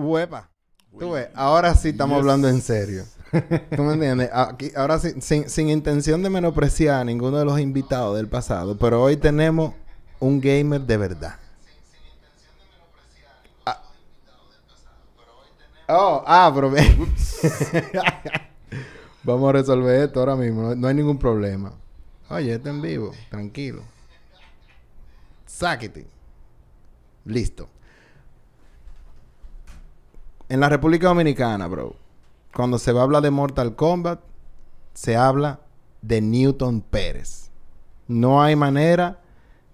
Huepa. 0.00 0.50
Tú 0.98 1.12
ves, 1.12 1.28
ahora 1.34 1.74
sí 1.74 1.90
estamos 1.90 2.18
hablando 2.18 2.48
en 2.48 2.60
serio. 2.60 3.04
¿Tú 3.76 3.82
me 3.82 3.94
entiendes? 3.94 4.30
Aquí, 4.32 4.72
ahora 4.74 4.98
sí, 4.98 5.14
sin, 5.20 5.48
sin 5.48 5.68
intención 5.68 6.22
de 6.22 6.30
menospreciar 6.30 7.00
a 7.00 7.04
ninguno 7.04 7.38
de 7.38 7.44
los 7.44 7.60
invitados 7.60 8.16
del 8.16 8.28
pasado, 8.28 8.76
pero 8.76 9.00
hoy 9.02 9.16
tenemos 9.16 9.74
un 10.18 10.40
gamer 10.40 10.80
de 10.80 10.96
verdad. 10.96 11.36
Ah. 13.64 13.82
Oh, 15.88 16.24
ah, 16.26 16.50
pero. 16.54 16.72
Vamos 19.22 19.50
a 19.50 19.52
resolver 19.52 20.02
esto 20.02 20.20
ahora 20.20 20.34
mismo. 20.34 20.62
No, 20.62 20.74
no 20.74 20.88
hay 20.88 20.94
ningún 20.94 21.18
problema. 21.18 21.72
Oye, 22.30 22.54
está 22.54 22.70
en 22.70 22.80
vivo. 22.80 23.12
Tranquilo. 23.28 23.82
Sáquete. 25.46 26.06
Listo. 27.24 27.68
En 30.50 30.58
la 30.58 30.68
República 30.68 31.06
Dominicana, 31.06 31.68
bro, 31.68 31.94
cuando 32.52 32.80
se 32.80 32.90
va 32.90 33.02
a 33.02 33.04
hablar 33.04 33.22
de 33.22 33.30
Mortal 33.30 33.76
Kombat, 33.76 34.18
se 34.94 35.16
habla 35.16 35.60
de 36.02 36.20
Newton 36.20 36.80
Pérez. 36.80 37.52
No 38.08 38.42
hay 38.42 38.56
manera 38.56 39.20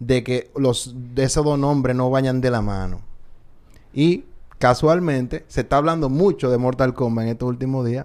de 0.00 0.22
que 0.22 0.50
los 0.54 0.94
de 1.14 1.24
esos 1.24 1.46
dos 1.46 1.58
nombres 1.58 1.96
no 1.96 2.10
vayan 2.10 2.42
de 2.42 2.50
la 2.50 2.60
mano. 2.60 3.00
Y 3.94 4.26
casualmente 4.58 5.46
se 5.48 5.62
está 5.62 5.78
hablando 5.78 6.10
mucho 6.10 6.50
de 6.50 6.58
Mortal 6.58 6.92
Kombat 6.92 7.24
en 7.24 7.30
estos 7.30 7.48
últimos 7.48 7.86
días 7.86 8.04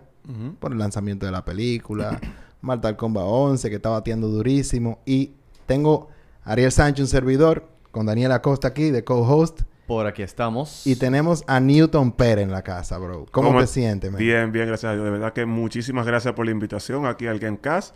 por 0.62 0.72
el 0.72 0.78
lanzamiento 0.78 1.26
de 1.26 1.34
la 1.34 1.44
película, 1.44 2.22
Mortal 2.62 2.96
Kombat 2.96 3.26
11 3.28 3.70
que 3.70 3.76
está 3.76 3.90
batiendo 3.90 4.30
durísimo 4.30 5.00
y 5.06 5.32
tengo 5.66 6.08
a 6.46 6.54
Ariel 6.54 6.72
Sánchez 6.72 7.04
un 7.04 7.10
servidor 7.10 7.68
con 7.92 8.06
Daniel 8.06 8.32
Acosta 8.32 8.70
aquí 8.70 8.92
de 8.92 9.04
co-host 9.04 9.64
Por 9.92 10.08
aquí 10.08 10.24
estamos. 10.24 10.88
y 10.88 10.96
tenemos 10.96 11.44
a 11.48 11.60
Newton 11.60 12.14
Pérez 12.14 12.44
en 12.44 12.52
la 12.52 12.62
casa, 12.62 12.98
bro. 12.98 13.26
¿Cómo, 13.30 13.50
¿Cómo- 13.50 13.60
te 13.60 13.68
sientes, 13.68 14.10
man? 14.10 14.20
Bien, 14.20 14.50
bien, 14.50 14.66
gracias 14.66 14.90
a 14.90 14.94
Dios. 14.94 15.04
De 15.04 15.12
verdad 15.12 15.34
que 15.34 15.46
muchísimas 15.46 16.06
gracias 16.06 16.34
por 16.34 16.46
la 16.46 16.52
invitación 16.54 17.06
aquí 17.06 17.28
al 17.28 17.40
Gamecast. 17.40 17.94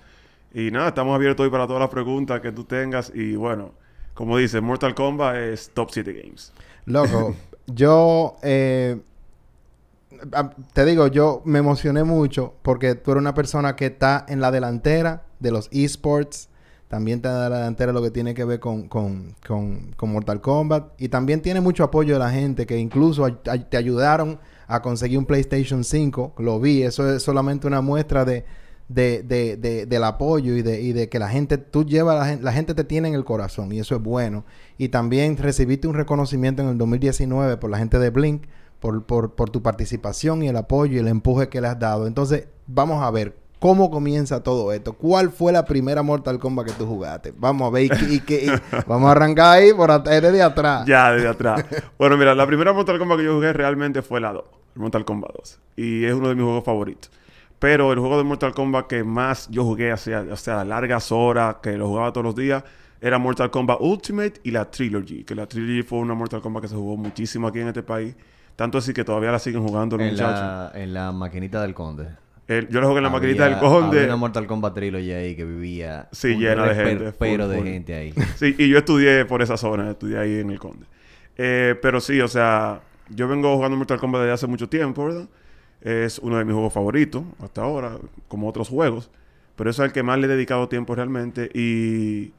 Y 0.53 0.71
nada, 0.71 0.89
estamos 0.89 1.15
abiertos 1.15 1.45
hoy 1.45 1.49
para 1.49 1.67
todas 1.67 1.79
las 1.79 1.89
preguntas 1.89 2.41
que 2.41 2.51
tú 2.51 2.65
tengas. 2.65 3.13
Y 3.15 3.37
bueno, 3.37 3.71
como 4.13 4.35
dices, 4.37 4.61
Mortal 4.61 4.93
Kombat 4.93 5.37
es 5.37 5.71
Top 5.73 5.87
7 5.89 6.11
Games. 6.11 6.51
Loco, 6.83 7.33
yo 7.67 8.35
eh, 8.43 8.99
te 10.73 10.83
digo, 10.83 11.07
yo 11.07 11.43
me 11.45 11.59
emocioné 11.59 12.03
mucho 12.03 12.55
porque 12.61 12.95
tú 12.95 13.11
eres 13.11 13.21
una 13.21 13.33
persona 13.33 13.77
que 13.77 13.85
está 13.85 14.25
en 14.27 14.41
la 14.41 14.51
delantera 14.51 15.23
de 15.39 15.51
los 15.51 15.69
esports. 15.71 16.49
También 16.95 17.17
está 17.17 17.43
en 17.43 17.49
la 17.51 17.57
delantera 17.57 17.91
lo 17.91 18.01
que 18.01 18.09
tiene 18.09 18.33
que 18.33 18.45
ver 18.45 18.61
con, 18.61 18.87
con, 18.87 19.35
con, 19.45 19.91
con 19.97 20.13
Mortal 20.13 20.39
Kombat. 20.39 20.93
Y 20.97 21.09
también 21.09 21.41
tiene 21.41 21.59
mucho 21.59 21.83
apoyo 21.83 22.13
de 22.13 22.19
la 22.19 22.31
gente 22.31 22.65
que 22.65 22.77
incluso 22.79 23.27
te 23.33 23.75
ayudaron 23.75 24.39
a 24.67 24.81
conseguir 24.81 25.17
un 25.17 25.25
PlayStation 25.25 25.83
5. 25.83 26.35
Lo 26.37 26.57
vi. 26.61 26.83
Eso 26.83 27.13
es 27.13 27.21
solamente 27.21 27.67
una 27.67 27.81
muestra 27.81 28.23
de, 28.23 28.45
de, 28.87 29.23
de, 29.23 29.57
de- 29.57 29.85
del 29.85 30.03
apoyo 30.05 30.55
y 30.55 30.61
de, 30.61 30.79
y 30.81 30.93
de 30.93 31.09
que 31.09 31.19
la 31.19 31.27
gente, 31.27 31.57
tú 31.57 31.83
llevas, 31.85 32.17
la, 32.17 32.25
gen- 32.27 32.45
la 32.45 32.53
gente 32.53 32.73
te 32.73 32.85
tiene 32.85 33.09
en 33.09 33.15
el 33.15 33.25
corazón. 33.25 33.73
Y 33.73 33.79
eso 33.79 33.93
es 33.97 34.01
bueno. 34.01 34.45
Y 34.77 34.87
también 34.87 35.35
recibiste 35.35 35.89
un 35.89 35.95
reconocimiento 35.95 36.61
en 36.61 36.69
el 36.69 36.77
2019 36.77 37.57
por 37.57 37.69
la 37.71 37.77
gente 37.77 37.99
de 37.99 38.09
Blink, 38.09 38.43
por, 38.79 39.03
por, 39.03 39.35
por 39.35 39.49
tu 39.49 39.61
participación 39.61 40.43
y 40.43 40.47
el 40.47 40.55
apoyo 40.55 40.93
y 40.95 40.99
el 40.99 41.09
empuje 41.09 41.49
que 41.49 41.59
le 41.59 41.67
has 41.67 41.77
dado. 41.77 42.07
Entonces, 42.07 42.47
vamos 42.67 43.03
a 43.03 43.11
ver 43.11 43.35
cómo 43.59 43.89
comienza 43.89 44.43
todo 44.43 44.71
esto. 44.73 44.93
¿Cuál 44.93 45.29
fue 45.31 45.51
la 45.51 45.65
primera 45.65 46.03
Mortal 46.03 46.39
Kombat 46.39 46.67
que 46.67 46.73
tú 46.73 46.85
jugaste? 46.85 47.33
Vamos 47.37 47.67
a 47.67 47.71
ver 47.71 47.83
y, 48.09 48.15
y- 48.15 48.51
vamos 48.87 49.07
a 49.07 49.11
arrancar 49.11 49.57
ahí 49.57 49.73
por 49.73 49.89
at- 49.91 50.03
desde 50.03 50.41
atrás. 50.41 50.85
Ya, 50.85 51.11
desde 51.11 51.27
atrás. 51.29 51.65
bueno, 51.97 52.17
mira, 52.17 52.35
la 52.35 52.45
primera 52.47 52.73
Mortal 52.73 52.97
Kombat 52.99 53.17
que 53.19 53.23
yo 53.25 53.35
jugué 53.35 53.53
realmente 53.53 54.01
fue 54.01 54.19
la 54.21 54.33
2, 54.33 54.43
el 54.75 54.81
Mortal 54.81 55.05
Kombat 55.05 55.31
2. 55.35 55.59
Y 55.77 56.05
es 56.05 56.13
uno 56.13 56.29
de 56.29 56.35
mis 56.35 56.43
juegos 56.43 56.63
favoritos. 56.63 57.09
Pero 57.59 57.93
el 57.93 57.99
juego 57.99 58.17
de 58.17 58.23
Mortal 58.25 58.53
Kombat 58.53 58.87
que 58.87 59.03
más 59.03 59.47
yo 59.49 59.63
jugué, 59.63 59.91
hacía, 59.91 60.25
o 60.31 60.35
sea, 60.35 60.63
largas 60.65 61.11
horas, 61.11 61.55
que 61.63 61.77
lo 61.77 61.87
jugaba 61.87 62.11
todos 62.11 62.25
los 62.25 62.35
días, 62.35 62.63
era 63.01 63.17
Mortal 63.17 63.49
Kombat 63.49 63.77
Ultimate 63.79 64.41
y 64.43 64.51
la 64.51 64.69
Trilogy. 64.69 65.23
Que 65.23 65.35
la 65.35 65.47
Trilogy 65.47 65.81
fue 65.83 65.99
una 65.99 66.13
Mortal 66.13 66.41
Kombat 66.41 66.63
que 66.63 66.67
se 66.67 66.75
jugó 66.75 66.97
muchísimo 66.97 67.47
aquí 67.47 67.59
en 67.61 67.69
este 67.69 67.81
país. 67.83 68.15
Tanto 68.55 68.77
así 68.77 68.93
que 68.93 69.03
todavía 69.03 69.31
la 69.31 69.39
siguen 69.39 69.65
jugando 69.65 69.97
los 69.97 70.05
en 70.05 70.13
muchachos. 70.13 70.39
la, 70.39 70.71
en 70.75 70.93
la 70.93 71.11
maquinita 71.11 71.61
del 71.61 71.73
conde. 71.73 72.07
El- 72.47 72.67
yo 72.69 72.79
lo 72.81 72.87
jugué 72.87 72.99
en 72.99 73.03
la 73.05 73.09
maquinita 73.09 73.45
del 73.49 73.57
conde. 73.59 73.97
Había 73.99 74.05
una 74.09 74.15
Mortal 74.17 74.45
Kombat 74.47 74.73
Trilogy 74.75 75.11
ahí 75.11 75.35
que 75.35 75.45
vivía. 75.45 76.07
Sí, 76.11 76.35
llena 76.35 76.67
de 76.67 76.75
gente, 76.75 77.11
Pero 77.17 77.47
de 77.47 77.57
full. 77.57 77.65
gente 77.67 77.95
ahí. 77.95 78.13
Sí, 78.35 78.55
y 78.57 78.69
yo 78.69 78.77
estudié 78.77 79.25
por 79.25 79.41
esa 79.41 79.57
zona, 79.57 79.91
estudié 79.91 80.19
ahí 80.19 80.39
en 80.39 80.51
el 80.51 80.59
Conde. 80.59 80.85
Eh, 81.37 81.75
pero 81.81 81.99
sí, 81.99 82.21
o 82.21 82.27
sea, 82.27 82.81
yo 83.09 83.27
vengo 83.27 83.55
jugando 83.55 83.77
Mortal 83.77 83.99
Kombat 83.99 84.21
desde 84.21 84.33
hace 84.33 84.47
mucho 84.47 84.69
tiempo, 84.69 85.05
¿verdad? 85.05 85.27
Es 85.81 86.19
uno 86.19 86.37
de 86.37 86.45
mis 86.45 86.53
juegos 86.53 86.73
favoritos 86.73 87.23
hasta 87.41 87.61
ahora, 87.63 87.97
como 88.27 88.47
otros 88.47 88.69
juegos. 88.69 89.09
Pero 89.55 89.69
eso 89.69 89.83
es 89.83 89.87
el 89.89 89.93
que 89.93 90.03
más 90.03 90.17
le 90.19 90.25
he 90.25 90.29
dedicado 90.29 90.67
tiempo 90.69 90.95
realmente. 90.95 91.49
Y, 91.53 92.33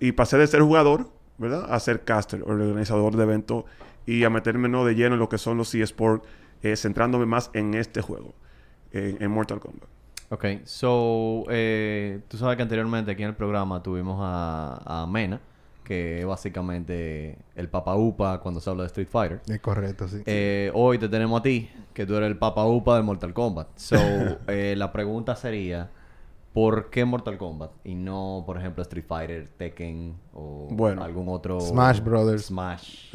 y 0.00 0.12
pasé 0.12 0.38
de 0.38 0.46
ser 0.46 0.60
jugador, 0.62 1.08
¿verdad? 1.38 1.66
A 1.72 1.78
ser 1.80 2.02
caster, 2.04 2.42
organizador 2.44 3.16
de 3.16 3.22
eventos. 3.22 3.64
Y 4.06 4.24
a 4.24 4.30
meterme 4.30 4.68
¿no? 4.68 4.84
de 4.84 4.94
lleno 4.94 5.14
en 5.14 5.20
lo 5.20 5.28
que 5.28 5.38
son 5.38 5.56
los 5.56 5.74
eSports, 5.74 6.26
eh, 6.62 6.76
centrándome 6.76 7.26
más 7.26 7.50
en 7.54 7.74
este 7.74 8.00
juego, 8.02 8.34
en, 8.94 9.22
en 9.22 9.30
Mortal 9.30 9.60
Kombat. 9.60 9.88
Ok, 10.30 10.44
so, 10.64 11.44
eh, 11.50 12.20
tú 12.28 12.38
sabes 12.38 12.56
que 12.56 12.62
anteriormente 12.62 13.10
aquí 13.10 13.22
en 13.22 13.28
el 13.28 13.34
programa 13.36 13.82
tuvimos 13.82 14.18
a, 14.20 15.02
a 15.02 15.06
Mena, 15.06 15.38
que 15.84 16.20
es 16.20 16.26
básicamente 16.26 17.36
el 17.54 17.68
Papa 17.68 17.94
Upa 17.94 18.40
cuando 18.40 18.58
se 18.60 18.70
habla 18.70 18.84
de 18.84 18.86
Street 18.88 19.08
Fighter. 19.10 19.42
Es 19.46 19.60
correcto, 19.60 20.08
sí. 20.08 20.22
Eh, 20.24 20.70
hoy 20.74 20.98
te 20.98 21.08
tenemos 21.10 21.38
a 21.38 21.42
ti, 21.42 21.68
que 21.92 22.06
tú 22.06 22.16
eres 22.16 22.28
el 22.28 22.38
Papa 22.38 22.64
Upa 22.64 22.96
de 22.96 23.02
Mortal 23.02 23.34
Kombat. 23.34 23.68
So, 23.76 23.96
eh, 24.48 24.74
la 24.78 24.90
pregunta 24.92 25.36
sería, 25.36 25.90
¿por 26.54 26.88
qué 26.88 27.04
Mortal 27.04 27.36
Kombat? 27.36 27.72
Y 27.84 27.94
no, 27.94 28.42
por 28.46 28.56
ejemplo, 28.56 28.82
Street 28.82 29.04
Fighter, 29.06 29.48
Tekken 29.58 30.16
o 30.32 30.68
Bueno. 30.70 31.04
algún 31.04 31.28
otro... 31.28 31.60
Smash 31.60 32.00
Brothers. 32.00 32.46
Smash. 32.46 33.14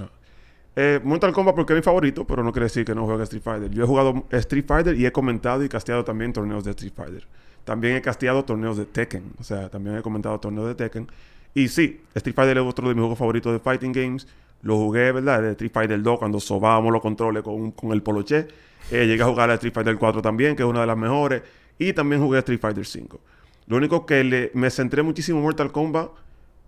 Eh, 0.81 1.00
Mortal 1.04 1.34
Kombat 1.34 1.56
porque 1.56 1.74
es 1.74 1.78
mi 1.78 1.84
favorito, 1.84 2.26
pero 2.26 2.42
no 2.44 2.52
quiere 2.54 2.66
decir 2.68 2.86
que 2.86 2.96
no 2.96 3.06
juegue 3.06 3.24
Street 3.24 3.42
Fighter. 3.44 3.70
Yo 3.72 3.84
he 3.84 3.88
jugado 3.88 4.26
Street 4.31 4.64
Fighter 4.66 4.96
y 4.98 5.06
he 5.06 5.12
comentado 5.12 5.62
y 5.64 5.68
casteado 5.68 6.06
también 6.06 6.31
torneos 6.31 6.64
de 6.64 6.72
Street 6.72 6.94
Fighter. 6.96 7.28
También 7.66 7.98
he 7.98 8.02
casteado 8.02 8.46
torneos 8.46 8.78
de 8.78 8.86
Tekken. 8.86 9.34
O 9.40 9.44
sea, 9.44 9.70
también 9.70 9.98
he 9.98 10.02
comentado 10.02 10.40
torneos 10.40 10.68
de 10.68 10.76
Tekken. 10.76 11.08
Y 11.54 11.68
sí, 11.68 12.02
Street 12.16 12.34
Fighter 12.36 12.58
es 12.60 12.64
otro 12.64 12.88
de 12.88 12.94
mis 12.96 13.02
juegos 13.02 13.18
favoritos 13.20 13.52
de 13.52 13.60
Fighting 13.60 13.92
Games. 13.92 14.26
Lo 14.62 14.78
jugué, 14.78 15.12
¿verdad? 15.12 15.42
De 15.42 15.52
Street 15.52 15.72
Fighter 15.74 16.02
2 16.02 16.18
cuando 16.20 16.40
sobábamos 16.40 16.94
los 16.94 17.02
controles 17.02 17.44
con, 17.44 17.72
con 17.72 17.92
el 17.92 18.02
poloche. 18.02 18.48
Eh, 18.92 19.06
llegué 19.06 19.24
a 19.24 19.26
jugar 19.26 19.50
a 19.50 19.56
Street 19.56 19.74
Fighter 19.74 19.98
4 19.98 20.22
también, 20.22 20.56
que 20.56 20.64
es 20.64 20.70
una 20.70 20.81
de 20.81 20.88
las 20.88 20.98
mejores. 20.98 21.42
Y 21.78 21.92
también 21.94 22.22
jugué 22.22 22.38
a 22.38 22.40
Street 22.40 22.60
Fighter 22.62 22.86
5. 22.86 23.20
Lo 23.68 23.76
único 23.78 24.06
que 24.06 24.24
le- 24.24 24.52
me 24.54 24.70
centré 24.70 25.04
muchísimo 25.04 25.40
en 25.40 25.44
Mortal 25.44 25.72
Kombat 25.72 26.10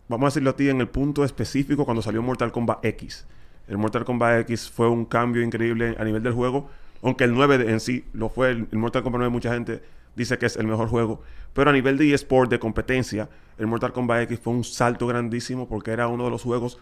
vamos 0.09 0.25
a 0.25 0.29
decirlo 0.31 0.49
a 0.49 0.55
ti 0.57 0.67
en 0.67 0.81
el 0.81 0.89
punto 0.89 1.23
específico 1.23 1.85
cuando 1.85 2.01
salió 2.01 2.21
Mortal 2.21 2.51
Kombat 2.51 2.83
X. 2.83 3.25
El 3.71 3.77
Mortal 3.77 4.03
Kombat 4.03 4.41
X 4.41 4.69
fue 4.69 4.89
un 4.89 5.05
cambio 5.05 5.41
increíble 5.41 5.95
a 5.97 6.03
nivel 6.03 6.21
del 6.21 6.33
juego, 6.33 6.69
aunque 7.01 7.23
el 7.23 7.33
9 7.33 7.57
de- 7.57 7.71
en 7.71 7.79
sí 7.79 8.03
lo 8.11 8.27
fue. 8.27 8.51
El, 8.51 8.67
el 8.69 8.77
Mortal 8.77 9.01
Kombat 9.01 9.19
9 9.19 9.31
mucha 9.31 9.53
gente 9.53 9.81
dice 10.15 10.37
que 10.37 10.45
es 10.45 10.57
el 10.57 10.67
mejor 10.67 10.89
juego, 10.89 11.21
pero 11.53 11.69
a 11.69 11.73
nivel 11.73 11.97
de 11.97 12.13
eSport, 12.13 12.49
de 12.51 12.59
competencia, 12.59 13.29
el 13.57 13.67
Mortal 13.67 13.93
Kombat 13.93 14.23
X 14.23 14.39
fue 14.41 14.51
un 14.53 14.65
salto 14.65 15.07
grandísimo 15.07 15.69
porque 15.69 15.91
era 15.91 16.09
uno 16.09 16.25
de 16.25 16.29
los 16.31 16.43
juegos 16.43 16.79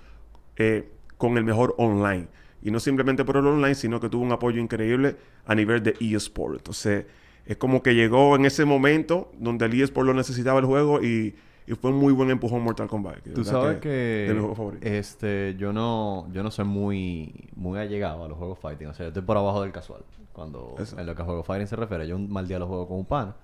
eh, 0.57 0.89
con 1.17 1.37
el 1.37 1.43
mejor 1.43 1.75
online. 1.77 2.27
Y 2.63 2.71
no 2.71 2.79
simplemente 2.79 3.23
por 3.23 3.37
el 3.37 3.45
online, 3.45 3.75
sino 3.75 3.99
que 3.99 4.09
tuvo 4.09 4.23
un 4.23 4.31
apoyo 4.31 4.59
increíble 4.59 5.15
a 5.45 5.53
nivel 5.53 5.83
de 5.83 5.95
eSport. 5.99 6.57
Entonces, 6.57 7.05
es 7.45 7.55
como 7.57 7.83
que 7.83 7.93
llegó 7.93 8.35
en 8.35 8.45
ese 8.45 8.65
momento 8.65 9.31
donde 9.37 9.65
el 9.65 9.79
eSport 9.79 10.07
lo 10.07 10.13
necesitaba 10.15 10.59
el 10.59 10.65
juego 10.65 11.03
y, 11.03 11.35
y 11.69 11.75
fue 11.75 11.91
un 11.91 11.97
muy 11.97 12.11
buen 12.13 12.29
empujón 12.31 12.61
Mortal 12.63 12.87
Kombat. 12.87 13.19
Tú 13.33 13.43
sabes 13.43 13.79
que, 13.79 13.89
de 14.27 14.33
mis 14.33 14.39
juegos 14.41 14.57
favoritos. 14.57 14.89
este 14.89 15.55
yo 15.57 15.71
no 15.71 16.27
yo 16.33 16.41
no 16.43 16.51
soy 16.51 16.65
muy 16.65 17.49
muy 17.55 17.79
allegado 17.79 18.23
a 18.25 18.27
los 18.27 18.37
juegos 18.37 18.59
fighting, 18.59 18.87
o 18.87 18.93
sea, 18.93 19.05
yo 19.05 19.07
estoy 19.09 19.23
por 19.23 19.37
abajo 19.37 19.61
del 19.61 19.71
casual 19.71 20.01
cuando 20.33 20.75
Eso. 20.79 20.97
en 20.99 21.05
lo 21.05 21.15
que 21.15 21.21
a 21.21 21.25
juego 21.25 21.43
fighting 21.43 21.67
se 21.67 21.75
refiere. 21.75 22.07
Yo 22.07 22.15
un 22.15 22.29
mal 22.31 22.47
día 22.47 22.59
lo 22.59 22.67
juego 22.67 22.87
con 22.87 22.97
un 22.97 23.05
pana, 23.05 23.35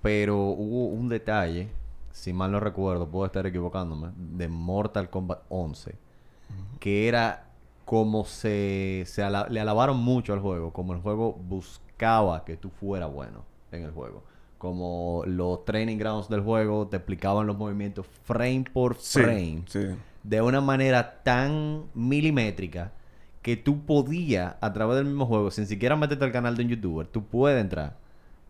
pero 0.00 0.36
hubo 0.38 0.86
un 0.86 1.08
detalle, 1.08 1.68
si 2.10 2.32
mal 2.32 2.50
no 2.52 2.60
recuerdo, 2.60 3.06
puedo 3.08 3.26
estar 3.26 3.46
equivocándome, 3.46 4.10
de 4.16 4.48
Mortal 4.48 5.10
Kombat 5.10 5.40
11, 5.48 5.94
que 6.80 7.08
era 7.08 7.46
como 7.84 8.24
se, 8.24 9.02
se 9.06 9.22
ala- 9.22 9.48
le 9.50 9.60
alabaron 9.60 9.98
mucho 9.98 10.32
al 10.32 10.40
juego, 10.40 10.72
como 10.72 10.92
el 10.94 11.00
juego 11.00 11.32
buscaba 11.34 12.44
que 12.44 12.56
tú 12.56 12.70
fueras 12.70 13.12
bueno 13.12 13.44
en 13.72 13.82
el 13.84 13.90
juego. 13.90 14.22
Como 14.62 15.24
los 15.26 15.64
training 15.64 15.96
grounds 15.98 16.28
del 16.28 16.40
juego 16.40 16.86
te 16.86 16.96
explicaban 16.98 17.48
los 17.48 17.58
movimientos 17.58 18.06
frame 18.22 18.64
por 18.72 18.94
frame 18.94 19.64
sí. 19.66 19.88
de 20.22 20.40
una 20.40 20.60
manera 20.60 21.20
tan 21.24 21.86
milimétrica 21.94 22.92
que 23.42 23.56
tú 23.56 23.84
podías, 23.84 24.54
a 24.60 24.72
través 24.72 24.98
del 24.98 25.06
mismo 25.06 25.26
juego, 25.26 25.50
sin 25.50 25.66
siquiera 25.66 25.96
meterte 25.96 26.24
al 26.24 26.30
canal 26.30 26.56
de 26.56 26.62
un 26.62 26.68
youtuber, 26.68 27.08
tú 27.08 27.24
puedes 27.24 27.60
entrar 27.60 27.96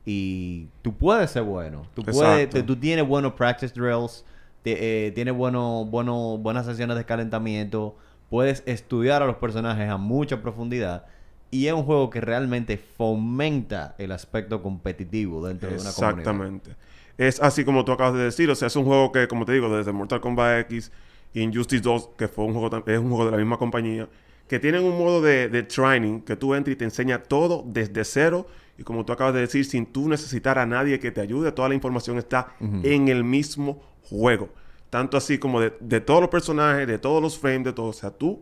y 0.05 0.67
tú 0.83 0.93
puedes 0.93 1.31
ser 1.31 1.45
bueno. 1.45 1.87
Tú, 1.95 2.03
puedes, 2.05 2.51
te- 2.51 2.63
tú 2.63 2.77
tienes 2.77 3.09
buenos 3.09 3.33
practice 3.33 3.73
drills, 3.73 4.27
te- 4.63 5.07
eh, 5.07 5.13
tienes 5.13 5.35
bueno, 5.35 5.87
bueno, 5.87 6.37
buenas 6.37 6.67
sesiones 6.67 6.99
de 6.99 7.07
calentamiento, 7.07 7.97
puedes 8.29 8.63
estudiar 8.67 9.23
a 9.23 9.27
los 9.27 9.37
personajes 9.37 9.89
a 9.89 9.97
mucha 9.97 10.43
profundidad 10.43 11.07
y 11.53 11.67
es 11.67 11.75
un 11.75 11.83
juego 11.85 12.09
que 12.09 12.23
realmente 12.23 12.79
fomenta 12.79 13.95
el 13.99 14.11
aspecto 14.11 14.63
competitivo 14.63 15.47
dentro 15.47 15.69
de 15.69 15.75
una 15.75 15.93
comunidad. 15.93 16.19
Exactamente. 16.19 16.77
Es 17.19 17.43
así 17.43 17.63
como 17.63 17.85
tú 17.85 17.93
acabas 17.93 18.15
de 18.15 18.21
decir. 18.21 18.51
O 18.51 18.55
sea, 18.55 18.69
es 18.69 18.75
un 18.75 18.87
juego 18.87 19.13
que, 19.13 19.29
como 19.29 19.45
te 19.45 19.53
digo, 19.53 19.69
desde 19.77 19.93
Mortal 19.93 20.23
Kombat 20.23 20.61
X 20.61 20.91
y 21.35 21.43
Injustice 21.43 21.83
2, 21.83 22.11
que 22.17 22.27
fue 22.27 22.47
un 22.47 22.55
juego, 22.55 22.83
es 22.87 22.99
un 22.99 23.11
juego 23.11 23.27
de 23.27 23.31
la 23.33 23.37
misma 23.37 23.59
compañía, 23.59 24.09
que 24.49 24.59
tienen 24.59 24.83
un 24.83 24.99
modo 24.99 25.21
de, 25.21 25.51
de 25.51 25.63
training 25.63 26.23
que 26.23 26.37
tú 26.37 26.55
entras 26.55 26.73
y 26.73 26.77
te 26.77 26.85
enseña 26.85 27.23
todo 27.23 27.63
desde 27.67 28.03
cero. 28.07 28.47
Y 28.79 28.83
como 28.83 29.05
tú 29.05 29.13
acabas 29.13 29.35
de 29.35 29.41
decir, 29.41 29.67
sin 29.67 29.85
tú 29.85 30.09
necesitar 30.09 30.59
a 30.59 30.65
nadie 30.65 30.99
que 30.99 31.11
te 31.11 31.21
ayude, 31.21 31.53
toda 31.53 31.69
la 31.69 31.75
información 31.75 32.17
está 32.17 32.55
en 32.61 33.09
el 33.09 33.25
mismo 33.25 33.83
juego. 34.09 34.49
Tanto 34.89 35.19
así 35.19 35.37
como 35.37 35.61
de, 35.61 35.75
de 35.81 36.01
todos 36.01 36.23
los 36.23 36.31
personajes, 36.31 36.87
de 36.87 36.99
todos 36.99 37.21
los 37.21 37.39
frames, 37.39 37.65
de 37.65 37.73
todo. 37.75 37.89
O 37.89 37.93
sea, 37.93 38.11
tú 38.11 38.41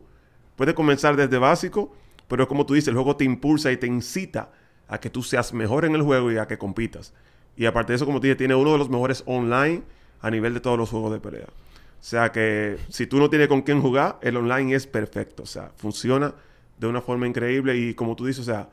puedes 0.55 0.75
comenzar 0.75 1.17
desde 1.17 1.39
básico, 1.39 1.93
pero 2.31 2.47
como 2.47 2.65
tú 2.65 2.75
dices, 2.75 2.89
el 2.89 2.95
juego 2.95 3.17
te 3.17 3.25
impulsa 3.25 3.73
y 3.73 3.77
te 3.77 3.89
incita 3.89 4.51
a 4.87 4.99
que 5.01 5.11
tú 5.11 5.23
seas 5.23 5.53
mejor 5.53 5.85
en 5.85 5.97
el 5.97 6.03
juego 6.03 6.31
y 6.31 6.39
a 6.39 6.47
que 6.47 6.59
compitas. 6.59 7.13
Y 7.57 7.67
aparte 7.67 7.93
de 7.93 7.97
eso, 7.97 8.07
como 8.07 8.21
te 8.21 8.29
dije, 8.29 8.37
tiene 8.37 8.55
uno 8.55 8.71
de 8.73 8.79
los 8.79 8.89
mejores 8.89 9.25
online 9.27 9.83
a 10.21 10.31
nivel 10.31 10.55
de 10.55 10.61
todos 10.61 10.79
los 10.79 10.91
juegos 10.91 11.13
de 11.13 11.19
pelea. 11.19 11.47
O 11.49 12.03
sea 12.03 12.31
que 12.31 12.79
si 12.89 13.09
tú 13.09 13.19
no 13.19 13.29
tienes 13.29 13.49
con 13.49 13.63
quién 13.63 13.83
jugar, 13.83 14.19
el 14.23 14.37
online 14.37 14.77
es 14.77 14.87
perfecto. 14.87 15.43
O 15.43 15.47
sea, 15.47 15.73
funciona 15.77 16.33
de 16.79 16.87
una 16.87 17.01
forma 17.01 17.27
increíble 17.27 17.77
y 17.77 17.95
como 17.95 18.15
tú 18.15 18.27
dices, 18.27 18.43
o 18.43 18.53
sea, 18.53 18.69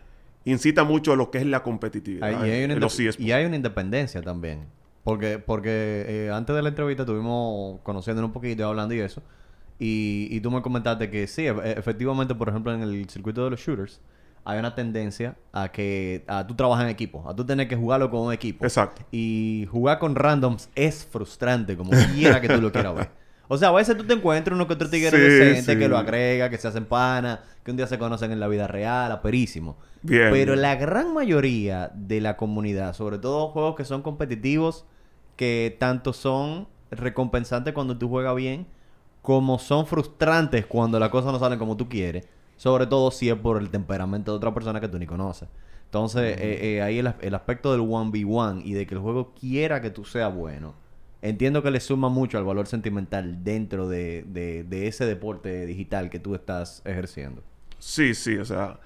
incita 0.45 0.83
mucho 0.83 1.12
a 1.12 1.15
lo 1.15 1.31
que 1.31 1.39
es 1.39 1.45
la 1.48 1.63
competitividad 1.63 2.30
Hay- 2.30 2.50
y, 2.50 2.51
hay 2.51 2.63
en 2.63 2.80
los 2.80 3.00
y 3.00 3.31
hay 3.31 3.45
una 3.45 3.56
independencia 3.56 4.21
también. 4.21 4.68
Porque, 5.03 5.39
porque 5.39 6.06
eh, 6.07 6.31
antes 6.31 6.56
de 6.56 6.62
la 6.62 6.69
entrevista 6.69 7.03
estuvimos 7.03 7.80
conociéndonos 7.81 8.30
un 8.30 8.33
poquito 8.33 8.62
y 8.62 8.65
hablando 8.65 8.94
y 8.94 9.00
eso. 9.00 9.24
Y, 9.79 10.27
y 10.31 10.41
tú 10.41 10.50
me 10.51 10.62
comentaste 10.62 11.09
que 11.09 11.27
sí, 11.27 11.45
e- 11.45 11.71
efectivamente, 11.77 12.33
por 12.35 12.50
ejemplo, 12.50 12.74
en 12.74 12.81
el 12.81 13.09
circuito 13.09 13.44
de 13.44 13.51
los 13.51 13.59
shooters, 13.59 14.01
hay 14.44 14.59
una 14.59 14.74
tendencia 14.75 15.35
a 15.51 15.71
que 15.71 16.24
a 16.27 16.47
tú 16.47 16.56
trabajas 16.56 16.85
en 16.85 16.89
equipo, 16.89 17.24
a 17.29 17.35
tú 17.35 17.45
tener 17.45 17.68
que 17.68 17.75
jugarlo 17.75 18.09
con 18.09 18.21
un 18.21 18.33
equipo. 18.33 18.65
Exacto. 18.65 19.01
Y 19.12 19.68
jugar 19.71 20.00
con 20.00 20.15
randoms 20.15 20.69
es 20.75 21.06
frustrante, 21.06 21.75
como 21.77 21.91
quiera 21.91 22.41
que 22.41 22.50
tú 22.50 22.62
lo 22.62 22.71
quieras 22.71 22.95
ver. 22.95 23.09
O 23.50 23.57
sea, 23.57 23.69
a 23.69 23.71
veces 23.71 23.95
tú 23.97 24.03
te 24.03 24.13
encuentras 24.13 24.56
uno 24.56 24.68
que 24.68 24.74
otro 24.74 24.89
tigre 24.89 25.12
Sí, 25.12 25.18
decente 25.18 25.74
sí. 25.74 25.79
que 25.79 25.88
lo 25.88 25.97
agrega, 25.97 26.50
que 26.50 26.57
se 26.57 26.68
hacen 26.68 26.85
pana, 26.85 27.44
que 27.63 27.71
un 27.71 27.77
día 27.77 27.88
se 27.88 27.97
conocen 28.00 28.31
en 28.31 28.39
la 28.39 28.47
vida 28.47 28.68
real, 28.68 29.12
aperísimo. 29.12 29.77
Bien. 30.01 30.31
Pero 30.31 30.56
la 30.56 30.75
gran 30.75 31.13
mayoría 31.13 31.91
de 31.94 32.19
la 32.21 32.35
comunidad, 32.35 32.94
sobre 32.94 33.18
todo 33.19 33.50
juegos 33.50 33.75
que 33.75 33.85
son 33.85 34.01
competitivos, 34.01 34.85
que 35.35 35.75
tanto 35.79 36.13
son 36.13 36.68
recompensantes 36.91 37.74
cuando 37.74 37.97
tú 37.97 38.09
juegas 38.09 38.35
bien, 38.35 38.68
como 39.27 39.59
son 39.59 39.85
frustrantes 39.85 40.65
cuando 40.65 41.00
las 41.00 41.09
cosas 41.09 41.33
no 41.33 41.39
salen 41.39 41.59
como 41.59 41.75
tú 41.75 41.89
quieres. 41.89 42.25
Sobre 42.56 42.88
todo 42.88 43.12
si 43.12 43.29
es 43.29 43.35
por 43.35 43.57
el 43.62 43.69
temperamento 43.69 44.31
de 44.31 44.38
otra 44.38 44.53
persona 44.53 44.79
que 44.79 44.88
tú 44.88 44.97
ni 44.97 45.06
conoces. 45.06 45.50
Entonces, 45.85 46.38
eh, 46.39 46.75
eh, 46.77 46.81
ahí 46.81 47.00
el, 47.00 47.07
as- 47.07 47.15
el 47.22 47.36
aspecto 47.36 47.72
del 47.74 47.81
1v1 47.81 48.62
y 48.63 48.74
de 48.74 48.88
que 48.88 48.96
el 48.96 49.01
juego 49.01 49.34
quiera 49.39 49.81
que 49.81 49.89
tú 49.89 50.05
seas 50.05 50.34
bueno, 50.34 50.75
entiendo 51.22 51.62
que 51.62 51.72
le 51.72 51.81
suma 51.81 52.07
mucho 52.10 52.38
al 52.38 52.46
valor 52.46 52.67
sentimental 52.67 53.43
dentro 53.43 53.89
de, 53.89 54.24
de- 54.27 54.63
de 54.63 54.88
ese 54.88 55.05
deporte 55.05 55.65
digital 55.65 56.10
que 56.10 56.19
tú 56.19 56.34
estás 56.36 56.81
ejerciendo. 56.86 57.43
Sí, 57.79 58.15
sí, 58.15 58.38
o 58.38 58.46
sea, 58.46 58.79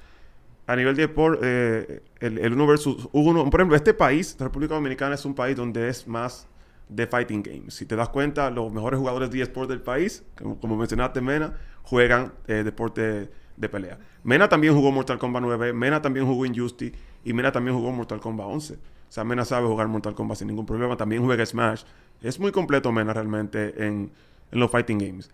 a 0.68 0.76
nivel 0.76 0.96
de 0.96 1.04
sport, 1.06 1.42
eh, 1.44 2.04
el, 2.22 2.40
el 2.40 2.54
uno 2.54 2.68
versus 2.68 3.10
uno, 3.14 3.50
por 3.50 3.62
ejemplo, 3.62 3.76
este 3.78 3.94
país, 3.94 4.36
la 4.40 4.48
República 4.48 4.76
Dominicana, 4.76 5.16
es 5.16 5.26
un 5.26 5.36
país 5.36 5.56
donde 5.58 5.90
es 5.90 6.08
más 6.08 6.48
de 6.92 7.08
fighting 7.08 7.42
games. 7.42 7.74
Si 7.74 7.86
te 7.86 7.96
das 7.96 8.10
cuenta, 8.10 8.52
los 8.52 8.72
mejores 8.72 9.00
jugadores 9.00 9.32
de 9.32 9.42
eSport 9.42 9.70
del 9.70 9.82
país, 9.82 10.24
como, 10.36 10.76
mencionaste, 10.76 11.22
Mena, 11.22 11.58
juegan 11.84 12.34
eh, 12.48 12.64
deporte 12.64 13.32
de 13.56 13.70
pelea. 13.70 13.98
Mena 14.24 14.50
también 14.50 14.76
jugó 14.76 14.92
Mortal 14.92 15.18
Kombat 15.18 15.42
9, 15.42 15.74
Mena 15.74 16.02
también 16.02 16.26
jugó 16.26 16.46
Injustice 16.46 16.94
y 17.24 17.32
Mena 17.32 17.52
también 17.52 17.78
jugó 17.78 17.92
Mortal 17.92 18.20
Kombat 18.20 18.46
11. 18.46 18.74
O 18.74 18.78
sea, 19.08 19.24
Mena 19.24 19.46
sabe 19.46 19.68
jugar 19.68 19.88
Mortal 19.88 20.14
Kombat 20.16 20.40
sin 20.40 20.48
ningún 20.48 20.66
problema, 20.66 20.98
también 20.98 21.24
juega 21.24 21.46
Smash. 21.46 21.84
Es 22.22 22.40
muy 22.40 22.52
completo 22.52 22.92
Mena 22.92 23.14
realmente 23.14 23.86
en, 23.86 24.12
en 24.52 24.60
los 24.60 24.70
fighting 24.70 24.98
games. 24.98 25.32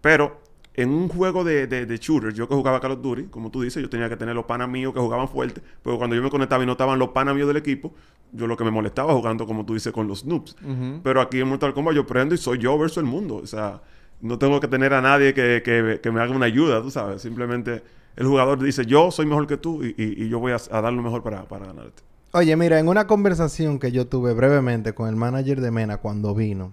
Pero 0.00 0.40
en 0.76 0.90
un 0.90 1.08
juego 1.08 1.42
de, 1.42 1.66
de, 1.66 1.86
de 1.86 1.96
shooter, 1.98 2.32
yo 2.34 2.46
que 2.48 2.54
jugaba 2.54 2.80
Call 2.80 2.92
of 2.92 3.02
Duty, 3.02 3.24
como 3.24 3.50
tú 3.50 3.62
dices, 3.62 3.82
yo 3.82 3.88
tenía 3.88 4.08
que 4.08 4.16
tener 4.16 4.34
los 4.34 4.44
panas 4.44 4.68
míos 4.68 4.92
que 4.92 5.00
jugaban 5.00 5.28
fuerte, 5.28 5.62
pero 5.82 5.96
cuando 5.98 6.14
yo 6.14 6.22
me 6.22 6.30
conectaba 6.30 6.62
y 6.62 6.66
no 6.66 6.72
estaban 6.72 6.98
los 6.98 7.08
panas 7.10 7.34
míos 7.34 7.48
del 7.48 7.56
equipo, 7.56 7.92
yo 8.32 8.46
lo 8.46 8.56
que 8.56 8.64
me 8.64 8.70
molestaba 8.70 9.14
jugando, 9.14 9.46
como 9.46 9.64
tú 9.64 9.74
dices, 9.74 9.92
con 9.92 10.06
los 10.08 10.24
noobs. 10.26 10.56
Pero 11.02 11.20
aquí 11.20 11.40
en 11.40 11.48
Mortal 11.48 11.72
Kombat 11.72 11.94
yo 11.94 12.06
prendo 12.06 12.34
y 12.34 12.38
soy 12.38 12.58
yo 12.58 12.76
versus 12.78 12.98
el 12.98 13.04
mundo. 13.04 13.36
O 13.36 13.46
sea, 13.46 13.80
no 14.20 14.38
tengo 14.38 14.60
que 14.60 14.68
tener 14.68 14.92
a 14.92 15.00
nadie 15.00 15.32
que, 15.32 15.62
que- 15.64 16.00
que 16.02 16.10
me 16.10 16.20
haga 16.20 16.34
una 16.34 16.46
ayuda, 16.46 16.82
tú 16.82 16.90
sabes. 16.90 17.22
Simplemente 17.22 17.82
el 18.16 18.26
jugador 18.26 18.62
dice, 18.62 18.84
yo 18.84 19.10
soy 19.10 19.26
mejor 19.26 19.46
que 19.46 19.56
tú 19.56 19.82
y, 19.84 19.94
y- 19.96 20.24
y 20.24 20.28
yo 20.28 20.40
voy 20.40 20.52
a, 20.52 20.56
a 20.70 20.80
dar 20.82 20.92
lo 20.92 21.02
mejor 21.02 21.22
para, 21.22 21.44
para 21.48 21.66
ganarte. 21.66 22.02
Oye, 22.32 22.54
mira, 22.56 22.78
en 22.78 22.88
una 22.88 23.06
conversación 23.06 23.78
que 23.78 23.92
yo 23.92 24.06
tuve 24.08 24.34
brevemente 24.34 24.92
con 24.94 25.08
el 25.08 25.16
manager 25.16 25.60
de 25.62 25.70
Mena 25.70 25.98
cuando 25.98 26.34
vino, 26.34 26.72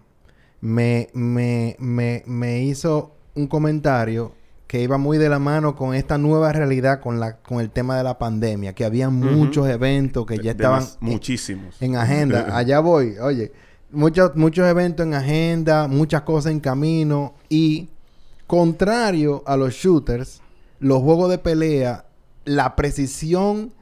me, 0.60 1.10
me, 1.14 1.76
me, 1.80 2.24
me 2.26 2.64
hizo 2.64 3.16
un 3.36 3.48
comentario 3.48 4.34
que 4.68 4.82
iba 4.82 4.98
muy 4.98 5.18
de 5.18 5.30
la 5.30 5.38
mano 5.40 5.76
con 5.76 5.94
esta 5.94 6.18
nueva 6.18 6.52
realidad 6.52 7.00
con 7.00 7.20
la 7.20 7.38
con 7.38 7.60
el 7.60 7.70
tema 7.70 7.98
de 7.98 8.04
la 8.04 8.18
pandemia, 8.18 8.74
que 8.74 8.86
había 8.86 9.10
muchos 9.10 9.68
eventos 9.68 10.26
que 10.26 10.38
ya 10.40 10.52
estaban 10.52 10.82
en- 10.84 10.90
muchísimos. 11.02 11.76
en 11.82 11.96
agenda. 11.96 12.48
Allá 12.58 12.80
voy, 12.80 13.18
oye, 13.20 13.52
muchos 13.92 14.36
muchos 14.36 14.68
eventos 14.68 15.06
en 15.06 15.14
agenda, 15.14 15.88
muchas 15.88 16.22
cosas 16.24 16.52
en 16.52 16.60
camino 16.60 17.34
y 17.50 17.90
contrario 18.48 19.44
a 19.46 19.56
los 19.58 19.74
shooters, 19.74 20.42
los 20.80 21.02
juegos 21.02 21.30
de 21.30 21.38
pelea, 21.38 22.06
la 22.46 22.76
precisión 22.76 23.74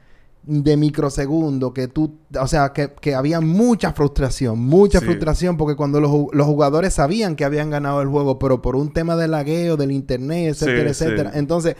de 0.44 0.76
microsegundo 0.76 1.72
que 1.72 1.86
tú, 1.88 2.18
o 2.40 2.46
sea, 2.48 2.72
que, 2.72 2.92
que 3.00 3.14
había 3.14 3.40
mucha 3.40 3.92
frustración, 3.92 4.58
mucha 4.58 4.98
Sí. 4.98 5.04
frustración 5.06 5.56
porque 5.56 5.76
cuando 5.76 6.00
los, 6.00 6.10
los 6.32 6.46
jugadores 6.46 6.94
sabían 6.94 7.36
que 7.36 7.44
habían 7.44 7.70
ganado 7.70 8.02
el 8.02 8.08
juego, 8.08 8.38
pero 8.38 8.60
por 8.60 8.74
un 8.74 8.92
tema 8.92 9.14
de 9.16 9.28
lagueo, 9.28 9.76
del 9.76 9.92
internet, 9.92 10.48
etcétera, 10.50 10.92
Sí, 10.94 11.04
etcétera. 11.04 11.32
sí. 11.32 11.38
Entonces, 11.38 11.76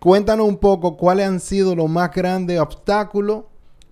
cuéntanos 0.00 0.48
un 0.48 0.56
poco 0.56 0.96
cuáles 0.96 1.28
han 1.28 1.38
sido 1.40 1.76
los 1.76 1.88
más 1.88 2.10
grandes 2.12 2.58
obstáculos 2.58 3.44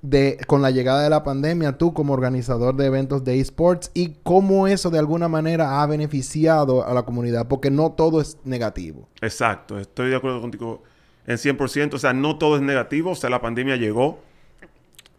de, 0.02 0.38
con 0.46 0.62
la 0.62 0.70
llegada 0.70 1.02
de 1.02 1.10
la 1.10 1.22
pandemia, 1.22 1.76
tú 1.78 1.92
como 1.92 2.14
organizador 2.14 2.74
de 2.74 2.86
eventos 2.86 3.22
de 3.22 3.38
esports 3.38 3.90
y 3.94 4.14
cómo 4.22 4.66
eso 4.66 4.90
de 4.90 4.98
alguna 4.98 5.28
manera 5.28 5.82
ha 5.82 5.86
beneficiado 5.86 6.84
a 6.86 6.94
la 6.94 7.02
comunidad, 7.04 7.46
porque 7.48 7.70
no 7.70 7.92
todo 7.92 8.20
es 8.20 8.38
negativo. 8.44 9.08
Exacto, 9.20 9.78
estoy 9.78 10.08
de 10.10 10.16
acuerdo 10.16 10.40
contigo 10.40 10.82
en 11.30 11.38
100%. 11.38 11.94
O 11.94 11.98
sea, 11.98 12.12
no 12.12 12.36
todo 12.38 12.56
es 12.56 12.62
negativo. 12.62 13.10
O 13.12 13.14
sea, 13.14 13.30
la 13.30 13.40
pandemia 13.40 13.76
llegó. 13.76 14.22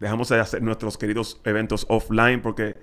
Dejamos 0.00 0.28
de 0.28 0.40
hacer 0.40 0.62
nuestros 0.62 0.98
queridos 0.98 1.40
eventos 1.44 1.86
offline 1.88 2.40
porque 2.42 2.74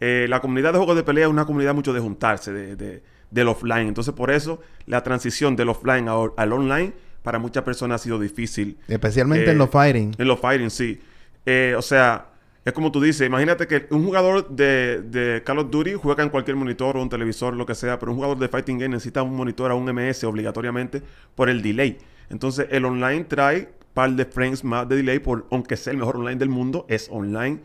eh, 0.00 0.26
la 0.28 0.40
comunidad 0.40 0.72
de 0.72 0.78
juegos 0.78 0.96
de 0.96 1.02
pelea 1.02 1.26
es 1.26 1.30
una 1.30 1.44
comunidad 1.44 1.74
mucho 1.74 1.92
de 1.92 2.00
juntarse, 2.00 2.52
de, 2.52 2.76
de- 2.76 3.02
del 3.30 3.48
offline. 3.48 3.88
Entonces, 3.88 4.12
por 4.14 4.30
eso 4.30 4.60
la 4.86 5.02
transición 5.02 5.54
del 5.56 5.68
offline 5.68 6.08
a- 6.08 6.16
al 6.36 6.52
online 6.52 6.92
para 7.22 7.38
muchas 7.38 7.62
personas 7.62 8.00
ha 8.00 8.04
sido 8.04 8.18
difícil. 8.18 8.78
Especialmente 8.88 9.46
Eh, 9.48 9.52
en 9.52 9.58
los 9.58 9.70
fighting. 9.70 10.14
En 10.18 10.26
los 10.28 10.40
fighting, 10.40 10.70
sí. 10.70 10.98
Eh, 11.46 11.74
o 11.76 11.82
sea, 11.82 12.26
es 12.64 12.72
como 12.72 12.90
tú 12.90 13.00
dices, 13.00 13.26
imagínate 13.26 13.66
que 13.66 13.86
un 13.90 14.04
jugador 14.04 14.48
de, 14.48 15.02
de 15.02 15.42
Call 15.44 15.58
of 15.58 15.70
Duty 15.70 15.94
juega 15.94 16.22
en 16.22 16.30
cualquier 16.30 16.56
monitor 16.56 16.96
o 16.96 17.02
un 17.02 17.08
televisor, 17.08 17.54
lo 17.54 17.64
que 17.66 17.74
sea, 17.74 17.98
pero 17.98 18.12
un 18.12 18.16
jugador 18.16 18.38
de 18.38 18.48
fighting 18.48 18.78
game 18.78 18.90
necesita 18.94 19.22
un 19.22 19.34
monitor 19.36 19.70
a 19.70 19.74
un 19.74 19.84
MS 19.92 20.24
obligatoriamente 20.24 21.02
por 21.34 21.48
el 21.50 21.60
delay. 21.62 21.98
Entonces, 22.32 22.66
el 22.70 22.84
online 22.86 23.24
trae 23.24 23.68
par 23.92 24.10
de 24.10 24.24
frames 24.24 24.64
más 24.64 24.88
de 24.88 24.96
delay, 24.96 25.18
por, 25.18 25.46
aunque 25.50 25.76
sea 25.76 25.92
el 25.92 25.98
mejor 25.98 26.16
online 26.16 26.36
del 26.36 26.48
mundo, 26.48 26.86
es 26.88 27.08
online. 27.10 27.60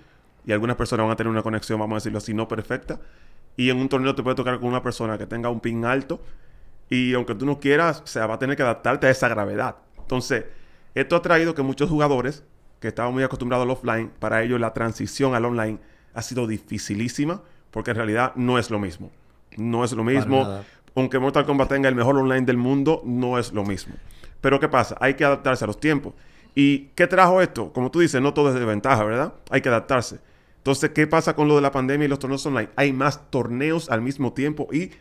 Y 0.46 0.52
algunas 0.52 0.76
personas 0.76 1.06
van 1.06 1.14
a 1.14 1.16
tener 1.16 1.32
una 1.32 1.42
conexión, 1.42 1.80
vamos 1.80 1.96
a 1.96 1.98
decirlo 1.98 2.18
así, 2.18 2.34
no 2.34 2.48
perfecta. 2.48 3.00
Y 3.56 3.70
en 3.70 3.78
un 3.78 3.90
torneo 3.90 4.14
te 4.14 4.24
puede 4.24 4.36
tocar 4.36 4.60
con 4.60 4.68
una 4.68 4.84
persona 4.84 5.18
que 5.18 5.26
tenga 5.26 5.50
un 5.50 5.62
ping 5.62 5.86
alto. 5.86 6.22
Y 6.90 7.14
aunque 7.14 7.34
tú 7.34 7.46
no 7.46 7.60
quieras, 7.60 8.02
o 8.02 8.08
sea, 8.08 8.28
va 8.28 8.36
a 8.36 8.40
tener 8.40 8.56
que 8.58 8.64
adaptarte 8.64 9.08
a 9.08 9.10
esa 9.10 9.30
gravedad. 9.30 9.78
Entonces, 9.98 10.46
esto 10.94 11.16
ha 11.16 11.22
traído 11.22 11.56
que 11.56 11.62
muchos 11.62 11.90
jugadores 11.90 12.44
que 12.82 12.90
estaban 12.90 13.14
muy 13.14 13.24
acostumbrados 13.24 13.64
al 13.64 13.72
offline, 13.72 14.12
para 14.20 14.44
ellos 14.44 14.60
la 14.60 14.74
transición 14.74 15.34
al 15.34 15.46
online 15.46 15.80
ha 16.14 16.22
sido 16.22 16.46
dificilísima, 16.46 17.42
porque 17.72 17.92
en 17.92 17.98
realidad 17.98 18.34
no 18.36 18.60
es 18.60 18.70
lo 18.70 18.80
mismo. 18.80 19.12
No 19.56 19.84
es 19.84 19.94
lo 19.94 20.04
mismo. 20.04 20.62
Aunque 20.96 21.20
Mortal 21.20 21.46
Kombat 21.46 21.70
tenga 21.70 21.90
el 21.90 21.96
mejor 21.96 22.18
online 22.18 22.46
del 22.46 22.58
mundo, 22.58 23.02
no 23.06 23.40
es 23.40 23.54
lo 23.54 23.64
mismo. 23.64 23.96
Pero 24.42 24.60
¿qué 24.60 24.70
pasa? 24.70 24.96
Hay 25.00 25.16
que 25.16 25.26
adaptarse 25.26 25.64
a 25.64 25.68
los 25.68 25.80
tiempos. 25.80 26.14
¿Y 26.56 26.90
qué 26.96 27.06
trajo 27.08 27.42
esto? 27.42 27.72
Como 27.72 27.92
tú 27.92 28.00
dices, 28.00 28.22
no 28.22 28.34
todo 28.34 28.50
es 28.50 28.56
de 28.56 28.66
ventaja, 28.66 29.04
¿verdad? 29.04 29.34
Hay 29.50 29.62
que 29.62 29.70
adaptarse. 29.70 30.20
Entonces, 30.58 30.90
¿qué 30.90 31.08
pasa 31.08 31.36
con 31.36 31.48
lo 31.48 31.56
de 31.56 31.62
la 31.62 31.72
pandemia 31.72 32.06
y 32.06 32.08
los 32.08 32.20
torneos 32.20 32.46
online? 32.46 32.70
Hay 32.76 32.94
más 32.94 33.30
torneos 33.30 33.90
al 33.90 34.02
mismo 34.02 34.34
tiempo 34.34 34.68
y 34.72 34.92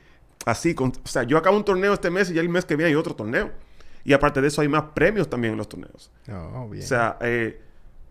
así, 0.44 0.74
con, 0.74 0.90
o 0.90 1.08
sea, 1.08 1.24
yo 1.24 1.38
acabo 1.38 1.56
un 1.56 1.64
torneo 1.64 1.92
este 1.92 2.10
mes 2.10 2.30
y 2.30 2.34
ya 2.34 2.40
el 2.40 2.48
mes 2.48 2.64
que 2.64 2.76
viene 2.76 2.90
hay 2.90 2.94
otro 2.94 3.16
torneo. 3.16 3.50
Y 4.04 4.12
aparte 4.12 4.40
de 4.40 4.48
eso, 4.48 4.60
hay 4.60 4.68
más 4.68 4.84
premios 4.94 5.28
también 5.28 5.52
en 5.52 5.58
los 5.58 5.68
torneos. 5.68 6.12
Oh, 6.30 6.68
bien. 6.68 6.84
O 6.84 6.86
sea, 6.86 7.16
eh, 7.20 7.60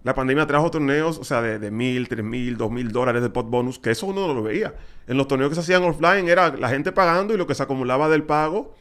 la 0.04 0.14
pandemia 0.14 0.46
trajo 0.46 0.70
torneos, 0.70 1.18
o 1.18 1.24
sea, 1.24 1.42
de, 1.42 1.58
de 1.58 1.72
mil, 1.72 2.10
tres 2.10 2.26
mil, 2.26 2.58
dos 2.58 2.70
mil 2.72 2.92
dólares 2.92 3.22
de 3.22 3.30
pot 3.30 3.50
bonus, 3.50 3.80
que 3.80 3.92
eso 3.92 4.08
uno 4.08 4.28
no 4.28 4.34
lo 4.34 4.44
veía. 4.44 4.74
En 5.08 5.18
los 5.18 5.28
torneos 5.28 5.50
que 5.50 5.56
se 5.56 5.62
hacían 5.62 5.84
offline 5.84 6.28
era 6.28 6.50
la 6.50 6.70
gente 6.70 6.92
pagando 6.92 7.34
y 7.34 7.38
lo 7.38 7.48
que 7.48 7.56
se 7.56 7.64
acumulaba 7.64 8.10
del 8.10 8.24
pago 8.24 8.76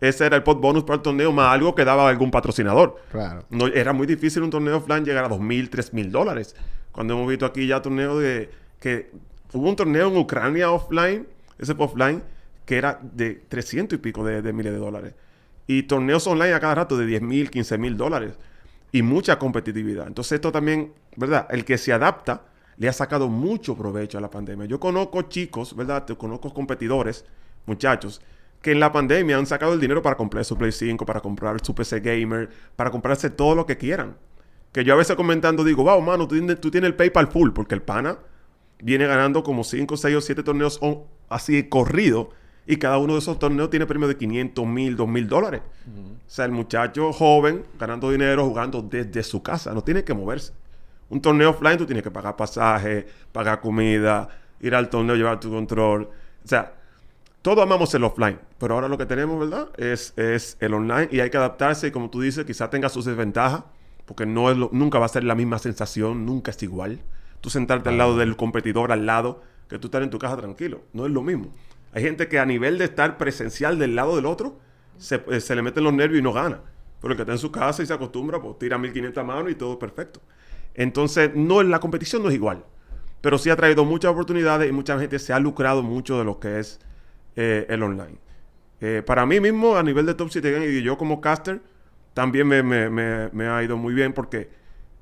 ese 0.00 0.26
era 0.26 0.36
el 0.36 0.42
pot 0.42 0.60
bonus 0.60 0.84
para 0.84 0.96
el 0.96 1.02
torneo 1.02 1.32
más 1.32 1.52
algo 1.52 1.74
que 1.74 1.84
daba 1.84 2.08
algún 2.08 2.30
patrocinador. 2.30 2.96
Claro. 3.10 3.44
No, 3.50 3.66
era 3.66 3.92
muy 3.92 4.06
difícil 4.06 4.42
un 4.42 4.50
torneo 4.50 4.76
offline 4.76 5.04
llegar 5.04 5.24
a 5.24 5.28
2.000, 5.28 5.70
3.000 5.70 6.10
dólares. 6.10 6.54
Cuando 6.92 7.14
hemos 7.14 7.28
visto 7.28 7.46
aquí 7.46 7.66
ya 7.66 7.82
torneos 7.82 8.20
de... 8.20 8.50
que 8.80 9.10
Hubo 9.52 9.68
un 9.68 9.76
torneo 9.76 10.08
en 10.08 10.16
Ucrania 10.18 10.70
offline, 10.70 11.26
ese 11.58 11.74
fue 11.74 11.86
offline, 11.86 12.22
que 12.66 12.76
era 12.76 13.00
de 13.02 13.34
300 13.48 13.98
y 13.98 14.02
pico 14.02 14.22
de, 14.24 14.42
de 14.42 14.52
miles 14.52 14.72
de 14.72 14.78
dólares. 14.78 15.14
Y 15.66 15.84
torneos 15.84 16.26
online 16.26 16.52
a 16.52 16.60
cada 16.60 16.74
rato 16.74 16.98
de 16.98 17.06
10 17.06 17.22
mil, 17.22 17.50
15 17.50 17.78
mil 17.78 17.96
dólares. 17.96 18.34
Y 18.92 19.02
mucha 19.02 19.38
competitividad. 19.38 20.06
Entonces 20.06 20.32
esto 20.32 20.52
también, 20.52 20.92
¿verdad? 21.16 21.46
El 21.50 21.64
que 21.64 21.78
se 21.78 21.92
adapta 21.92 22.42
le 22.76 22.88
ha 22.88 22.92
sacado 22.92 23.28
mucho 23.28 23.76
provecho 23.76 24.18
a 24.18 24.20
la 24.20 24.30
pandemia. 24.30 24.66
Yo 24.66 24.78
conozco 24.78 25.22
chicos, 25.22 25.74
¿verdad? 25.74 26.04
Te 26.04 26.14
conozco 26.14 26.54
competidores, 26.54 27.24
muchachos, 27.66 28.20
que 28.62 28.72
en 28.72 28.80
la 28.80 28.90
pandemia 28.92 29.36
han 29.38 29.46
sacado 29.46 29.72
el 29.74 29.80
dinero 29.80 30.02
para 30.02 30.16
comprar 30.16 30.44
su 30.44 30.56
Play 30.56 30.72
5, 30.72 31.06
para 31.06 31.20
comprar 31.20 31.64
su 31.64 31.74
PC 31.74 32.00
Gamer, 32.00 32.48
para 32.76 32.90
comprarse 32.90 33.30
todo 33.30 33.54
lo 33.54 33.66
que 33.66 33.76
quieran. 33.76 34.16
Que 34.72 34.84
yo 34.84 34.94
a 34.94 34.96
veces 34.96 35.16
comentando 35.16 35.64
digo, 35.64 35.84
wow, 35.84 36.00
mano, 36.02 36.26
tú 36.28 36.34
tienes, 36.36 36.60
tú 36.60 36.70
tienes 36.70 36.88
el 36.88 36.94
PayPal 36.96 37.28
full, 37.28 37.50
porque 37.52 37.74
el 37.74 37.82
pana 37.82 38.18
viene 38.80 39.06
ganando 39.06 39.42
como 39.42 39.64
5, 39.64 39.96
6 39.96 40.16
o 40.16 40.20
7 40.20 40.42
torneos 40.42 40.78
on- 40.82 41.02
así 41.28 41.64
corrido. 41.64 42.30
Y 42.66 42.76
cada 42.76 42.98
uno 42.98 43.14
de 43.14 43.20
esos 43.20 43.38
torneos 43.38 43.70
tiene 43.70 43.86
premio 43.86 44.06
de 44.08 44.16
500 44.18 44.66
mil, 44.66 44.94
2 44.94 45.08
mil 45.08 45.26
dólares. 45.26 45.62
O 45.86 46.30
sea, 46.30 46.44
el 46.44 46.52
muchacho 46.52 47.12
joven 47.14 47.64
ganando 47.78 48.10
dinero 48.10 48.44
jugando 48.46 48.82
desde 48.82 49.22
su 49.22 49.42
casa, 49.42 49.72
no 49.72 49.82
tiene 49.82 50.04
que 50.04 50.12
moverse. 50.12 50.52
Un 51.08 51.22
torneo 51.22 51.48
offline 51.50 51.78
tú 51.78 51.86
tienes 51.86 52.02
que 52.02 52.10
pagar 52.10 52.36
pasaje, 52.36 53.06
pagar 53.32 53.60
comida, 53.62 54.28
ir 54.60 54.74
al 54.74 54.90
torneo, 54.90 55.16
llevar 55.16 55.40
tu 55.40 55.48
control. 55.50 56.02
O 56.44 56.46
sea, 56.48 56.74
todos 57.54 57.64
amamos 57.64 57.94
el 57.94 58.04
offline, 58.04 58.38
pero 58.58 58.74
ahora 58.74 58.88
lo 58.88 58.98
que 58.98 59.06
tenemos, 59.06 59.38
¿verdad? 59.40 59.68
Es, 59.78 60.12
es 60.16 60.56
el 60.60 60.74
online 60.74 61.08
y 61.10 61.20
hay 61.20 61.30
que 61.30 61.36
adaptarse 61.36 61.88
y 61.88 61.90
como 61.90 62.10
tú 62.10 62.20
dices, 62.20 62.44
quizás 62.44 62.70
tenga 62.70 62.88
sus 62.88 63.04
desventajas, 63.06 63.64
porque 64.04 64.26
no 64.26 64.50
es 64.50 64.56
lo- 64.56 64.70
nunca 64.72 64.98
va 64.98 65.06
a 65.06 65.08
ser 65.08 65.24
la 65.24 65.34
misma 65.34 65.58
sensación, 65.58 66.26
nunca 66.26 66.50
es 66.50 66.62
igual. 66.62 67.00
Tú 67.40 67.50
sentarte 67.50 67.88
al 67.88 67.98
lado 67.98 68.16
del 68.16 68.36
competidor, 68.36 68.92
al 68.92 69.06
lado, 69.06 69.42
que 69.68 69.78
tú 69.78 69.86
estar 69.88 70.02
en 70.02 70.10
tu 70.10 70.18
casa 70.18 70.36
tranquilo, 70.36 70.82
no 70.92 71.06
es 71.06 71.12
lo 71.12 71.22
mismo. 71.22 71.52
Hay 71.92 72.02
gente 72.02 72.28
que 72.28 72.38
a 72.38 72.44
nivel 72.46 72.78
de 72.78 72.84
estar 72.84 73.16
presencial 73.18 73.78
del 73.78 73.94
lado 73.96 74.16
del 74.16 74.26
otro, 74.26 74.58
se, 74.98 75.22
eh, 75.30 75.40
se 75.40 75.54
le 75.54 75.62
meten 75.62 75.84
los 75.84 75.92
nervios 75.92 76.20
y 76.20 76.22
no 76.22 76.32
gana. 76.32 76.60
Pero 77.00 77.12
el 77.12 77.16
que 77.16 77.22
está 77.22 77.32
en 77.32 77.38
su 77.38 77.50
casa 77.52 77.82
y 77.82 77.86
se 77.86 77.94
acostumbra, 77.94 78.40
pues 78.42 78.58
tira 78.58 78.76
1500 78.78 79.20
a 79.22 79.24
mano 79.24 79.48
y 79.48 79.54
todo 79.54 79.78
perfecto. 79.78 80.20
Entonces, 80.74 81.30
no, 81.34 81.62
la 81.62 81.80
competición 81.80 82.22
no 82.22 82.28
es 82.28 82.34
igual. 82.34 82.64
Pero 83.20 83.38
sí 83.38 83.50
ha 83.50 83.56
traído 83.56 83.84
muchas 83.84 84.12
oportunidades 84.12 84.68
y 84.68 84.72
mucha 84.72 84.98
gente 84.98 85.18
se 85.18 85.32
ha 85.32 85.38
lucrado 85.40 85.82
mucho 85.82 86.18
de 86.18 86.24
lo 86.24 86.38
que 86.40 86.58
es 86.60 86.80
eh, 87.40 87.66
el 87.68 87.82
online. 87.84 88.18
Eh, 88.80 89.02
para 89.06 89.24
mí 89.26 89.38
mismo, 89.38 89.76
a 89.76 89.82
nivel 89.84 90.06
de 90.06 90.14
Top 90.14 90.28
7 90.30 90.50
Game 90.50 90.66
y 90.66 90.82
yo 90.82 90.98
como 90.98 91.20
caster, 91.20 91.60
también 92.14 92.48
me, 92.48 92.62
me- 92.64 92.90
me- 92.90 93.28
me 93.32 93.46
ha 93.46 93.62
ido 93.62 93.76
muy 93.76 93.94
bien 93.94 94.12
porque 94.12 94.48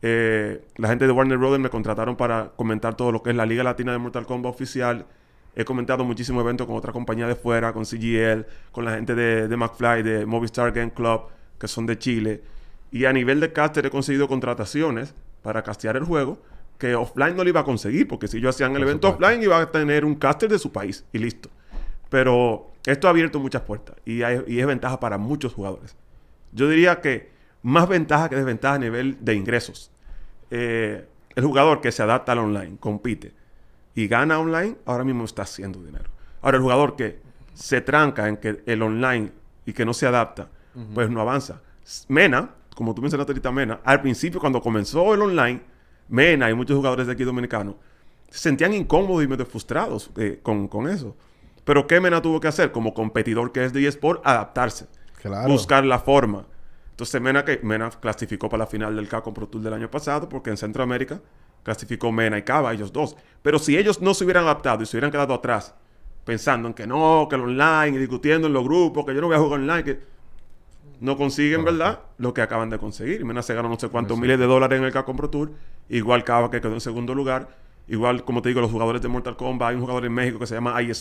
eh, 0.02 0.62
la 0.76 0.88
gente 0.88 1.06
de 1.06 1.12
Warner 1.12 1.38
Brothers 1.38 1.62
me 1.62 1.70
contrataron 1.70 2.14
para 2.16 2.52
comentar 2.56 2.94
todo 2.94 3.10
lo 3.12 3.22
que 3.22 3.30
es 3.30 3.36
la 3.36 3.46
Liga 3.46 3.62
Latina 3.64 3.92
de 3.92 3.98
Mortal 3.98 4.26
Kombat 4.26 4.50
oficial. 4.52 5.06
He 5.54 5.64
comentado 5.64 6.04
muchísimos 6.04 6.42
eventos 6.44 6.66
con 6.66 6.76
otra 6.76 6.92
compañía 6.92 7.26
de 7.26 7.34
fuera, 7.34 7.72
con 7.72 7.86
CGL, 7.86 8.44
con 8.72 8.84
la 8.84 8.92
gente 8.96 9.14
de, 9.14 9.48
de 9.48 9.56
McFly, 9.56 10.02
de 10.02 10.26
Movistar 10.26 10.70
Game 10.72 10.92
Club, 10.92 11.22
que 11.58 11.66
son 11.68 11.86
de 11.86 11.98
Chile. 11.98 12.42
Y 12.92 13.06
a 13.06 13.12
nivel 13.14 13.40
de 13.40 13.50
caster 13.52 13.86
he 13.86 13.90
conseguido 13.90 14.28
contrataciones 14.28 15.14
para 15.42 15.62
castear 15.62 15.96
el 15.96 16.04
juego 16.04 16.38
que 16.78 16.94
offline 16.94 17.34
no 17.34 17.42
lo 17.42 17.48
iba 17.48 17.60
a 17.60 17.64
conseguir, 17.64 18.06
porque 18.06 18.28
si 18.28 18.38
yo 18.38 18.50
hacían 18.50 18.72
el 18.72 18.78
Por 18.80 18.88
evento 18.88 19.08
supuesto. 19.08 19.24
offline 19.26 19.42
iba 19.42 19.58
a 19.58 19.72
tener 19.72 20.04
un 20.04 20.14
caster 20.16 20.50
de 20.50 20.58
su 20.58 20.70
país 20.72 21.04
y 21.12 21.18
listo. 21.18 21.48
Pero 22.08 22.70
esto 22.84 23.06
ha 23.06 23.10
abierto 23.10 23.40
muchas 23.40 23.62
puertas 23.62 23.96
y, 24.04 24.22
hay- 24.22 24.44
y 24.46 24.60
es 24.60 24.66
ventaja 24.66 25.00
para 25.00 25.18
muchos 25.18 25.54
jugadores. 25.54 25.96
Yo 26.52 26.68
diría 26.68 27.00
que 27.00 27.30
más 27.62 27.88
ventaja 27.88 28.28
que 28.28 28.36
desventaja 28.36 28.74
a 28.74 28.78
nivel 28.78 29.18
de 29.20 29.34
ingresos. 29.34 29.90
Eh, 30.50 31.06
el 31.34 31.44
jugador 31.44 31.80
que 31.80 31.90
se 31.92 32.02
adapta 32.02 32.32
al 32.32 32.38
online, 32.38 32.76
compite 32.78 33.32
y 33.94 34.06
gana 34.08 34.38
online, 34.38 34.76
ahora 34.86 35.04
mismo 35.04 35.24
está 35.24 35.42
haciendo 35.42 35.82
dinero. 35.82 36.08
Ahora, 36.42 36.56
el 36.58 36.62
jugador 36.62 36.96
que 36.96 37.18
se 37.54 37.80
tranca 37.80 38.28
en 38.28 38.36
que 38.36 38.62
el 38.66 38.82
online 38.82 39.32
y 39.64 39.72
que 39.72 39.84
no 39.84 39.92
se 39.94 40.06
adapta, 40.06 40.48
pues 40.94 41.10
no 41.10 41.20
avanza. 41.20 41.60
Mena, 42.08 42.50
como 42.74 42.94
tú 42.94 43.00
mencionaste 43.02 43.32
ahorita, 43.32 43.50
Mena, 43.50 43.80
al 43.84 44.00
principio 44.02 44.38
cuando 44.38 44.60
comenzó 44.60 45.14
el 45.14 45.22
online, 45.22 45.62
Mena 46.08 46.48
y 46.50 46.54
muchos 46.54 46.76
jugadores 46.76 47.06
de 47.06 47.14
aquí 47.14 47.24
dominicanos 47.24 47.74
se 48.30 48.38
sentían 48.40 48.74
incómodos 48.74 49.24
y 49.24 49.28
medio 49.28 49.46
frustrados 49.46 50.10
eh, 50.16 50.40
con, 50.42 50.68
con 50.68 50.88
eso. 50.88 51.16
Pero 51.66 51.88
¿qué 51.88 52.00
Mena 52.00 52.22
tuvo 52.22 52.38
que 52.38 52.46
hacer? 52.46 52.70
Como 52.70 52.94
competidor 52.94 53.50
que 53.50 53.64
es 53.64 53.72
de 53.72 53.86
eSport, 53.88 54.24
adaptarse. 54.24 54.86
Claro. 55.20 55.48
Buscar 55.48 55.84
la 55.84 55.98
forma. 55.98 56.46
Entonces 56.90 57.20
Mena, 57.20 57.44
que, 57.44 57.58
Mena 57.64 57.90
clasificó 57.90 58.48
para 58.48 58.60
la 58.60 58.66
final 58.68 58.94
del 58.94 59.08
Capcom 59.08 59.34
Pro 59.34 59.48
Tour 59.48 59.62
del 59.62 59.74
año 59.74 59.90
pasado 59.90 60.28
porque 60.28 60.50
en 60.50 60.56
Centroamérica 60.56 61.20
clasificó 61.64 62.12
Mena 62.12 62.38
y 62.38 62.42
Cava, 62.42 62.72
ellos 62.72 62.92
dos. 62.92 63.16
Pero 63.42 63.58
si 63.58 63.76
ellos 63.76 64.00
no 64.00 64.14
se 64.14 64.22
hubieran 64.22 64.44
adaptado 64.44 64.84
y 64.84 64.86
se 64.86 64.96
hubieran 64.96 65.10
quedado 65.10 65.34
atrás 65.34 65.74
pensando 66.24 66.68
en 66.68 66.74
que 66.74 66.86
no, 66.86 67.26
que 67.28 67.34
el 67.34 67.42
online 67.42 67.96
y 67.96 67.98
discutiendo 67.98 68.46
en 68.46 68.52
los 68.52 68.62
grupos, 68.62 69.04
que 69.04 69.12
yo 69.12 69.20
no 69.20 69.26
voy 69.26 69.36
a 69.36 69.40
jugar 69.40 69.58
online, 69.58 69.82
que 69.82 70.00
no 71.00 71.16
consiguen, 71.16 71.64
¿verdad? 71.64 71.98
Lo 72.18 72.32
que 72.32 72.42
acaban 72.42 72.70
de 72.70 72.78
conseguir. 72.78 73.24
Mena 73.24 73.42
se 73.42 73.54
ganó 73.54 73.68
no 73.68 73.78
sé 73.78 73.88
cuántos 73.88 74.16
miles 74.16 74.38
de 74.38 74.46
dólares 74.46 74.78
en 74.78 74.84
el 74.84 74.92
Capcom 74.92 75.16
Pro 75.16 75.28
Tour. 75.28 75.50
Igual 75.88 76.22
Cava 76.22 76.48
que 76.48 76.60
quedó 76.60 76.74
en 76.74 76.80
segundo 76.80 77.12
lugar. 77.12 77.48
Igual, 77.88 78.24
como 78.24 78.42
te 78.42 78.48
digo, 78.48 78.60
los 78.60 78.70
jugadores 78.70 79.02
de 79.02 79.08
Mortal 79.08 79.36
Kombat. 79.36 79.70
Hay 79.70 79.74
un 79.76 79.82
jugador 79.82 80.04
en 80.04 80.12
México 80.12 80.38
que 80.38 80.46
se 80.46 80.54
llama 80.54 80.80
I. 80.82 80.92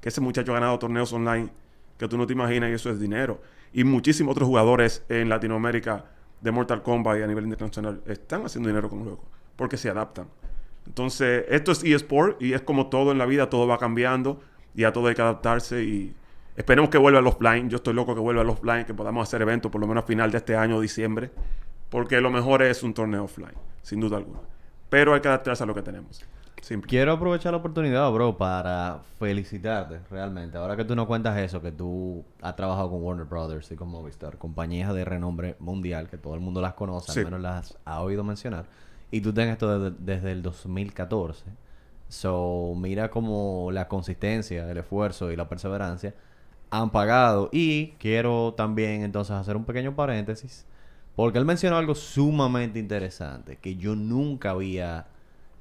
Que 0.00 0.08
ese 0.08 0.20
muchacho 0.20 0.52
ha 0.52 0.54
ganado 0.54 0.78
torneos 0.78 1.12
online 1.12 1.50
que 1.98 2.06
tú 2.08 2.16
no 2.16 2.26
te 2.26 2.32
imaginas 2.32 2.70
y 2.70 2.74
eso 2.74 2.90
es 2.90 3.00
dinero. 3.00 3.40
Y 3.72 3.84
muchísimos 3.84 4.32
otros 4.32 4.46
jugadores 4.46 5.04
en 5.08 5.28
Latinoamérica 5.28 6.04
de 6.40 6.50
Mortal 6.50 6.82
Kombat 6.82 7.18
y 7.18 7.22
a 7.22 7.26
nivel 7.26 7.44
internacional 7.44 8.00
están 8.06 8.44
haciendo 8.44 8.68
dinero 8.68 8.88
con 8.88 9.00
el 9.00 9.04
juego. 9.04 9.24
Porque 9.56 9.76
se 9.76 9.90
adaptan. 9.90 10.28
Entonces, 10.86 11.44
esto 11.48 11.72
es 11.72 11.84
eSport 11.84 12.40
y 12.40 12.54
es 12.54 12.62
como 12.62 12.86
todo 12.86 13.12
en 13.12 13.18
la 13.18 13.26
vida, 13.26 13.50
todo 13.50 13.66
va 13.66 13.78
cambiando 13.78 14.40
y 14.74 14.84
a 14.84 14.92
todo 14.92 15.08
hay 15.08 15.14
que 15.14 15.22
adaptarse 15.22 15.82
y 15.82 16.14
esperemos 16.56 16.90
que 16.90 16.98
vuelva 16.98 17.18
al 17.18 17.26
offline. 17.26 17.68
Yo 17.68 17.76
estoy 17.76 17.94
loco 17.94 18.14
que 18.14 18.20
vuelva 18.20 18.42
al 18.42 18.48
offline, 18.48 18.84
que 18.84 18.94
podamos 18.94 19.28
hacer 19.28 19.42
eventos 19.42 19.70
por 19.70 19.80
lo 19.80 19.86
menos 19.86 20.04
a 20.04 20.06
final 20.06 20.30
de 20.30 20.38
este 20.38 20.56
año, 20.56 20.80
diciembre, 20.80 21.30
porque 21.90 22.20
lo 22.20 22.30
mejor 22.30 22.62
es 22.62 22.82
un 22.82 22.94
torneo 22.94 23.24
offline, 23.24 23.56
sin 23.82 24.00
duda 24.00 24.16
alguna. 24.16 24.40
Pero 24.90 25.14
hay 25.14 25.20
que 25.20 25.28
adaptarse 25.28 25.62
a 25.62 25.66
lo 25.66 25.74
que 25.74 25.82
tenemos. 25.82 26.22
Simple. 26.62 26.88
Quiero 26.88 27.12
aprovechar 27.12 27.52
la 27.52 27.58
oportunidad, 27.58 28.10
bro, 28.10 28.36
para 28.36 29.00
felicitarte 29.18 30.00
realmente. 30.10 30.58
Ahora 30.58 30.76
que 30.76 30.84
tú 30.84 30.96
nos 30.96 31.06
cuentas 31.06 31.38
eso, 31.38 31.62
que 31.62 31.70
tú 31.70 32.24
has 32.42 32.56
trabajado 32.56 32.90
con 32.90 33.02
Warner 33.02 33.26
Brothers 33.26 33.70
y 33.70 33.76
con 33.76 33.88
Movistar, 33.88 34.38
compañías 34.38 34.92
de 34.92 35.04
renombre 35.04 35.56
mundial, 35.60 36.08
que 36.08 36.18
todo 36.18 36.34
el 36.34 36.40
mundo 36.40 36.60
las 36.60 36.74
conoce, 36.74 37.12
Sí. 37.12 37.20
al 37.20 37.26
menos 37.26 37.40
las 37.40 37.78
ha 37.84 38.00
oído 38.02 38.24
mencionar. 38.24 38.66
Y 39.10 39.20
tú 39.20 39.32
tienes 39.32 39.52
esto 39.52 39.78
desde, 39.78 39.96
desde 40.00 40.32
el 40.32 40.42
2014. 40.42 41.44
So, 42.08 42.74
mira 42.76 43.10
cómo 43.10 43.70
la 43.72 43.86
consistencia, 43.88 44.68
el 44.70 44.78
esfuerzo 44.78 45.30
y 45.30 45.36
la 45.36 45.48
perseverancia 45.48 46.14
han 46.70 46.90
pagado. 46.90 47.50
Y 47.52 47.92
quiero 47.98 48.54
también 48.56 49.02
entonces 49.02 49.36
hacer 49.36 49.56
un 49.56 49.64
pequeño 49.64 49.94
paréntesis. 49.94 50.66
Porque 51.18 51.38
él 51.40 51.44
mencionó 51.44 51.76
algo 51.76 51.96
sumamente 51.96 52.78
interesante 52.78 53.56
que 53.56 53.74
yo 53.74 53.96
nunca 53.96 54.50
había 54.50 55.06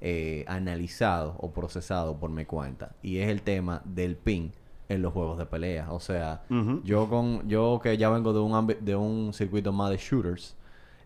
eh, 0.01 0.45
analizado 0.47 1.35
o 1.39 1.49
procesado 1.51 2.17
por 2.19 2.29
mi 2.29 2.45
cuenta. 2.45 2.91
Y 3.01 3.17
es 3.17 3.27
el 3.29 3.41
tema 3.41 3.81
del 3.83 4.15
ping 4.15 4.49
en 4.87 5.01
los 5.01 5.11
juegos 5.13 5.39
de 5.39 5.47
pelea. 5.47 5.91
O 5.91 5.99
sea, 5.99 6.43
yo 6.83 7.09
con 7.09 7.49
yo 7.49 7.79
que 7.81 7.97
ya 7.97 8.09
vengo 8.11 8.33
de 8.33 8.39
un 8.39 8.75
de 8.81 8.95
un 8.95 9.33
circuito 9.33 9.73
más 9.73 9.89
de 9.89 9.97
shooters, 9.97 10.55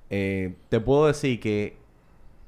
eh, 0.09 0.55
te 0.67 0.81
puedo 0.81 1.07
decir 1.07 1.39
que 1.39 1.77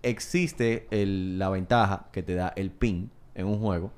existe 0.01 0.86
el- 0.91 1.39
la 1.39 1.48
ventaja 1.50 2.07
que 2.12 2.22
te 2.22 2.36
da 2.36 2.51
el 2.57 2.69
ping 2.69 3.07
en 3.36 3.45
un 3.48 3.60
juego, 3.60 3.91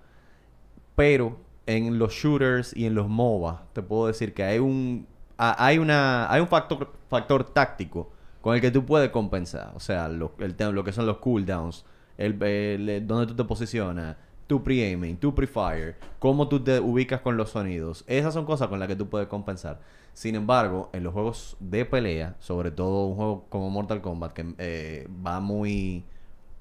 pero 0.95 1.37
en 1.65 1.97
los 1.97 2.13
shooters 2.13 2.75
y 2.77 2.85
en 2.85 2.93
los 2.93 3.09
MOBA 3.09 3.65
te 3.73 3.81
puedo 3.81 4.05
decir 4.05 4.33
que 4.35 4.43
hay 4.43 4.59
un 4.59 5.07
a- 5.37 5.65
hay 5.65 5.77
una 5.77 6.31
hay 6.31 6.41
un 6.41 6.47
factor 6.47 6.93
factor 7.09 7.43
táctico 7.45 8.11
con 8.41 8.55
el 8.55 8.61
que 8.61 8.71
tú 8.71 8.85
puedes 8.85 9.09
compensar, 9.09 9.71
o 9.75 9.79
sea, 9.79 10.07
lo, 10.07 10.33
el 10.39 10.55
lo 10.73 10.83
que 10.83 10.91
son 10.91 11.05
los 11.07 11.17
cooldowns, 11.17 11.85
el, 12.17 12.41
el- 12.43 13.07
donde 13.07 13.25
tú 13.27 13.35
te 13.35 13.43
posicionas, 13.43 14.17
tu 14.47 14.63
pre-aiming, 14.63 15.17
tu 15.17 15.33
pre-fire, 15.33 15.95
cómo 16.19 16.47
tú 16.47 16.63
te 16.63 16.79
ubicas 16.79 17.21
con 17.21 17.37
los 17.37 17.49
sonidos. 17.51 18.03
Esas 18.07 18.33
son 18.35 18.45
cosas 18.45 18.67
con 18.67 18.79
las 18.79 18.87
que 18.87 18.95
tú 18.95 19.09
puedes 19.09 19.27
compensar. 19.27 19.79
Sin 20.13 20.35
embargo, 20.35 20.89
en 20.93 21.03
los 21.03 21.13
juegos 21.13 21.57
de 21.59 21.85
pelea, 21.85 22.35
sobre 22.39 22.69
todo 22.71 23.07
un 23.07 23.15
juego 23.15 23.45
como 23.49 23.69
Mortal 23.71 24.01
Kombat, 24.01 24.33
que 24.33 24.53
eh, 24.59 25.07
va 25.25 25.39
muy, 25.39 26.05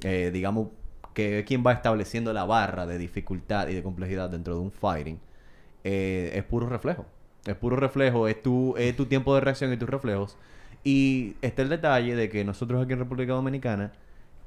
eh, 0.03 0.31
digamos, 0.33 0.69
que 1.15 1.41
es 1.41 1.45
quien 1.47 1.65
va 1.67 1.73
estableciendo 1.73 2.33
la 2.33 2.45
barra 2.45 2.87
de 2.87 2.99
dificultad 2.99 3.69
y 3.69 3.75
de 3.75 3.83
complejidad 3.83 4.31
dentro 4.31 4.55
de 4.55 4.61
un 4.61 4.71
fighting, 4.73 5.21
eh, 5.85 6.33
es 6.35 6.45
puro 6.45 6.69
reflejo. 6.69 7.07
Es 7.47 7.57
puro 7.57 7.77
reflejo, 7.77 8.29
es 8.29 8.43
tu, 8.43 8.77
es 8.77 8.97
tu 8.97 9.07
tiempo 9.07 9.35
de 9.35 9.41
reacción 9.41 9.73
y 9.73 9.77
tus 9.77 9.89
reflejos. 9.89 10.37
Y 10.83 11.37
está 11.43 11.63
el 11.63 11.69
detalle 11.69 12.15
de 12.17 12.29
que 12.29 12.45
nosotros 12.45 12.83
aquí 12.83 12.93
en 12.93 12.99
República 13.01 13.33
Dominicana 13.33 13.93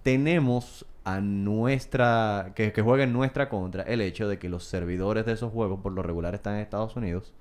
tenemos 0.03 0.85
a 1.03 1.21
nuestra, 1.21 2.51
que, 2.55 2.71
que 2.71 2.81
juega 2.81 3.03
en 3.03 3.13
nuestra 3.13 3.49
contra, 3.49 3.83
el 3.83 4.01
hecho 4.01 4.27
de 4.27 4.39
que 4.39 4.49
los 4.49 4.63
servidores 4.63 5.25
de 5.25 5.33
esos 5.33 5.51
juegos 5.51 5.79
por 5.81 5.91
lo 5.93 6.03
regular 6.03 6.35
están 6.35 6.55
en 6.55 6.61
Estados 6.61 6.95
Unidos 6.95 7.33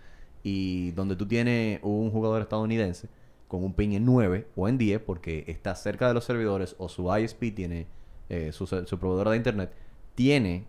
y 0.42 0.92
donde 0.92 1.16
tú 1.16 1.26
tienes 1.26 1.80
un 1.82 2.10
jugador 2.10 2.42
estadounidense 2.42 3.08
con 3.48 3.64
un 3.64 3.74
ping 3.74 3.90
en 3.92 4.04
9 4.04 4.46
o 4.56 4.68
en 4.68 4.78
10 4.78 5.00
porque 5.00 5.44
está 5.48 5.74
cerca 5.74 6.08
de 6.08 6.14
los 6.14 6.24
servidores 6.24 6.76
o 6.78 6.88
su 6.88 7.14
ISP 7.16 7.54
tiene, 7.54 7.86
eh, 8.28 8.50
su, 8.52 8.66
su 8.66 8.98
proveedora 8.98 9.32
de 9.32 9.36
internet, 9.36 9.72
tiene 10.14 10.64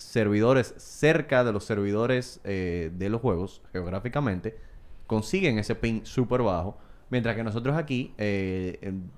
servidores 0.00 0.74
cerca 0.78 1.44
de 1.44 1.52
los 1.52 1.64
servidores 1.64 2.40
eh, 2.44 2.90
de 2.96 3.08
los 3.08 3.20
juegos 3.20 3.62
geográficamente, 3.72 4.58
consiguen 5.06 5.58
ese 5.58 5.74
ping 5.74 6.00
súper 6.04 6.42
bajo, 6.42 6.78
mientras 7.10 7.36
que 7.36 7.44
nosotros 7.44 7.76
aquí, 7.76 8.14
eh, 8.18 8.78
en- 8.82 9.10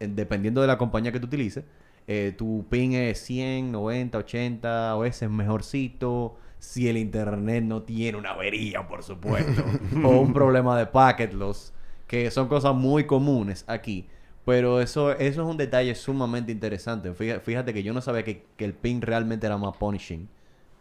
en- 0.00 0.14
dependiendo 0.16 0.60
de 0.60 0.66
la 0.66 0.78
compañía 0.78 1.12
que 1.12 1.20
tú 1.20 1.26
utilices, 1.26 1.64
eh, 2.06 2.34
tu 2.36 2.66
ping 2.70 2.92
es 2.92 3.20
100, 3.20 3.70
90, 3.72 4.18
80, 4.18 4.96
o 4.96 5.04
ese 5.04 5.26
es 5.26 5.30
mejorcito. 5.30 6.36
Si 6.58 6.88
el 6.88 6.96
internet 6.96 7.62
no 7.64 7.82
tiene 7.82 8.18
una 8.18 8.30
avería, 8.30 8.86
por 8.88 9.02
supuesto, 9.02 9.62
o 10.04 10.20
un 10.20 10.32
problema 10.32 10.76
de 10.78 10.86
packet 10.86 11.32
loss, 11.34 11.72
que 12.06 12.30
son 12.30 12.48
cosas 12.48 12.74
muy 12.74 13.04
comunes 13.04 13.64
aquí. 13.68 14.08
Pero 14.48 14.80
eso, 14.80 15.12
eso 15.12 15.42
es 15.42 15.46
un 15.46 15.58
detalle 15.58 15.94
sumamente 15.94 16.50
interesante. 16.50 17.12
Fíjate, 17.12 17.40
fíjate 17.40 17.74
que 17.74 17.82
yo 17.82 17.92
no 17.92 18.00
sabía 18.00 18.24
que, 18.24 18.46
que 18.56 18.64
el 18.64 18.72
ping 18.72 19.02
realmente 19.02 19.46
era 19.46 19.58
más 19.58 19.76
punishing 19.76 20.26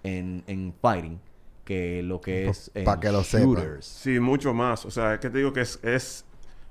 en, 0.03 0.41
en 0.47 0.73
fighting 0.82 1.19
que 1.65 2.01
lo 2.01 2.21
que 2.21 2.45
Pues, 2.45 2.69
es 2.69 2.71
en 2.75 2.86
pa' 2.86 2.97
que 2.97 3.12
lo 3.12 3.25
sepan. 3.25 3.47
shooters. 3.49 3.86
Sí, 3.86 4.21
mucho 4.21 4.53
más. 4.53 4.86
O 4.86 4.89
sea, 4.89 5.15
es 5.15 5.19
que 5.19 5.30
te 5.30 5.39
digo 5.39 5.51
que 5.51 5.60
es, 5.60 5.80
es, 5.84 6.23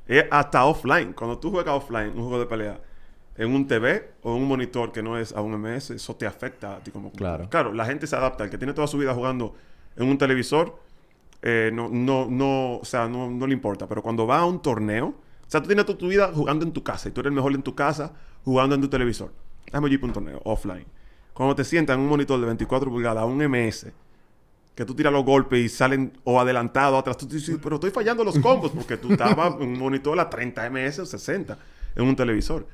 es 0.06 0.24
hasta 0.30 0.64
offline. 0.64 1.12
Cuando 1.12 1.38
tú 1.38 1.50
juegas 1.50 1.74
offline, 1.74 2.08
un 2.16 2.22
juego 2.22 2.38
de 2.38 2.46
pelea, 2.46 2.80
en 3.36 3.54
un 3.54 3.66
TV 3.66 4.12
o 4.22 4.34
en 4.34 4.42
un 4.42 4.48
monitor 4.48 4.90
que 4.90 5.02
no 5.02 5.18
es 5.18 5.34
a 5.34 5.42
un 5.42 5.52
MS, 5.60 5.90
eso 5.90 6.16
te 6.16 6.26
afecta 6.26 6.76
a 6.76 6.78
ti 6.80 6.90
como 6.90 7.12
Claro. 7.12 7.46
Claro, 7.50 7.74
la 7.74 7.84
gente 7.84 8.06
se 8.06 8.16
adapta. 8.16 8.44
El 8.44 8.48
que 8.50 8.56
tiene 8.56 8.72
toda 8.72 8.86
su 8.86 8.96
vida 8.96 9.12
jugando 9.12 9.54
en 9.96 10.08
un 10.08 10.16
televisor, 10.16 10.78
eh, 11.42 11.70
no, 11.74 11.90
no, 11.90 12.26
no, 12.30 12.76
o 12.78 12.84
sea, 12.86 13.06
no, 13.06 13.30
no 13.30 13.46
le 13.46 13.52
importa. 13.52 13.86
Pero 13.86 14.02
cuando 14.02 14.26
va 14.26 14.38
a 14.38 14.46
un 14.46 14.62
torneo, 14.62 15.25
o 15.46 15.50
sea, 15.50 15.60
tú 15.60 15.68
tienes 15.68 15.86
toda 15.86 15.98
tu 15.98 16.08
vida 16.08 16.30
jugando 16.34 16.64
en 16.64 16.72
tu 16.72 16.82
casa 16.82 17.08
y 17.08 17.12
tú 17.12 17.20
eres 17.20 17.30
el 17.30 17.36
mejor 17.36 17.54
en 17.54 17.62
tu 17.62 17.74
casa 17.74 18.12
jugando 18.44 18.74
en 18.74 18.80
tu 18.80 18.88
televisor. 18.88 19.32
Torneo, 20.12 20.40
offline. 20.44 20.86
Cuando 21.32 21.54
te 21.54 21.64
sientas 21.64 21.94
en 21.94 22.00
un 22.00 22.08
monitor 22.08 22.40
de 22.40 22.46
24 22.46 22.90
pulgadas, 22.90 23.24
un 23.24 23.38
MS, 23.38 23.86
que 24.74 24.84
tú 24.84 24.94
tiras 24.94 25.12
los 25.12 25.24
golpes 25.24 25.58
y 25.58 25.68
salen 25.68 26.12
o 26.24 26.40
adelantado 26.40 26.98
atrás. 26.98 27.16
Tú 27.16 27.26
dices, 27.26 27.58
pero 27.62 27.76
estoy 27.76 27.90
fallando 27.90 28.24
los 28.24 28.38
combos 28.38 28.72
porque 28.72 28.96
tú 28.96 29.12
estabas 29.12 29.54
en 29.60 29.68
un 29.68 29.78
monitor 29.78 30.18
a 30.18 30.28
30 30.28 30.70
ms 30.70 30.98
o 31.00 31.06
60 31.06 31.58
en 31.94 32.04
un 32.04 32.16
televisor. 32.16 32.66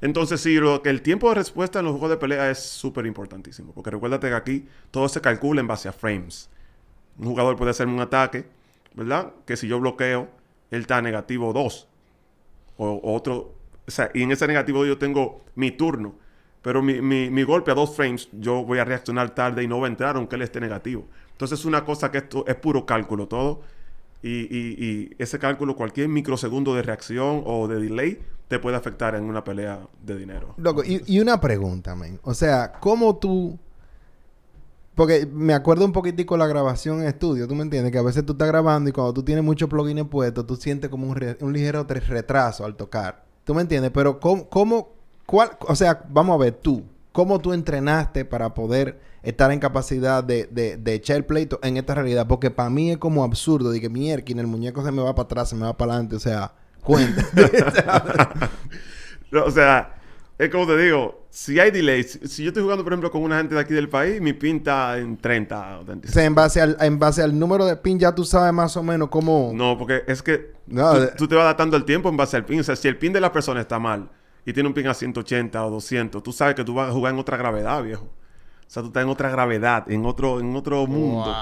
Entonces, 0.00 0.40
sí, 0.40 0.56
lo 0.56 0.82
que 0.82 0.90
el 0.90 1.02
tiempo 1.02 1.28
de 1.28 1.36
respuesta 1.36 1.78
en 1.78 1.84
los 1.84 1.92
juegos 1.92 2.10
de 2.10 2.16
pelea 2.16 2.50
es 2.50 2.58
súper 2.58 3.06
importantísimo. 3.06 3.72
Porque 3.72 3.90
recuérdate 3.90 4.28
que 4.28 4.34
aquí 4.34 4.66
todo 4.90 5.08
se 5.08 5.20
calcula 5.20 5.60
en 5.60 5.68
base 5.68 5.88
a 5.88 5.92
frames. 5.92 6.50
Un 7.18 7.26
jugador 7.26 7.56
puede 7.56 7.70
hacerme 7.70 7.94
un 7.94 8.00
ataque, 8.00 8.46
¿verdad? 8.94 9.32
Que 9.46 9.56
si 9.56 9.68
yo 9.68 9.78
bloqueo, 9.78 10.28
él 10.70 10.80
está 10.80 11.00
negativo 11.02 11.52
2. 11.52 11.88
O, 12.76 13.00
otro. 13.14 13.54
O 13.86 13.90
sea, 13.90 14.10
y 14.14 14.22
en 14.22 14.32
ese 14.32 14.46
negativo 14.46 14.84
yo 14.86 14.98
tengo 14.98 15.40
mi 15.54 15.70
turno. 15.72 16.14
Pero 16.62 16.80
mi, 16.82 17.00
mi- 17.02 17.28
mi 17.30 17.42
golpe 17.42 17.72
a 17.72 17.74
dos 17.74 17.96
frames, 17.96 18.28
yo 18.32 18.64
voy 18.64 18.78
a 18.78 18.84
reaccionar 18.84 19.34
tarde 19.34 19.64
y 19.64 19.66
no 19.68 19.80
va 19.80 19.88
a 19.88 19.90
entrar 19.90 20.16
aunque 20.16 20.36
él 20.36 20.42
esté 20.42 20.60
negativo. 20.60 21.04
Entonces 21.32 21.58
es 21.58 21.64
una 21.64 21.84
cosa 21.84 22.10
que 22.12 22.18
esto 22.18 22.44
es 22.46 22.54
puro 22.54 22.86
cálculo 22.86 23.26
todo. 23.26 23.60
Y, 24.22 24.42
y- 24.56 24.76
y 24.78 25.10
ese 25.18 25.40
cálculo, 25.40 25.74
cualquier 25.74 26.08
microsegundo 26.08 26.74
de 26.76 26.82
reacción 26.82 27.42
o 27.44 27.66
de 27.66 27.80
delay, 27.80 28.20
te 28.46 28.60
puede 28.60 28.76
afectar 28.76 29.16
en 29.16 29.24
una 29.24 29.42
pelea 29.42 29.80
de 30.04 30.16
dinero. 30.16 30.54
Loco, 30.58 30.84
y, 30.84 31.02
y 31.06 31.18
una 31.18 31.40
pregunta, 31.40 31.96
men. 31.96 32.20
O 32.22 32.32
sea, 32.34 32.72
¿cómo 32.78 33.16
tú...? 33.16 33.58
Porque 34.94 35.26
me 35.32 35.54
acuerdo 35.54 35.84
un 35.86 35.92
poquitico 35.92 36.36
la 36.36 36.46
grabación 36.46 37.00
en 37.00 37.08
estudio, 37.08 37.48
¿tú 37.48 37.54
me 37.54 37.62
entiendes? 37.62 37.92
Que 37.92 37.98
a 37.98 38.02
veces 38.02 38.26
tú 38.26 38.32
estás 38.32 38.48
grabando 38.48 38.90
y 38.90 38.92
cuando 38.92 39.14
tú 39.14 39.22
tienes 39.22 39.42
muchos 39.42 39.68
plugins 39.68 40.06
puestos, 40.08 40.46
tú 40.46 40.56
sientes 40.56 40.90
como 40.90 41.06
un, 41.08 41.16
re- 41.16 41.38
un 41.40 41.52
ligero 41.52 41.84
retraso 41.88 42.64
al 42.66 42.76
tocar. 42.76 43.24
¿Tú 43.44 43.54
me 43.54 43.62
entiendes? 43.62 43.90
Pero 43.94 44.20
¿cómo, 44.20 44.48
cómo 44.50 44.90
cuál, 45.24 45.50
o 45.60 45.74
sea, 45.74 46.04
vamos 46.10 46.34
a 46.34 46.38
ver 46.44 46.52
tú, 46.54 46.84
¿cómo 47.12 47.40
tú 47.40 47.52
entrenaste 47.54 48.24
para 48.26 48.52
poder 48.52 49.00
estar 49.22 49.50
en 49.50 49.60
capacidad 49.60 50.22
de, 50.22 50.46
de, 50.46 50.76
de 50.76 50.94
echar 50.94 51.16
el 51.16 51.24
pleito 51.24 51.58
en 51.62 51.78
esta 51.78 51.94
realidad? 51.94 52.26
Porque 52.28 52.50
para 52.50 52.68
mí 52.68 52.90
es 52.90 52.98
como 52.98 53.24
absurdo, 53.24 53.70
de 53.70 53.80
que 53.80 53.88
mierda, 53.88 54.24
el 54.40 54.46
muñeco 54.46 54.84
se 54.84 54.92
me 54.92 55.02
va 55.02 55.14
para 55.14 55.24
atrás, 55.24 55.48
se 55.48 55.56
me 55.56 55.64
va 55.64 55.76
para 55.76 55.92
adelante, 55.94 56.16
o 56.16 56.20
sea, 56.20 56.52
cuenta. 56.82 57.24
O 59.32 59.50
sea, 59.50 59.94
es 60.44 60.50
como 60.50 60.66
te 60.66 60.76
digo, 60.78 61.26
si 61.30 61.58
hay 61.60 61.70
delays, 61.70 62.18
si 62.24 62.42
yo 62.44 62.48
estoy 62.48 62.62
jugando, 62.62 62.84
por 62.84 62.92
ejemplo, 62.92 63.10
con 63.10 63.22
una 63.22 63.38
gente 63.38 63.54
de 63.54 63.60
aquí 63.60 63.74
del 63.74 63.88
país, 63.88 64.20
mi 64.20 64.32
pinta 64.32 64.98
en 64.98 65.16
30 65.16 65.78
o 65.78 65.82
O 65.82 65.84
36. 65.84 66.14
sea, 66.14 66.24
en 66.24 66.34
base 66.34 66.60
al, 66.60 66.76
en 66.80 66.98
base 66.98 67.22
al 67.22 67.38
número 67.38 67.64
de 67.66 67.76
pin 67.76 67.98
ya 67.98 68.14
tú 68.14 68.24
sabes 68.24 68.52
más 68.52 68.76
o 68.76 68.82
menos 68.82 69.08
cómo... 69.08 69.52
No, 69.54 69.78
porque 69.78 70.02
es 70.06 70.22
que 70.22 70.52
No, 70.66 70.92
tú, 70.94 71.00
de- 71.00 71.06
tú 71.08 71.28
te 71.28 71.34
vas 71.34 71.44
adaptando 71.44 71.76
el 71.76 71.84
tiempo 71.84 72.08
en 72.08 72.16
base 72.16 72.36
al 72.36 72.44
pin. 72.44 72.60
O 72.60 72.62
sea, 72.62 72.76
si 72.76 72.88
el 72.88 72.96
pin 72.98 73.12
de 73.12 73.20
la 73.20 73.32
persona 73.32 73.60
está 73.60 73.78
mal 73.78 74.08
y 74.44 74.52
tiene 74.52 74.68
un 74.68 74.74
pin 74.74 74.86
a 74.88 74.94
180 74.94 75.64
o 75.64 75.70
200, 75.70 76.22
tú 76.22 76.32
sabes 76.32 76.54
que 76.54 76.64
tú 76.64 76.74
vas 76.74 76.88
a 76.90 76.92
jugar 76.92 77.12
en 77.14 77.20
otra 77.20 77.36
gravedad, 77.36 77.82
viejo. 77.82 78.04
O 78.04 78.70
sea, 78.74 78.82
tú 78.82 78.88
estás 78.88 79.02
en 79.04 79.08
otra 79.10 79.30
gravedad, 79.30 79.90
en 79.90 80.04
otro, 80.06 80.40
en 80.40 80.56
otro 80.56 80.86
mundo. 80.86 81.34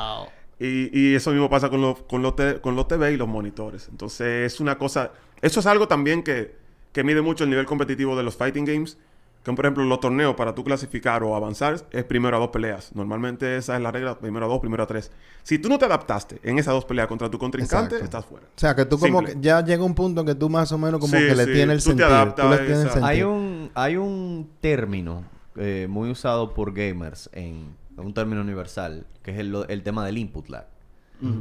Y, 0.59 0.91
y 0.99 1.15
eso 1.15 1.31
mismo 1.31 1.49
pasa 1.49 1.71
con 1.71 1.81
los, 1.81 2.03
con, 2.03 2.21
los 2.23 2.37
te- 2.37 2.61
con 2.61 2.77
los 2.77 2.87
TV 2.87 3.13
y 3.13 3.17
los 3.17 3.29
monitores. 3.29 3.89
Entonces, 3.89 4.53
es 4.53 4.61
una 4.61 4.77
cosa... 4.77 5.13
Eso 5.41 5.61
es 5.61 5.67
algo 5.67 5.89
también 5.89 6.23
que, 6.23 6.55
que 6.92 7.05
mide 7.05 7.22
mucho 7.22 7.44
el 7.44 7.50
nivel 7.50 7.66
competitivo 7.66 8.16
de 8.16 8.22
los 8.22 8.37
fighting 8.37 8.64
games. 8.64 8.98
Que, 9.42 9.50
por 9.55 9.64
ejemplo, 9.64 9.83
los 9.85 10.00
torneos, 10.00 10.35
para 10.35 10.55
tú 10.55 10.62
clasificar 10.62 11.22
o 11.22 11.35
avanzar, 11.35 11.81
es 11.92 12.05
primero 12.05 12.37
a 12.37 12.40
dos 12.40 12.50
peleas. 12.50 12.94
Normalmente 12.94 13.57
esa 13.57 13.74
es 13.74 13.83
la 13.83 13.90
regla, 13.90 14.18
primero 14.18 14.44
a 14.44 14.48
dos, 14.50 14.61
primero 14.61 14.83
a 14.83 14.87
tres. 14.87 15.11
Si 15.42 15.59
tú 15.59 15.70
no 15.70 15.79
te 15.79 15.87
adaptaste 15.87 16.38
en 16.42 16.59
esas 16.59 16.74
dos 16.74 16.85
peleas 16.85 17.07
contra 17.09 17.31
tu 17.31 17.38
contrincante, 17.38 17.94
Exacto. 17.94 18.05
estás 18.05 18.26
fuera. 18.26 18.46
O 18.48 18.59
sea, 18.61 18.76
que 18.76 18.85
tú 18.85 18.98
como 18.98 19.20
Simple. 19.20 19.37
que 19.37 19.40
ya 19.40 19.64
llega 19.64 19.83
un 19.83 19.94
punto 19.94 20.20
en 20.20 20.26
que 20.26 20.35
tú 20.35 20.50
más 20.50 20.70
o 20.72 20.76
menos 20.79 21.00
como 21.00 21.14
Sí, 21.16 21.26
que 21.26 21.35
le 21.35 21.44
sí, 21.46 21.53
tienes 21.55 21.76
el 21.76 21.83
tú 21.83 21.96
te 21.96 22.03
sentido. 22.03 22.07
adaptas 22.09 22.44
tú 22.44 22.50
le 22.50 22.55
a 22.55 22.59
tienes 22.59 22.79
el 22.81 22.85
esa- 22.85 22.92
sentido. 22.92 23.07
Hay 23.09 23.22
un, 23.22 23.70
hay 23.74 23.96
un 23.96 24.50
término 24.61 25.24
eh, 25.57 25.87
muy 25.88 26.11
usado 26.11 26.53
por 26.53 26.74
gamers 26.74 27.31
en 27.33 27.74
un 27.96 28.12
término 28.12 28.42
universal, 28.42 29.07
que 29.22 29.31
es 29.31 29.38
el, 29.38 29.57
el 29.68 29.83
tema 29.83 30.05
del 30.05 30.18
input 30.18 30.50
lag. 30.50 30.66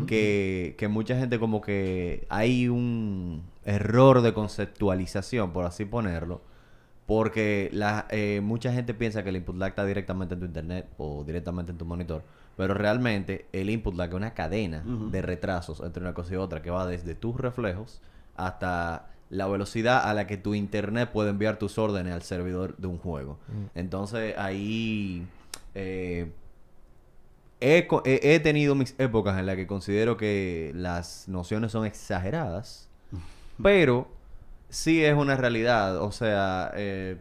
que, 0.08 0.76
que 0.78 0.88
mucha 0.88 1.18
gente 1.18 1.38
como 1.38 1.60
que 1.62 2.26
hay 2.30 2.70
un 2.70 3.44
error 3.70 4.22
de 4.22 4.34
conceptualización, 4.34 5.52
por 5.54 5.66
así 5.66 5.86
ponerlo, 5.86 6.42
porque 7.06 7.70
la, 7.74 8.06
eh, 8.10 8.40
mucha 8.44 8.72
gente 8.72 8.94
piensa 8.94 9.24
que 9.24 9.30
el 9.30 9.38
input 9.38 9.56
lag 9.58 9.70
está 9.70 9.86
directamente 9.86 10.34
en 10.36 10.40
tu 10.40 10.46
internet 10.46 10.88
o 10.98 11.24
directamente 11.24 11.72
en 11.72 11.78
tu 11.78 11.86
monitor, 11.86 12.24
pero 12.56 12.74
realmente 12.74 13.48
el 13.52 13.70
input 13.70 13.96
lag 13.96 14.10
es 14.10 14.16
una 14.16 14.34
cadena 14.34 14.84
de 15.12 15.22
retrasos 15.22 15.80
entre 15.82 16.04
una 16.04 16.14
cosa 16.14 16.34
y 16.34 16.38
otra 16.38 16.62
que 16.62 16.70
va 16.70 16.86
desde 16.86 17.16
tus 17.16 17.36
reflejos 17.36 18.02
hasta 18.36 19.08
la 19.32 19.48
velocidad 19.48 20.10
a 20.10 20.14
la 20.14 20.26
que 20.28 20.38
tu 20.38 20.56
internet 20.56 21.10
puede 21.12 21.30
enviar 21.30 21.58
tus 21.58 21.78
órdenes 21.78 22.14
al 22.14 22.22
servidor 22.24 22.76
de 22.78 22.88
un 22.88 22.98
juego. 22.98 23.38
Entonces 23.76 24.36
ahí 24.38 25.28
eh, 25.76 26.32
he- 28.06 28.34
he 28.36 28.40
tenido 28.40 28.76
mis 28.76 28.96
épocas 28.98 29.38
en 29.40 29.46
las 29.46 29.56
que 29.56 29.68
considero 29.68 30.18
que 30.18 30.72
las 30.76 31.28
nociones 31.28 31.72
son 31.72 31.86
exageradas, 31.86 32.89
pero 33.62 34.08
sí 34.70 35.04
es 35.04 35.16
una 35.16 35.36
realidad. 35.36 36.02
O 36.02 36.12
sea, 36.12 36.72
eh, 36.76 37.18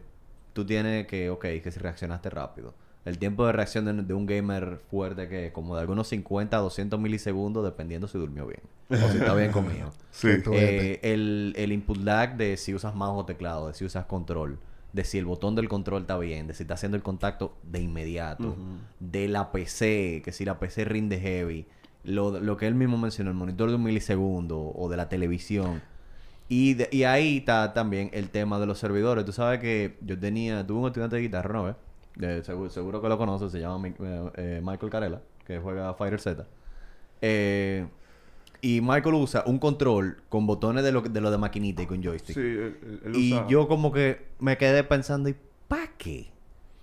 tú 0.53 0.65
tienes 0.65 1.07
que, 1.07 1.29
ok, 1.29 1.41
que 1.63 1.71
si 1.71 1.79
reaccionaste 1.79 2.29
rápido. 2.29 2.73
El 3.05 3.17
tiempo 3.17 3.45
de 3.45 3.53
reacción 3.53 3.85
de, 3.85 3.93
de 4.03 4.13
un 4.13 4.25
gamer 4.25 4.81
fuerte 4.91 5.29
que 5.29 5.51
como 5.51 5.75
de 5.75 5.81
algunos 5.81 6.07
50 6.09 6.57
a 6.57 6.59
200 6.59 6.99
milisegundos 6.99 7.63
dependiendo 7.63 8.07
si 8.07 8.17
durmió 8.17 8.45
bien 8.45 8.59
o 8.89 9.09
si 9.09 9.17
está 9.17 9.33
bien 9.35 9.51
comido. 9.51 9.91
Sí. 10.11 10.27
Eh, 10.51 10.99
el, 11.01 11.53
el 11.55 11.71
input 11.71 11.97
lag 11.97 12.35
de 12.35 12.57
si 12.57 12.73
usas 12.73 12.93
mouse 12.93 13.21
o 13.21 13.25
teclado, 13.25 13.69
de 13.69 13.73
si 13.73 13.85
usas 13.85 14.05
control, 14.05 14.59
de 14.91 15.05
si 15.05 15.17
el 15.17 15.25
botón 15.25 15.55
del 15.55 15.69
control 15.69 16.01
está 16.01 16.17
bien, 16.17 16.47
de 16.47 16.53
si 16.53 16.63
está 16.63 16.73
haciendo 16.73 16.97
el 16.97 17.03
contacto 17.03 17.55
de 17.63 17.79
inmediato, 17.79 18.57
de 18.99 19.29
la 19.29 19.51
PC, 19.53 20.21
que 20.25 20.33
si 20.33 20.43
la 20.43 20.59
PC 20.59 20.83
rinde 20.83 21.19
heavy, 21.19 21.67
lo, 22.03 22.39
lo 22.39 22.57
que 22.57 22.67
él 22.67 22.75
mismo 22.75 22.97
mencionó, 22.97 23.29
el 23.29 23.37
monitor 23.37 23.69
de 23.69 23.75
un 23.75 23.83
milisegundo 23.83 24.73
o 24.75 24.89
de 24.89 24.97
la 24.97 25.07
televisión. 25.07 25.81
Y, 26.49 26.73
de- 26.73 26.89
y 26.91 27.03
ahí 27.03 27.37
está 27.37 27.73
también 27.73 28.09
el 28.11 28.29
tema 28.29 28.59
de 28.59 28.65
los 28.65 28.79
servidores. 28.79 29.23
Tú 29.23 29.31
sabes 29.31 29.59
que 29.59 29.97
yo 30.01 30.19
tenía, 30.19 30.65
tuve 30.65 30.79
un 30.79 30.87
estudiante 30.87 31.15
de 31.15 31.21
guitarra, 31.21 31.53
¿no? 31.53 31.63
ves? 31.65 31.75
De- 32.15 32.43
seguro, 32.43 32.69
seguro 32.69 33.01
que 33.01 33.07
lo 33.07 33.17
conoces, 33.17 33.51
se 33.51 33.59
llama 33.59 33.87
eh, 33.87 34.29
eh, 34.35 34.61
Michael 34.63 34.91
Carella, 34.91 35.21
que 35.45 35.59
juega 35.59 35.93
Fighter 35.93 36.19
Z. 36.19 36.45
Eh, 37.21 37.85
y 38.61 38.81
Michael 38.81 39.15
usa 39.15 39.43
un 39.45 39.57
control 39.59 40.17
con 40.27 40.45
botones 40.45 40.83
de 40.83 40.91
lo, 40.91 41.01
de 41.01 41.21
lo 41.21 41.31
de 41.31 41.37
maquinita 41.37 41.81
y 41.81 41.85
con 41.85 42.03
joystick. 42.03 42.35
Sí, 42.35 42.41
él- 42.41 42.99
él 43.05 43.15
y 43.15 43.33
usa- 43.33 43.47
yo 43.47 43.67
como 43.67 43.91
que 43.91 44.25
me 44.39 44.57
quedé 44.57 44.83
pensando, 44.83 45.29
¿y 45.29 45.35
para 45.67 45.87
qué? 45.97 46.29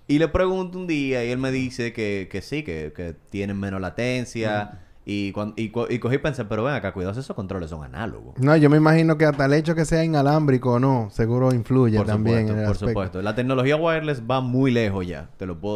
Y 0.08 0.18
le 0.20 0.28
pregunto 0.28 0.78
un 0.78 0.86
día 0.86 1.24
y 1.24 1.30
él 1.32 1.38
me 1.38 1.50
dice 1.50 1.92
que, 1.92 2.28
que 2.30 2.40
sí, 2.40 2.62
que, 2.62 2.92
que 2.94 3.14
tienen 3.30 3.58
menos 3.58 3.80
latencia. 3.80 4.82
Y, 5.08 5.30
cuan- 5.30 5.52
y, 5.56 5.70
co- 5.70 5.86
y 5.88 6.00
cogí 6.00 6.16
y 6.16 6.18
pensé, 6.18 6.44
pero 6.46 6.64
ven 6.64 6.74
acá, 6.74 6.92
cuidado, 6.92 7.12
esos 7.18 7.34
controles 7.36 7.70
son 7.70 7.84
análogos. 7.84 8.34
No, 8.38 8.56
yo 8.56 8.68
me 8.68 8.76
imagino 8.76 9.16
que 9.16 9.24
hasta 9.24 9.44
el 9.44 9.52
hecho 9.52 9.76
que 9.76 9.84
sea 9.84 10.02
inalámbrico 10.02 10.72
o 10.72 10.78
no, 10.80 11.08
seguro 11.12 11.54
influye 11.54 11.96
Por 11.98 12.06
también 12.06 12.48
supuesto, 12.48 12.52
en 12.52 12.58
el 12.58 12.64
por 12.64 12.72
aspecto. 12.72 12.88
supuesto. 12.90 13.22
La 13.22 13.34
tecnología 13.36 13.76
wireless 13.76 14.22
va 14.28 14.40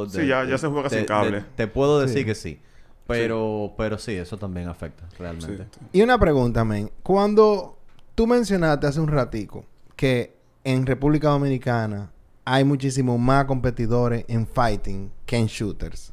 Sí, 0.09 0.19
sin 0.19 0.23
cable. 0.23 0.45
ya- 0.45 0.51
ya 0.51 0.59
se 0.59 0.67
juega 0.67 0.91
sin 0.91 1.05
cable. 1.05 1.45
Te, 1.55 1.69
puedo 1.69 2.01
decir 2.01 2.19
Sí. 2.19 2.25
que 2.25 2.35
sí. 2.35 2.61
Pero, 3.07 3.73
pero 3.77 3.99
sí, 3.99 4.13
eso 4.15 4.37
también 4.37 4.69
afecta 4.69 5.05
realmente. 5.19 5.65
Sí. 5.73 5.81
Y 5.93 6.03
una 6.03 6.19
pregunta, 6.19 6.65
men. 6.65 6.91
Cuando 7.03 7.79
tú 8.17 8.27
mencionaste 8.27 8.87
hace 8.89 9.01
un 9.01 9.09
ratico 9.09 9.65
que 9.97 10.37
en 10.65 10.87
República 10.87 11.29
Dominicana 11.29 12.11
hay 12.45 12.65
muchísimos 12.65 13.19
más 13.19 13.45
competidores 13.47 14.25
en 14.29 14.47
fighting 14.47 15.11
que 15.27 15.37
en 15.37 15.47
shooters. 15.47 16.11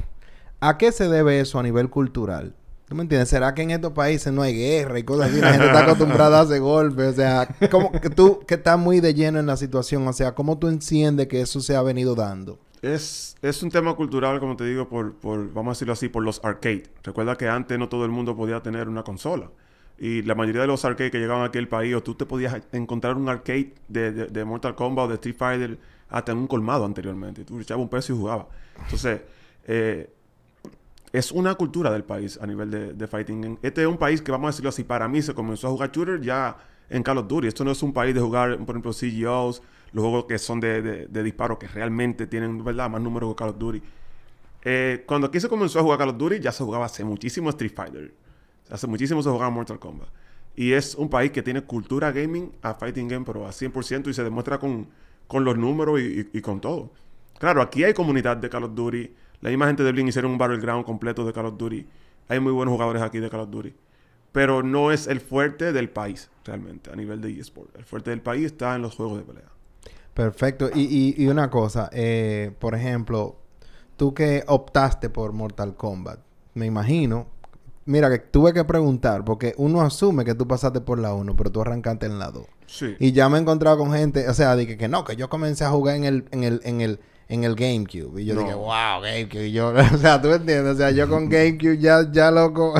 ¿A 0.60 0.78
qué 0.78 0.92
se 0.92 1.08
debe 1.08 1.40
eso 1.40 1.60
a 1.60 1.64
nivel 1.64 1.90
cultural? 1.90 2.54
¿Tú 2.88 2.96
me 2.96 3.02
entiendes? 3.02 3.28
¿Será 3.28 3.54
que 3.54 3.64
en 3.64 3.72
estos 3.72 3.92
países 3.92 4.32
no 4.32 4.42
hay 4.42 4.56
guerra 4.56 4.98
y 4.98 5.04
cosas 5.04 5.30
así? 5.30 5.42
La 5.42 5.52
gente 5.52 5.66
está 5.66 5.84
acostumbrada 5.84 6.40
a 6.40 6.42
hacer 6.44 6.62
golpes. 6.62 7.08
O 7.08 7.14
sea, 7.14 7.48
como 7.70 7.92
que 7.92 8.10
tú 8.10 8.40
que 8.48 8.54
estás 8.54 8.80
muy 8.80 9.02
de 9.02 9.14
lleno 9.14 9.40
en 9.40 9.46
la 9.46 9.58
situación. 9.58 10.08
O 10.08 10.14
sea, 10.14 10.34
¿cómo 10.34 10.58
tú 10.58 10.70
enciendes 10.70 11.28
que 11.28 11.42
eso 11.42 11.60
se 11.60 11.76
ha 11.76 11.82
venido 11.82 12.16
dando? 12.16 12.60
Es, 12.82 13.36
es 13.42 13.62
un 13.62 13.72
tema 13.72 13.94
cultural, 13.96 14.40
como 14.40 14.56
te 14.56 14.64
digo, 14.64 14.88
por, 14.88 15.16
por, 15.16 15.52
vamos 15.52 15.72
a 15.72 15.74
decirlo 15.76 15.94
así, 15.94 16.08
por 16.08 16.24
los 16.24 16.40
arcades. 16.46 16.90
Recuerda 17.04 17.36
que 17.36 17.50
antes 17.50 17.78
no 17.78 17.90
todo 17.90 18.06
el 18.06 18.12
mundo 18.12 18.38
podía 18.38 18.62
tener 18.62 18.88
una 18.88 19.04
consola. 19.04 19.50
Y 20.00 20.22
la 20.22 20.36
mayoría 20.36 20.62
de 20.62 20.68
los 20.68 20.86
arcades 20.86 21.12
que 21.12 21.20
llegaban 21.20 21.44
aquí 21.44 21.58
al 21.58 21.68
país, 21.68 21.94
o 21.94 22.02
tú 22.02 22.16
te 22.16 22.26
podías 22.26 22.56
encontrar 22.72 23.18
un 23.18 23.28
arcade 23.28 23.74
de, 23.90 24.12
de, 24.14 24.26
de 24.28 24.46
Mortal 24.46 24.76
Kombat 24.76 25.06
o 25.06 25.08
de 25.10 25.16
Street 25.16 25.36
Fighter 25.38 25.78
hasta 26.08 26.32
en 26.32 26.38
un 26.38 26.48
colmado 26.48 26.86
anteriormente. 26.86 27.44
Tú 27.44 27.60
echabas 27.60 27.82
un 27.82 27.90
peso 27.90 28.14
y 28.14 28.16
jugabas. 28.16 28.46
Entonces, 28.80 29.22
eh, 29.68 30.10
es 31.14 31.32
una 31.32 31.56
cultura 31.56 31.92
del 31.92 32.04
país 32.04 32.38
a 32.42 32.46
nivel 32.46 32.70
de, 32.70 32.94
de 32.94 33.08
fighting. 33.08 33.60
Este 33.62 33.82
es 33.82 33.88
un 33.88 33.98
país 33.98 34.22
que, 34.22 34.32
vamos 34.32 34.48
a 34.48 34.52
decirlo 34.52 34.70
así, 34.70 34.84
para 34.84 35.08
mí 35.08 35.22
se 35.22 35.34
comenzó 35.34 35.68
a 35.68 35.72
jugar 35.72 35.92
shooter 35.92 36.22
ya 36.22 36.58
en 36.90 37.04
Call 37.04 37.20
of 37.20 37.28
Duty. 37.28 37.48
Esto 37.48 37.64
no 37.64 37.72
es 37.72 37.82
un 37.84 37.94
país 37.94 38.14
de 38.14 38.22
jugar, 38.22 38.58
por 38.58 38.76
ejemplo, 38.76 38.92
CGOs, 38.92 39.62
los 39.94 40.04
juegos 40.04 40.26
que 40.26 40.38
son 40.38 40.60
de, 40.60 40.82
de, 40.82 41.08
de 41.08 41.24
disparos 41.24 41.58
que 41.58 41.68
realmente 41.68 42.28
tienen, 42.28 42.64
¿verdad?, 42.64 42.90
más 42.90 43.02
números 43.02 43.30
que 43.32 43.36
Call 43.36 43.50
of 43.50 43.58
Duty. 43.58 43.82
Eh, 44.64 45.04
cuando 45.08 45.28
aquí 45.28 45.40
se 45.40 45.48
comenzó 45.48 45.80
a 45.80 45.84
jugar 45.84 45.98
Call 45.98 46.10
of 46.10 46.18
Duty, 46.18 46.40
ya 46.40 46.52
se 46.52 46.64
jugaba 46.64 46.86
hace 46.86 47.04
muchísimo 47.04 47.50
Street 47.52 47.74
Fighter. 47.74 48.14
Hace 48.70 48.88
muchísimo 48.88 49.24
se 49.24 49.30
jugaba 49.30 49.50
Mortal 49.50 49.80
Kombat. 49.80 50.10
Y 50.56 50.74
es 50.74 50.96
un 50.96 51.10
país 51.10 51.32
que 51.32 51.42
tiene 51.42 51.62
cultura 51.62 52.12
gaming 52.12 52.52
a 52.62 52.74
fighting 52.74 53.08
game, 53.08 53.24
pero 53.26 53.46
a 53.46 53.52
100% 53.52 54.10
y 54.10 54.14
se 54.14 54.24
demuestra 54.24 54.60
con, 54.60 54.88
con 55.28 55.46
los 55.46 55.58
números 55.58 56.02
y, 56.02 56.04
y, 56.34 56.38
y 56.38 56.42
con 56.42 56.60
todo. 56.60 56.92
Claro, 57.38 57.62
aquí 57.62 57.84
hay 57.84 57.94
comunidad 57.94 58.38
de 58.38 58.50
Call 58.50 58.64
of 58.64 58.74
Duty. 58.74 59.14
La 59.42 59.50
misma 59.50 59.68
gente 59.68 59.84
de 59.84 59.92
Blink 59.92 60.10
hicieron 60.10 60.32
un 60.32 60.38
Battleground 60.38 60.86
completo 60.86 61.26
de 61.26 61.34
Call 61.34 61.46
of 61.46 61.58
Duty. 61.58 61.88
Hay 62.28 62.40
muy 62.40 62.52
buenos 62.52 62.72
jugadores 62.74 63.02
aquí 63.02 63.20
de 63.20 63.30
Call 63.30 63.42
of 63.42 63.50
Duty. 63.50 63.74
Pero 64.32 64.64
no 64.64 64.92
es 64.92 65.08
el 65.08 65.22
fuerte 65.22 65.72
del 65.72 65.90
país, 65.90 66.30
realmente, 66.44 66.92
a 66.92 66.96
nivel 66.96 67.22
de 67.22 67.32
eSport. 67.40 67.76
El 67.76 67.86
fuerte 67.86 68.10
del 68.10 68.22
país 68.22 68.46
está 68.46 68.76
en 68.76 68.82
los 68.82 68.96
juegos 68.96 69.20
de 69.20 69.24
pelea. 69.24 69.50
Perfecto. 70.14 70.70
Y, 70.74 70.82
y, 70.82 71.24
y 71.24 71.28
una 71.28 71.50
cosa, 71.50 71.90
eh, 71.94 72.52
por 72.60 72.76
ejemplo, 72.76 73.38
tú 73.96 74.14
que 74.14 74.44
optaste 74.48 75.10
por 75.10 75.32
Mortal 75.34 75.76
Kombat, 75.76 76.20
me 76.54 76.66
imagino, 76.66 77.28
mira 77.86 78.10
que 78.10 78.20
tuve 78.20 78.54
que 78.54 78.64
preguntar, 78.64 79.24
porque 79.24 79.54
uno 79.58 79.82
asume 79.82 80.26
que 80.26 80.36
tú 80.36 80.48
pasaste 80.48 80.82
por 80.82 81.00
la 81.00 81.14
1, 81.14 81.36
pero 81.36 81.52
tú 81.52 81.62
arrancaste 81.62 82.06
en 82.06 82.20
la 82.20 82.32
2. 82.32 82.46
Sí. 82.68 82.96
Y 83.00 83.12
ya 83.14 83.30
me 83.30 83.38
he 83.38 83.42
encontrado 83.42 83.78
con 83.78 83.94
gente, 83.94 84.28
o 84.30 84.34
sea, 84.34 84.56
dije 84.56 84.78
que 84.78 84.88
no, 84.88 85.04
que 85.04 85.16
yo 85.16 85.30
comencé 85.30 85.66
a 85.66 85.70
jugar 85.70 85.96
en 85.96 86.04
el, 86.04 86.26
en 86.32 86.44
el, 86.44 86.62
en 86.64 86.82
el, 86.82 87.00
en 87.30 87.44
el 87.44 87.56
GameCube. 87.56 88.22
Y 88.22 88.26
yo 88.26 88.36
No. 88.36 88.42
dije, 88.42 88.54
wow, 88.54 89.02
GameCube. 89.02 89.48
Y 89.48 89.52
yo, 89.52 89.70
o 89.94 89.98
sea, 89.98 90.22
tú 90.22 90.30
me 90.30 90.36
entiendes, 90.36 90.76
o 90.76 90.78
sea, 90.78 90.92
yo 90.92 91.10
con 91.10 91.30
GameCube 91.30 91.78
ya, 91.78 92.10
ya 92.12 92.32
loco, 92.32 92.74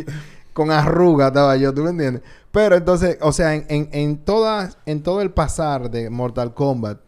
con 0.52 0.70
arruga 0.70 1.28
estaba 1.28 1.56
yo, 1.56 1.72
tú 1.74 1.82
me 1.82 1.90
entiendes. 1.90 2.22
Pero 2.52 2.76
entonces, 2.76 3.18
o 3.20 3.32
sea, 3.32 3.54
en, 3.54 3.66
en, 3.68 3.88
en, 3.92 4.18
todas, 4.18 4.78
en 4.86 5.02
todo 5.02 5.20
el 5.22 5.30
pasar 5.32 5.90
de 5.90 6.08
Mortal 6.10 6.54
Kombat, 6.54 7.00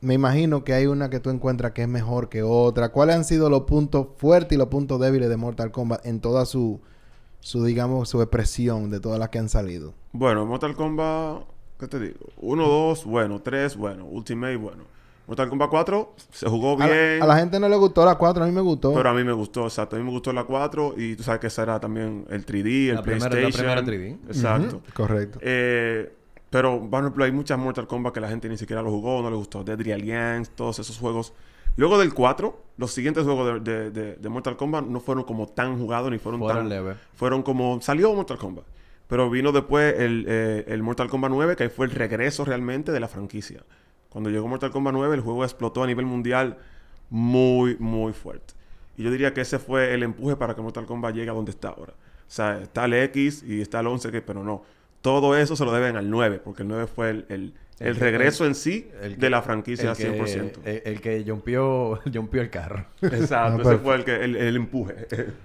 me 0.00 0.14
imagino 0.14 0.64
que 0.64 0.74
hay 0.74 0.86
una 0.86 1.08
que 1.10 1.20
tú 1.20 1.30
encuentras 1.30 1.72
que 1.72 1.82
es 1.82 1.88
mejor 1.88 2.28
que 2.28 2.42
otra. 2.42 2.90
¿Cuáles 2.90 3.16
han 3.16 3.24
sido 3.24 3.48
los 3.50 3.62
puntos 3.62 4.08
fuertes 4.18 4.54
y 4.54 4.58
los 4.58 4.68
puntos 4.68 5.00
débiles 5.00 5.28
de 5.28 5.36
Mortal 5.36 5.70
Kombat 5.72 6.04
en 6.06 6.20
toda 6.20 6.44
su, 6.46 6.80
su 7.40 7.64
digamos, 7.64 8.08
su 8.10 8.20
expresión 8.22 8.90
de 8.90 9.00
todas 9.00 9.18
las 9.18 9.30
que 9.30 9.38
han 9.38 9.48
salido? 9.48 9.94
Bueno, 10.12 10.44
Mortal 10.46 10.74
Kombat, 10.74 11.42
¿qué 11.78 11.88
te 11.88 11.98
digo? 12.00 12.18
1, 12.40 12.66
2, 12.68 13.04
bueno. 13.06 13.40
3, 13.42 13.76
bueno. 13.76 14.04
Ultimate, 14.06 14.56
bueno. 14.56 14.84
Mortal 15.26 15.48
Kombat 15.48 15.70
4 15.70 16.14
se 16.32 16.48
jugó 16.48 16.72
A 16.82 16.86
bien. 16.86 17.18
la, 17.20 17.24
a 17.24 17.28
la 17.28 17.36
gente 17.36 17.58
no 17.58 17.68
le 17.68 17.76
gustó 17.76 18.04
la 18.04 18.16
4, 18.16 18.44
a 18.44 18.46
mí 18.46 18.52
me 18.52 18.60
gustó. 18.60 18.92
Pero 18.92 19.08
a 19.08 19.14
mí 19.14 19.24
me 19.24 19.32
gustó, 19.32 19.64
exacto. 19.64 19.96
A 19.96 19.98
mí 19.98 20.04
me 20.04 20.10
gustó 20.10 20.32
la 20.32 20.44
4 20.44 20.94
y 20.98 21.16
tú 21.16 21.22
sabes 21.22 21.40
que 21.40 21.46
esa 21.46 21.62
era 21.62 21.80
también 21.80 22.26
el 22.30 22.44
3D, 22.44 22.90
el 22.90 22.94
La 22.96 23.02
primera- 23.02 23.24
la 23.24 23.30
PlayStation. 23.30 23.74
primera 23.74 23.82
3D. 23.82 24.18
Exacto. 24.28 24.82
Correcto. 24.94 25.38
Eh, 25.42 26.12
pero, 26.50 26.88
por 26.88 27.00
ejemplo, 27.00 27.24
hay 27.24 27.32
muchas 27.32 27.58
Mortal 27.58 27.86
Kombat 27.86 28.12
que 28.14 28.20
la 28.20 28.28
gente 28.28 28.48
ni 28.48 28.56
siquiera 28.58 28.82
lo 28.82 28.90
jugó, 28.90 29.22
no 29.22 29.30
le 29.30 29.36
gustó. 29.36 29.64
Deadly 29.64 29.92
Alliance, 29.92 30.52
todos 30.54 30.78
esos 30.78 30.98
juegos. 30.98 31.32
Luego 31.76 31.98
del 31.98 32.14
4, 32.14 32.56
los 32.76 32.92
siguientes 32.92 33.24
juegos 33.24 33.64
de, 33.64 33.72
de- 33.72 33.90
de- 33.90 34.16
de 34.16 34.28
Mortal 34.28 34.56
Kombat 34.56 34.84
no 34.84 35.00
fueron 35.00 35.24
como 35.24 35.48
tan 35.48 35.78
jugados 35.78 36.10
ni 36.12 36.18
fueron, 36.18 36.40
Fueron 36.40 36.58
tan... 36.58 36.68
leves. 36.68 36.96
Fueron 37.14 37.42
como... 37.42 37.80
Salió 37.80 38.12
Mortal 38.14 38.38
Kombat. 38.38 38.64
Pero 39.08 39.28
vino 39.30 39.50
después 39.52 39.94
el, 39.98 40.24
eh, 40.28 40.64
el 40.68 40.82
Mortal 40.82 41.08
Kombat 41.08 41.30
9, 41.32 41.56
que 41.56 41.64
ahí 41.64 41.68
fue 41.70 41.86
el 41.86 41.92
regreso 41.92 42.44
realmente 42.44 42.92
de 42.92 43.00
la 43.00 43.08
franquicia. 43.08 43.62
Cuando 44.14 44.30
llegó 44.30 44.48
Mortal 44.48 44.70
Kombat 44.70 44.94
9, 44.94 45.16
el 45.16 45.20
juego 45.20 45.44
explotó 45.44 45.82
a 45.82 45.86
nivel 45.86 46.06
mundial 46.06 46.56
muy, 47.10 47.76
muy 47.78 48.14
fuerte. 48.14 48.54
Y 48.96 49.02
yo 49.02 49.10
diría 49.10 49.34
que 49.34 49.42
ese 49.42 49.58
fue 49.58 49.92
el 49.92 50.02
empuje 50.02 50.36
para 50.36 50.54
que 50.54 50.62
Mortal 50.62 50.86
Kombat 50.86 51.14
llegue 51.14 51.28
a 51.28 51.34
donde 51.34 51.50
está 51.50 51.68
ahora. 51.68 51.92
O 51.92 52.30
sea, 52.34 52.60
está 52.62 52.86
el 52.86 52.94
X 52.94 53.44
y 53.46 53.60
está 53.60 53.80
el 53.80 53.88
11, 53.88 54.10
que, 54.10 54.22
pero 54.22 54.42
no. 54.42 54.62
Todo 55.02 55.36
eso 55.36 55.54
se 55.56 55.64
lo 55.66 55.72
deben 55.72 55.96
al 55.96 56.08
9, 56.08 56.40
porque 56.42 56.62
el 56.62 56.68
9 56.68 56.86
fue 56.86 57.10
el, 57.10 57.26
el- 57.28 57.54
el 57.80 57.88
El 57.88 57.94
que- 57.94 58.00
regreso 58.04 58.46
en 58.46 58.54
sí 58.54 58.88
el 59.02 59.16
que- 59.16 59.20
de 59.20 59.30
la 59.30 59.42
franquicia 59.42 59.90
el 59.90 59.96
que, 59.96 60.12
100%. 60.22 60.52
El, 60.64 60.82
el 60.84 61.00
que 61.00 61.24
jompió 61.26 62.00
el 62.40 62.50
carro. 62.50 62.86
Exacto, 63.02 63.62
ese 63.62 63.78
perfecto. 63.78 63.82
fue 63.84 63.94
el, 63.96 64.04
que, 64.04 64.14
el, 64.24 64.36
el 64.36 64.56
empuje. 64.56 64.94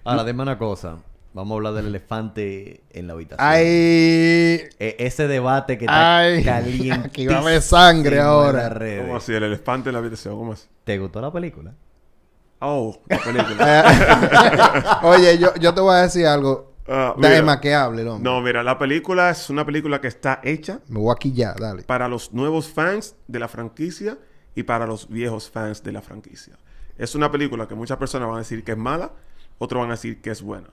Ahora, 0.04 0.24
dime 0.24 0.44
una 0.44 0.58
cosa. 0.58 1.00
Vamos 1.34 1.52
a 1.54 1.56
hablar 1.58 1.74
del 1.74 1.88
elefante 1.88 2.82
en 2.90 3.08
la 3.08 3.14
habitación. 3.14 3.48
¡Ay! 3.48 3.64
E- 3.66 4.96
ese 5.00 5.28
debate 5.28 5.78
que 5.78 5.86
está 5.86 6.18
¡Ay! 6.20 6.44
caliente. 6.44 7.08
Aquí 7.08 7.28
va 7.28 7.36
a 7.36 7.40
haber 7.40 7.62
sangre 7.62 8.20
ahora. 8.20 8.70
¿Cómo 9.02 9.18
así? 9.18 9.34
El 9.34 9.44
elefante 9.44 9.90
en 9.90 9.94
la 9.94 10.00
habitación, 10.00 10.36
¿cómo 10.38 10.54
así? 10.54 10.68
¿Te 10.84 10.98
gustó 10.98 11.22
la 11.22 11.32
película? 11.32 11.74
Oh, 12.62 12.98
la 13.08 13.20
película. 13.20 15.00
Oye, 15.04 15.38
yo, 15.38 15.54
yo 15.56 15.74
te 15.74 15.82
voy 15.82 15.94
a 15.96 16.02
decir 16.02 16.26
algo. 16.26 16.74
Ah, 16.88 17.14
mira. 17.16 17.62
Que 17.62 17.76
hable, 17.76 18.04
hombre. 18.10 18.24
no, 18.30 18.42
mira, 18.42 18.64
la 18.64 18.80
película 18.80 19.30
es 19.30 19.50
una 19.52 19.64
película 19.64 20.02
que 20.02 20.08
está 20.08 20.42
hecha 20.44 20.80
Me 20.88 21.00
voy 21.00 21.12
a 21.12 21.16
quillar, 21.20 21.60
dale. 21.60 21.84
para 21.84 22.08
los 22.08 22.34
nuevos 22.34 22.68
fans 22.68 23.16
de 23.28 23.38
la 23.38 23.48
franquicia 23.48 24.18
y 24.56 24.64
para 24.64 24.88
los 24.88 25.08
viejos 25.08 25.52
fans 25.52 25.84
de 25.84 25.92
la 25.92 26.02
franquicia. 26.02 26.58
Es 26.98 27.14
una 27.14 27.32
película 27.32 27.68
que 27.68 27.76
muchas 27.76 27.98
personas 28.00 28.28
van 28.28 28.38
a 28.38 28.40
decir 28.40 28.64
que 28.64 28.72
es 28.72 28.78
mala, 28.78 29.12
otros 29.60 29.80
van 29.82 29.92
a 29.92 29.94
decir 29.94 30.20
que 30.22 30.32
es 30.32 30.42
buena. 30.42 30.68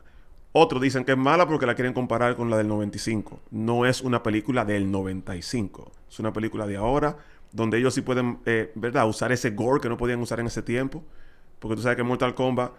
Otros 0.58 0.80
dicen 0.80 1.04
que 1.04 1.12
es 1.12 1.18
mala 1.18 1.46
porque 1.46 1.66
la 1.66 1.74
quieren 1.74 1.92
comparar 1.92 2.34
con 2.34 2.48
la 2.48 2.56
del 2.56 2.66
95. 2.68 3.40
No 3.50 3.84
es 3.84 4.00
una 4.00 4.22
película 4.22 4.64
del 4.64 4.90
95. 4.90 5.92
Es 6.08 6.18
una 6.18 6.32
película 6.32 6.66
de 6.66 6.76
ahora, 6.78 7.16
donde 7.52 7.76
ellos 7.76 7.92
sí 7.92 8.00
pueden, 8.00 8.38
eh, 8.46 8.72
¿verdad?, 8.74 9.06
usar 9.06 9.32
ese 9.32 9.50
gore 9.50 9.80
que 9.82 9.90
no 9.90 9.98
podían 9.98 10.20
usar 10.20 10.40
en 10.40 10.46
ese 10.46 10.62
tiempo. 10.62 11.04
Porque 11.58 11.76
tú 11.76 11.82
sabes 11.82 11.96
que 11.96 12.02
Mortal 12.02 12.34
Kombat 12.34 12.72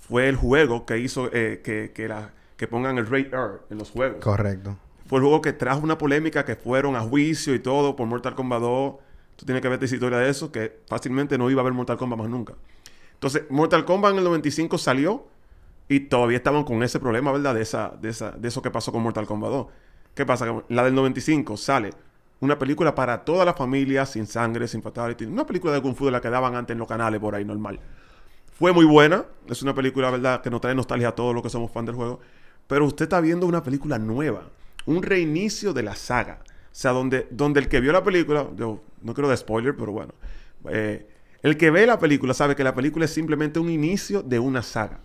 fue 0.00 0.28
el 0.28 0.36
juego 0.36 0.86
que 0.86 0.98
hizo 0.98 1.28
eh, 1.32 1.62
que, 1.64 1.90
que, 1.92 2.06
la- 2.06 2.30
que 2.56 2.68
pongan 2.68 2.96
el 2.98 3.06
Rated 3.06 3.34
R 3.34 3.50
en 3.70 3.78
los 3.78 3.90
juegos. 3.90 4.22
Correcto. 4.22 4.76
Fue 5.06 5.18
el 5.18 5.24
juego 5.24 5.40
que 5.42 5.52
trajo 5.52 5.80
una 5.80 5.98
polémica 5.98 6.44
que 6.44 6.54
fueron 6.54 6.94
a 6.94 7.00
juicio 7.00 7.54
y 7.54 7.58
todo 7.58 7.96
por 7.96 8.06
Mortal 8.06 8.36
Kombat 8.36 8.60
2. 8.60 8.94
Tú 9.34 9.44
tienes 9.44 9.62
que 9.62 9.68
ver 9.68 9.82
esa 9.82 9.94
historia 9.96 10.18
de 10.18 10.30
eso, 10.30 10.52
que 10.52 10.78
fácilmente 10.86 11.36
no 11.38 11.50
iba 11.50 11.60
a 11.60 11.62
haber 11.62 11.72
Mortal 11.72 11.96
Kombat 11.96 12.18
más 12.20 12.28
nunca. 12.28 12.54
Entonces, 13.14 13.42
Mortal 13.50 13.84
Kombat 13.84 14.12
en 14.12 14.18
el 14.18 14.24
95 14.24 14.78
salió 14.78 15.26
y 15.88 16.00
todavía 16.00 16.38
estaban 16.38 16.64
con 16.64 16.82
ese 16.82 16.98
problema, 16.98 17.32
¿verdad? 17.32 17.54
De, 17.54 17.62
esa, 17.62 17.94
de, 18.00 18.08
esa, 18.08 18.32
de 18.32 18.48
eso 18.48 18.62
que 18.62 18.70
pasó 18.70 18.92
con 18.92 19.02
Mortal 19.02 19.26
Kombat 19.26 19.50
2. 19.50 19.66
¿Qué 20.14 20.26
pasa? 20.26 20.62
La 20.68 20.84
del 20.84 20.94
95 20.94 21.56
sale 21.56 21.90
una 22.40 22.58
película 22.58 22.94
para 22.94 23.24
toda 23.24 23.44
la 23.44 23.54
familia, 23.54 24.04
sin 24.04 24.26
sangre, 24.26 24.68
sin 24.68 24.82
fatality. 24.82 25.24
Una 25.24 25.46
película 25.46 25.72
de 25.72 25.80
Kung 25.80 25.94
Fu 25.94 26.06
de 26.06 26.10
la 26.10 26.20
que 26.20 26.28
daban 26.28 26.54
antes 26.54 26.74
en 26.74 26.78
los 26.78 26.88
canales 26.88 27.20
por 27.20 27.34
ahí, 27.34 27.44
normal. 27.44 27.80
Fue 28.58 28.72
muy 28.72 28.84
buena. 28.84 29.24
Es 29.48 29.62
una 29.62 29.74
película, 29.74 30.10
¿verdad?, 30.10 30.42
que 30.42 30.50
nos 30.50 30.60
trae 30.60 30.74
nostalgia 30.74 31.08
a 31.08 31.14
todos 31.14 31.34
los 31.34 31.42
que 31.42 31.48
somos 31.50 31.70
fan 31.70 31.86
del 31.86 31.94
juego. 31.94 32.20
Pero 32.66 32.84
usted 32.84 33.04
está 33.04 33.20
viendo 33.20 33.46
una 33.46 33.62
película 33.62 33.98
nueva. 33.98 34.48
Un 34.84 35.02
reinicio 35.02 35.72
de 35.72 35.82
la 35.82 35.94
saga. 35.94 36.40
O 36.42 36.78
sea, 36.78 36.92
donde, 36.92 37.26
donde 37.30 37.60
el 37.60 37.68
que 37.68 37.80
vio 37.80 37.92
la 37.92 38.02
película... 38.02 38.48
Yo 38.54 38.82
no 39.02 39.14
quiero 39.14 39.28
de 39.28 39.36
spoiler, 39.36 39.74
pero 39.76 39.92
bueno. 39.92 40.12
eh, 40.68 41.08
el 41.42 41.56
que 41.56 41.70
ve 41.70 41.86
la 41.86 41.98
película 41.98 42.34
sabe 42.34 42.56
que 42.56 42.64
la 42.64 42.74
película 42.74 43.04
es 43.04 43.12
simplemente 43.12 43.58
un 43.60 43.70
inicio 43.70 44.22
de 44.22 44.38
una 44.38 44.62
saga. 44.62 45.00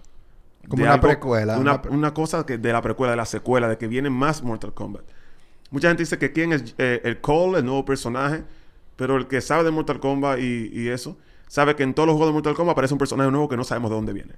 Como 0.68 0.84
una 0.84 0.94
algo- 0.94 1.08
precuela, 1.08 1.58
Una, 1.58 1.72
una 1.74 1.82
pre- 1.82 1.92
una 1.92 2.14
cosa 2.14 2.46
que 2.46 2.58
de 2.58 2.72
la 2.74 2.82
precuela, 2.82 3.12
de 3.12 3.18
la 3.18 3.26
secuela, 3.26 3.68
de 3.68 3.78
que 3.78 3.88
viene 3.88 4.10
más 4.10 4.44
Mortal 4.44 4.74
Kombat. 4.74 5.04
Mucha 5.72 5.88
gente 5.88 6.04
dice 6.04 6.18
que 6.18 6.32
quién 6.32 6.54
es 6.54 6.76
eh, 6.78 7.02
el 7.04 7.22
Cole, 7.22 7.60
el 7.60 7.66
nuevo 7.66 7.86
personaje. 7.86 8.44
Pero 8.98 9.18
el 9.18 9.28
que 9.28 9.42
sabe 9.42 9.64
de 9.64 9.72
Mortal 9.72 10.00
Kombat 10.00 10.40
y, 10.40 10.70
y 10.74 10.90
eso, 10.90 11.18
sabe 11.48 11.76
que 11.76 11.82
en 11.84 11.94
todos 11.96 12.06
los 12.08 12.16
juegos 12.16 12.30
de 12.30 12.34
Mortal 12.34 12.54
Kombat 12.54 12.74
aparece 12.74 12.94
un 12.94 13.00
personaje 13.00 13.32
nuevo 13.32 13.50
que 13.50 13.58
no 13.58 13.64
sabemos 13.64 13.90
de 13.90 13.96
dónde 13.96 14.14
viene. 14.14 14.34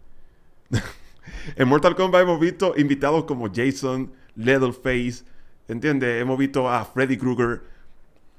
en 1.56 1.68
Mortal 1.68 1.96
Kombat 1.96 2.22
hemos 2.22 2.40
visto 2.40 2.74
invitados 2.78 3.26
como 3.26 3.52
Jason, 3.54 4.12
Leatherface, 4.36 5.24
¿entiendes? 5.68 6.22
Hemos 6.22 6.38
visto 6.38 6.70
a 6.70 6.86
Freddy 6.86 7.18
Krueger. 7.18 7.62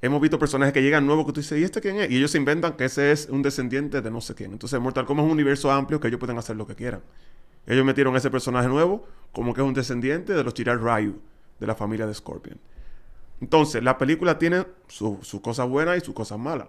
Hemos 0.01 0.21
visto 0.21 0.37
personajes 0.39 0.73
que 0.73 0.81
llegan 0.81 1.05
nuevos 1.05 1.25
que 1.25 1.33
tú 1.33 1.39
dices, 1.41 1.59
¿y 1.59 1.63
este 1.63 1.81
quién 1.81 1.97
es? 1.97 2.11
Y 2.11 2.17
ellos 2.17 2.31
se 2.31 2.37
inventan 2.37 2.73
que 2.73 2.85
ese 2.85 3.11
es 3.11 3.27
un 3.29 3.41
descendiente 3.41 4.01
de 4.01 4.11
no 4.11 4.21
sé 4.21 4.35
quién. 4.35 4.51
Entonces, 4.51 4.79
Mortal 4.79 5.05
Kombat 5.05 5.25
es 5.25 5.27
un 5.27 5.33
universo 5.33 5.71
amplio 5.71 5.99
que 5.99 6.07
ellos 6.07 6.19
pueden 6.19 6.37
hacer 6.37 6.55
lo 6.55 6.65
que 6.67 6.75
quieran. 6.75 7.01
Ellos 7.67 7.85
metieron 7.85 8.15
ese 8.15 8.29
personaje 8.29 8.67
nuevo 8.67 9.05
como 9.31 9.53
que 9.53 9.61
es 9.61 9.67
un 9.67 9.73
descendiente 9.73 10.33
de 10.33 10.43
los 10.43 10.53
Chirar 10.53 10.79
Ryu, 10.79 11.19
de 11.59 11.67
la 11.67 11.75
familia 11.75 12.07
de 12.07 12.13
Scorpion. 12.13 12.59
Entonces, 13.41 13.83
la 13.83 13.97
película 13.97 14.39
tiene 14.39 14.65
sus 14.87 15.41
cosas 15.41 15.67
buenas 15.67 15.97
y 15.97 16.01
sus 16.01 16.13
cosas 16.13 16.39
malas. 16.39 16.67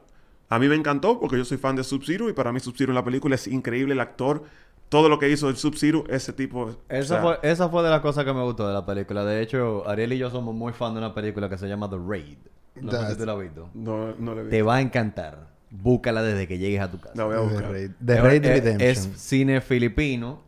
A 0.48 0.58
mí 0.58 0.68
me 0.68 0.74
encantó 0.74 1.20
porque 1.20 1.36
yo 1.36 1.44
soy 1.44 1.58
fan 1.58 1.76
de 1.76 1.84
Sub-Zero 1.84 2.28
y 2.28 2.32
para 2.32 2.52
mí 2.52 2.60
Sub-Zero 2.60 2.90
en 2.90 2.96
la 2.96 3.04
película 3.04 3.34
es 3.34 3.46
increíble. 3.46 3.94
El 3.94 4.00
actor, 4.00 4.44
todo 4.88 5.08
lo 5.08 5.18
que 5.18 5.28
hizo 5.28 5.48
el 5.48 5.56
Sub-Zero, 5.56 6.04
ese 6.08 6.32
tipo... 6.32 6.70
Esa, 6.88 7.00
o 7.00 7.02
sea, 7.02 7.22
fue, 7.22 7.38
esa 7.42 7.68
fue 7.68 7.82
de 7.82 7.90
las 7.90 8.00
cosas 8.00 8.24
que 8.24 8.32
me 8.32 8.42
gustó 8.42 8.66
de 8.66 8.74
la 8.74 8.84
película. 8.84 9.24
De 9.24 9.42
hecho, 9.42 9.88
Ariel 9.88 10.12
y 10.12 10.18
yo 10.18 10.30
somos 10.30 10.54
muy 10.54 10.72
fan 10.72 10.92
de 10.94 10.98
una 10.98 11.14
película 11.14 11.48
que 11.48 11.58
se 11.58 11.68
llama 11.68 11.88
The 11.90 11.98
Raid. 12.04 12.38
No 12.76 12.92
sé 12.92 13.12
si 13.12 13.18
tú 13.18 13.26
la 13.26 13.32
has 13.32 13.40
visto. 13.40 13.70
No, 13.74 14.14
no 14.18 14.34
le 14.34 14.44
vi. 14.44 14.50
Te 14.50 14.62
va 14.62 14.76
a 14.76 14.80
encantar. 14.80 15.55
Búscala 15.68 16.22
desde 16.22 16.46
que 16.46 16.58
llegues 16.58 16.80
a 16.80 16.90
tu 16.90 17.00
casa. 17.00 17.14
La 17.16 17.24
voy 17.24 17.34
a 17.34 17.38
The 17.38 17.42
buscar. 17.44 17.72
The 18.04 18.20
Raid 18.20 18.44
Es- 18.44 18.50
Redemption. 18.52 18.88
Es 18.90 19.10
cine 19.20 19.60
filipino 19.60 20.42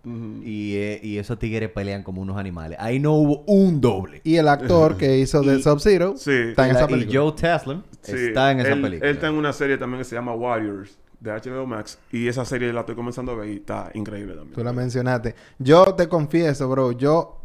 y, 0.44 0.74
eh, 0.76 1.00
y 1.02 1.18
esos 1.18 1.38
tigres 1.38 1.70
pelean 1.70 2.02
como 2.04 2.22
unos 2.22 2.36
animales. 2.38 2.78
Ahí 2.80 3.00
no 3.00 3.14
hubo 3.14 3.42
un 3.46 3.80
doble. 3.80 4.20
Y 4.24 4.36
el 4.36 4.46
actor 4.48 4.96
que 4.96 5.18
hizo 5.18 5.42
de 5.42 5.58
Y- 5.58 5.62
Sub-Zero 5.62 6.14
Sí. 6.16 6.30
está 6.32 6.68
en 6.70 6.76
esa 6.76 6.84
y 6.84 6.88
película. 6.88 7.20
Joe 7.20 7.32
Taslim 7.32 7.82
Sí, 8.00 8.12
está 8.14 8.52
en 8.52 8.60
esa 8.60 8.72
él, 8.74 8.80
película. 8.80 9.10
Él 9.10 9.16
está 9.16 9.26
en 9.28 9.34
una 9.34 9.52
serie 9.52 9.76
también 9.76 9.98
que 10.00 10.04
se 10.04 10.14
llama 10.14 10.32
Warriors 10.34 10.96
de 11.20 11.32
HBO 11.32 11.66
Max. 11.66 11.98
Y 12.12 12.28
esa 12.28 12.44
serie 12.44 12.72
la 12.72 12.80
estoy 12.80 12.94
comenzando 12.94 13.32
a 13.32 13.34
ver 13.34 13.48
y 13.50 13.56
está 13.56 13.90
increíble 13.94 14.34
también. 14.34 14.54
Tú 14.54 14.62
la 14.62 14.72
mencionaste. 14.72 15.34
Yo 15.58 15.84
te 15.96 16.08
confieso, 16.08 16.68
bro, 16.68 16.92
yo 16.92 17.42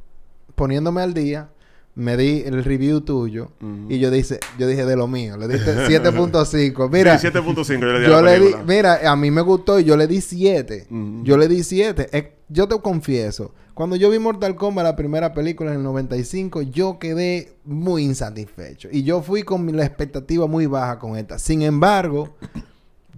poniéndome 0.56 1.02
al 1.02 1.16
día, 1.16 1.50
me 1.96 2.18
di 2.18 2.42
el 2.46 2.64
review 2.64 3.02
tuyo 3.02 3.52
y 3.90 4.00
yo 4.00 4.10
dije, 4.10 4.40
yo 4.58 4.68
dije 4.68 4.86
de 4.86 4.96
lo 4.96 5.08
mío, 5.08 5.38
le 5.38 5.48
diste 5.48 5.76
7.5. 5.88 6.90
Mira, 6.92 7.18
Sí, 7.20 7.28
7.5 7.28 7.80
yo 7.80 7.86
le 7.94 8.00
di 8.00 8.06
a 8.06 8.10
yo 8.10 8.22
la 8.22 8.32
le 8.32 8.40
di, 8.40 8.54
mira, 8.68 9.12
a 9.12 9.16
mí 9.16 9.30
me 9.32 9.42
gustó 9.42 9.80
y 9.80 9.84
yo 9.84 9.96
le 9.96 10.08
di 10.08 10.20
7. 10.22 10.88
Ujú. 10.90 11.24
Yo 11.24 11.38
le 11.38 11.48
di 11.48 11.64
7. 11.64 12.10
Eh, 12.12 12.34
yo 12.50 12.68
te 12.68 12.80
confieso, 12.82 13.54
cuando 13.74 13.96
yo 13.96 14.10
vi 14.12 14.20
Mortal 14.20 14.56
Kombat, 14.56 14.84
la 14.86 14.96
primera 14.96 15.34
película 15.34 15.72
en 15.72 15.78
el 15.78 15.84
95, 15.84 16.62
yo 16.64 17.00
quedé 17.00 17.58
muy 17.66 18.04
insatisfecho. 18.04 18.90
Y 18.92 19.04
yo 19.04 19.22
fui 19.22 19.44
con 19.44 19.66
mi- 19.66 19.72
la 19.72 19.86
expectativa 19.86 20.46
muy 20.48 20.66
baja 20.68 21.00
con 21.00 21.18
esta. 21.18 21.40
Sin 21.40 21.62
embargo, 21.64 22.36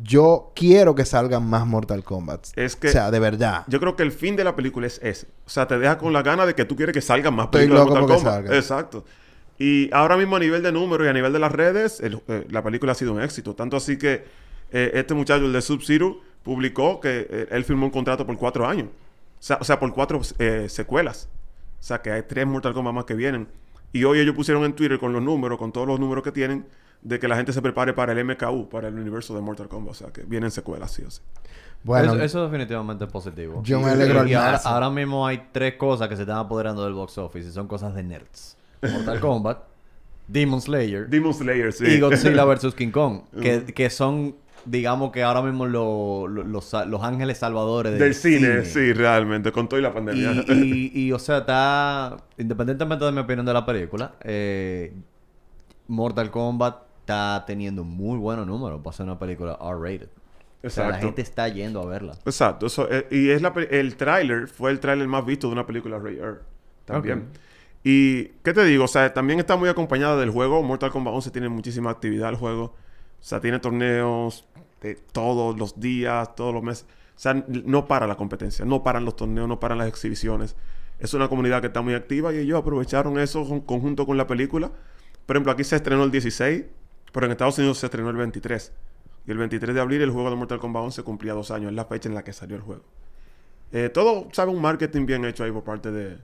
yo 0.03 0.51
quiero 0.55 0.93
que 0.95 1.05
salgan 1.05 1.47
más 1.49 1.65
Mortal 1.65 2.03
Kombat. 2.03 2.47
Es 2.57 2.75
que- 2.75 2.89
O 2.89 2.91
sea, 2.91 3.11
de 3.11 3.19
verdad. 3.19 3.63
Yo 3.67 3.79
creo 3.79 3.95
que 3.95 4.03
el 4.03 4.11
fin 4.11 4.35
de 4.35 4.43
la 4.43 4.55
película 4.55 4.87
es 4.87 4.99
ese. 5.03 5.27
O 5.45 5.49
sea, 5.49 5.67
te 5.67 5.77
deja 5.79 5.97
con 5.97 6.11
la 6.13 6.21
gana 6.21 6.45
de 6.45 6.53
que 6.55 6.65
tú 6.65 6.75
quieres 6.75 6.93
que 6.93 7.01
salgan 7.01 7.33
más 7.35 7.45
Estoy 7.45 7.61
películas 7.61 7.85
de 7.85 7.91
Mortal 7.91 8.17
Kombat. 8.17 8.53
Exacto. 8.53 9.05
Y 9.57 9.89
ahora 9.93 10.17
mismo 10.17 10.35
a 10.35 10.39
nivel 10.39 10.61
de 10.63 10.71
números 10.71 11.07
y 11.07 11.09
a 11.09 11.13
nivel 11.13 11.31
de 11.31 11.39
las 11.39 11.51
redes, 11.51 12.01
el- 12.01 12.21
eh, 12.27 12.45
la 12.49 12.61
película 12.61 12.91
ha 12.91 12.95
sido 12.95 13.13
un 13.13 13.21
éxito. 13.21 13.55
Tanto 13.55 13.77
así 13.77 13.97
que 13.97 14.25
eh, 14.71 14.91
este 14.95 15.13
muchacho, 15.13 15.45
el 15.45 15.53
de 15.53 15.61
Sub-Zero, 15.61 16.19
publicó 16.43 16.99
que 16.99 17.25
eh, 17.29 17.47
él 17.51 17.63
firmó 17.63 17.85
un 17.85 17.91
contrato 17.91 18.25
por 18.25 18.37
cuatro 18.37 18.67
años. 18.67 18.87
O 19.39 19.43
sea, 19.45 19.57
o 19.61 19.63
sea 19.63 19.79
por 19.79 19.93
cuatro 19.93 20.19
secuelas. 20.67 21.29
O 21.79 21.83
sea, 21.83 22.01
que 22.01 22.11
hay 22.11 22.23
tres 22.23 22.45
Mortal 22.47 22.73
Kombat 22.73 22.93
más 22.93 23.05
que 23.05 23.13
vienen. 23.13 23.47
Y 23.93 24.03
hoy 24.03 24.19
ellos 24.19 24.35
pusieron 24.35 24.65
en 24.65 24.73
Twitter 24.73 24.99
con 24.99 25.13
los 25.13 25.21
números, 25.21 25.57
con 25.57 25.71
todos 25.71 25.87
los 25.87 25.99
números 25.99 26.23
que 26.23 26.31
tienen, 26.31 26.65
de 27.05 27.19
que 27.19 27.27
la 27.27 27.35
gente 27.35 27.53
se 27.53 27.61
prepare 27.61 27.93
para 27.93 28.13
el 28.13 28.25
MKU, 28.25 28.67
para 28.67 28.87
el 28.87 28.95
universo 28.95 29.35
de 29.35 29.41
Mortal 29.41 29.67
Kombat. 29.67 29.91
O 29.91 29.93
sea, 29.93 30.07
que 30.11 30.23
vienen 30.23 30.49
secuelas, 30.49 30.91
sí 30.91 31.03
o 31.03 31.11
sí. 31.11 31.21
Bueno, 31.83 32.13
eso, 32.15 32.23
eso 32.23 32.43
definitivamente 32.45 33.05
es 33.05 33.11
positivo. 33.11 33.61
Yo 33.63 33.79
me 33.79 33.91
alegro 33.91 34.21
al 34.21 34.27
Y 34.27 34.33
ahora, 34.33 34.89
mismo 34.89 35.25
hay 35.27 35.49
tres 35.51 35.75
cosas 35.75 36.09
que 36.09 36.15
se 36.15 36.23
están 36.23 36.37
apoderando 36.39 36.83
del 36.83 36.93
box 36.93 37.19
office 37.19 37.47
y 37.47 37.51
son 37.51 37.67
cosas 37.67 37.93
de 37.93 38.01
nerds. 38.01 38.57
Mortal 38.81 39.19
Kombat, 39.19 39.59
Demon 40.27 40.59
Slayer 40.61 41.07
Demon 41.07 41.33
Slayer, 41.35 41.71
sí. 41.71 41.85
y 41.85 41.99
Godzilla 41.99 42.43
vs. 42.43 42.73
King 42.73 42.89
Kong. 42.89 43.21
Que, 43.39 43.65
que 43.65 43.91
son, 43.91 44.35
digamos 44.65 45.11
que 45.11 45.21
ahora 45.21 45.43
mismo 45.43 45.67
lo- 45.67 46.27
lo- 46.27 46.43
los, 46.43 46.73
los 46.87 47.03
ángeles 47.03 47.37
salvadores 47.37 47.91
del, 47.91 48.01
Del 48.01 48.15
cine, 48.15 48.65
sí, 48.65 48.91
realmente, 48.93 49.51
con 49.51 49.69
toda 49.69 49.79
la 49.83 49.93
pandemia. 49.93 50.31
Y, 50.47 50.51
y, 50.53 50.91
y, 51.05 51.11
o 51.11 51.19
sea, 51.19 51.37
está... 51.37 52.17
Independientemente 52.39 53.05
de 53.05 53.11
mi 53.11 53.19
opinión 53.19 53.45
de 53.45 53.53
la 53.53 53.63
película, 53.63 54.13
eh, 54.21 54.91
Mortal 55.87 56.31
Kombat 56.31 56.84
está 57.05 57.43
teniendo 57.45 57.83
muy 57.83 58.17
buenos 58.17 58.47
números 58.47 58.81
para 58.83 58.95
ser 58.97 59.05
una 59.05 59.19
película 59.19 59.57
R-rated. 59.61 60.09
O 60.63 60.69
sea, 60.71 60.85
la 60.85 60.89
Exacto. 60.89 61.05
gente 61.07 61.21
está 61.21 61.47
yendo 61.47 61.79
a 61.81 61.85
verla. 61.85 62.13
Exacto. 62.25 62.65
Eso, 62.65 62.87
eh, 62.91 63.07
y 63.11 63.29
es 63.29 63.43
la, 63.43 63.53
el 63.69 63.95
tráiler 63.95 64.47
fue 64.47 64.71
el 64.71 64.79
tráiler 64.79 65.07
más 65.07 65.23
visto 65.23 65.45
de 65.47 65.53
una 65.53 65.67
película 65.67 65.99
Ray 65.99 66.17
Earth. 66.17 66.41
También. 66.85 67.27
Y, 67.83 68.25
¿qué 68.43 68.51
te 68.53 68.63
digo? 68.65 68.85
O 68.85 68.87
sea, 68.87 69.13
también 69.13 69.37
está 69.39 69.55
muy 69.55 69.69
acompañada 69.69 70.17
del 70.17 70.31
juego. 70.31 70.63
Mortal 70.63 70.89
Kombat 70.89 71.13
11 71.13 71.29
tiene 71.29 71.49
muchísima 71.49 71.91
actividad 71.91 72.29
el 72.29 72.35
juego. 72.35 72.63
O 72.63 72.73
sea, 73.19 73.39
tiene 73.39 73.59
torneos 73.59 74.47
de 74.81 74.95
todos 74.95 75.55
los 75.59 75.79
días, 75.79 76.35
todos 76.35 76.51
los 76.53 76.63
meses. 76.63 76.87
O 77.15 77.19
sea, 77.19 77.35
no 77.47 77.85
para 77.87 78.07
la 78.07 78.15
competencia, 78.15 78.65
no 78.65 78.83
paran 78.83 79.05
los 79.05 79.15
torneos, 79.15 79.47
no 79.47 79.59
paran 79.59 79.77
las 79.77 79.87
exhibiciones. 79.87 80.55
Es 80.99 81.13
una 81.13 81.27
comunidad 81.27 81.61
que 81.61 81.67
está 81.67 81.81
muy 81.81 81.93
activa 81.93 82.33
y 82.33 82.37
ellos 82.39 82.59
aprovecharon 82.59 83.19
eso 83.19 83.47
con- 83.47 83.61
conjunto 83.61 84.07
con 84.07 84.17
la 84.17 84.25
película. 84.25 84.71
Por 85.27 85.35
ejemplo, 85.35 85.51
aquí 85.51 85.63
se 85.63 85.75
estrenó 85.75 86.03
el 86.03 86.11
16, 86.11 86.65
pero 87.15 87.27
en 87.27 87.31
Estados 87.31 87.57
Unidos 87.59 87.77
se 87.77 87.85
estrenó 87.85 88.09
el 88.09 88.17
23. 88.17 88.73
Y 89.25 89.31
el 89.31 89.37
23 89.37 89.73
de 89.73 89.79
abril 89.79 90.01
el 90.01 90.11
juego 90.11 90.29
de 90.29 90.35
Mortal 90.35 90.59
Kombat 90.59 90.83
11 90.83 91.03
cumplía 91.03 91.33
dos 91.33 91.49
años. 91.49 91.69
Es 91.69 91.75
la 91.75 91.85
fecha 91.85 92.09
en 92.09 92.13
la 92.13 92.25
que 92.25 92.33
salió 92.33 92.57
el 92.57 92.61
juego. 92.61 92.83
Eh, 93.71 93.89
todo, 93.89 94.27
sabe, 94.33 94.51
un 94.51 94.61
marketing 94.61 95.05
bien 95.05 95.23
hecho 95.23 95.45
ahí 95.45 95.51
por 95.51 95.63
parte 95.63 95.91
de, 95.91 96.17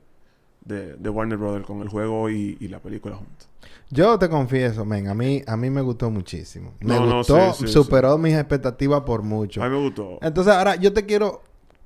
de, 0.66 0.98
de 0.98 1.10
Warner 1.10 1.38
Brothers 1.38 1.66
con 1.66 1.82
el 1.82 1.88
juego 1.88 2.30
y, 2.30 2.58
y 2.60 2.68
la 2.68 2.80
película 2.80 3.16
juntos. 3.16 3.50
yo 3.90 4.20
te 4.20 4.28
confieso, 4.28 4.84
men, 4.84 5.08
a 5.08 5.14
mí, 5.14 5.42
a 5.48 5.56
mí 5.56 5.70
me 5.70 5.82
gustó 5.82 6.10
muchísimo. 6.12 6.74
Me 6.82 6.94
No, 6.96 7.06
no, 7.06 7.18
gustó, 7.20 7.54
sí, 7.54 7.68
sí, 7.68 7.74
superó 7.74 8.18
mis 8.18 8.36
expectativas 8.36 9.02
por 9.02 9.24
mucho. 9.24 9.64
A 9.64 9.70
mí 9.70 9.76
me 9.76 9.82
gustó. 9.82 10.20
Entonces, 10.22 10.54
ahora 10.54 10.76
yo 10.76 10.92
te 10.92 11.06
quiero 11.06 11.42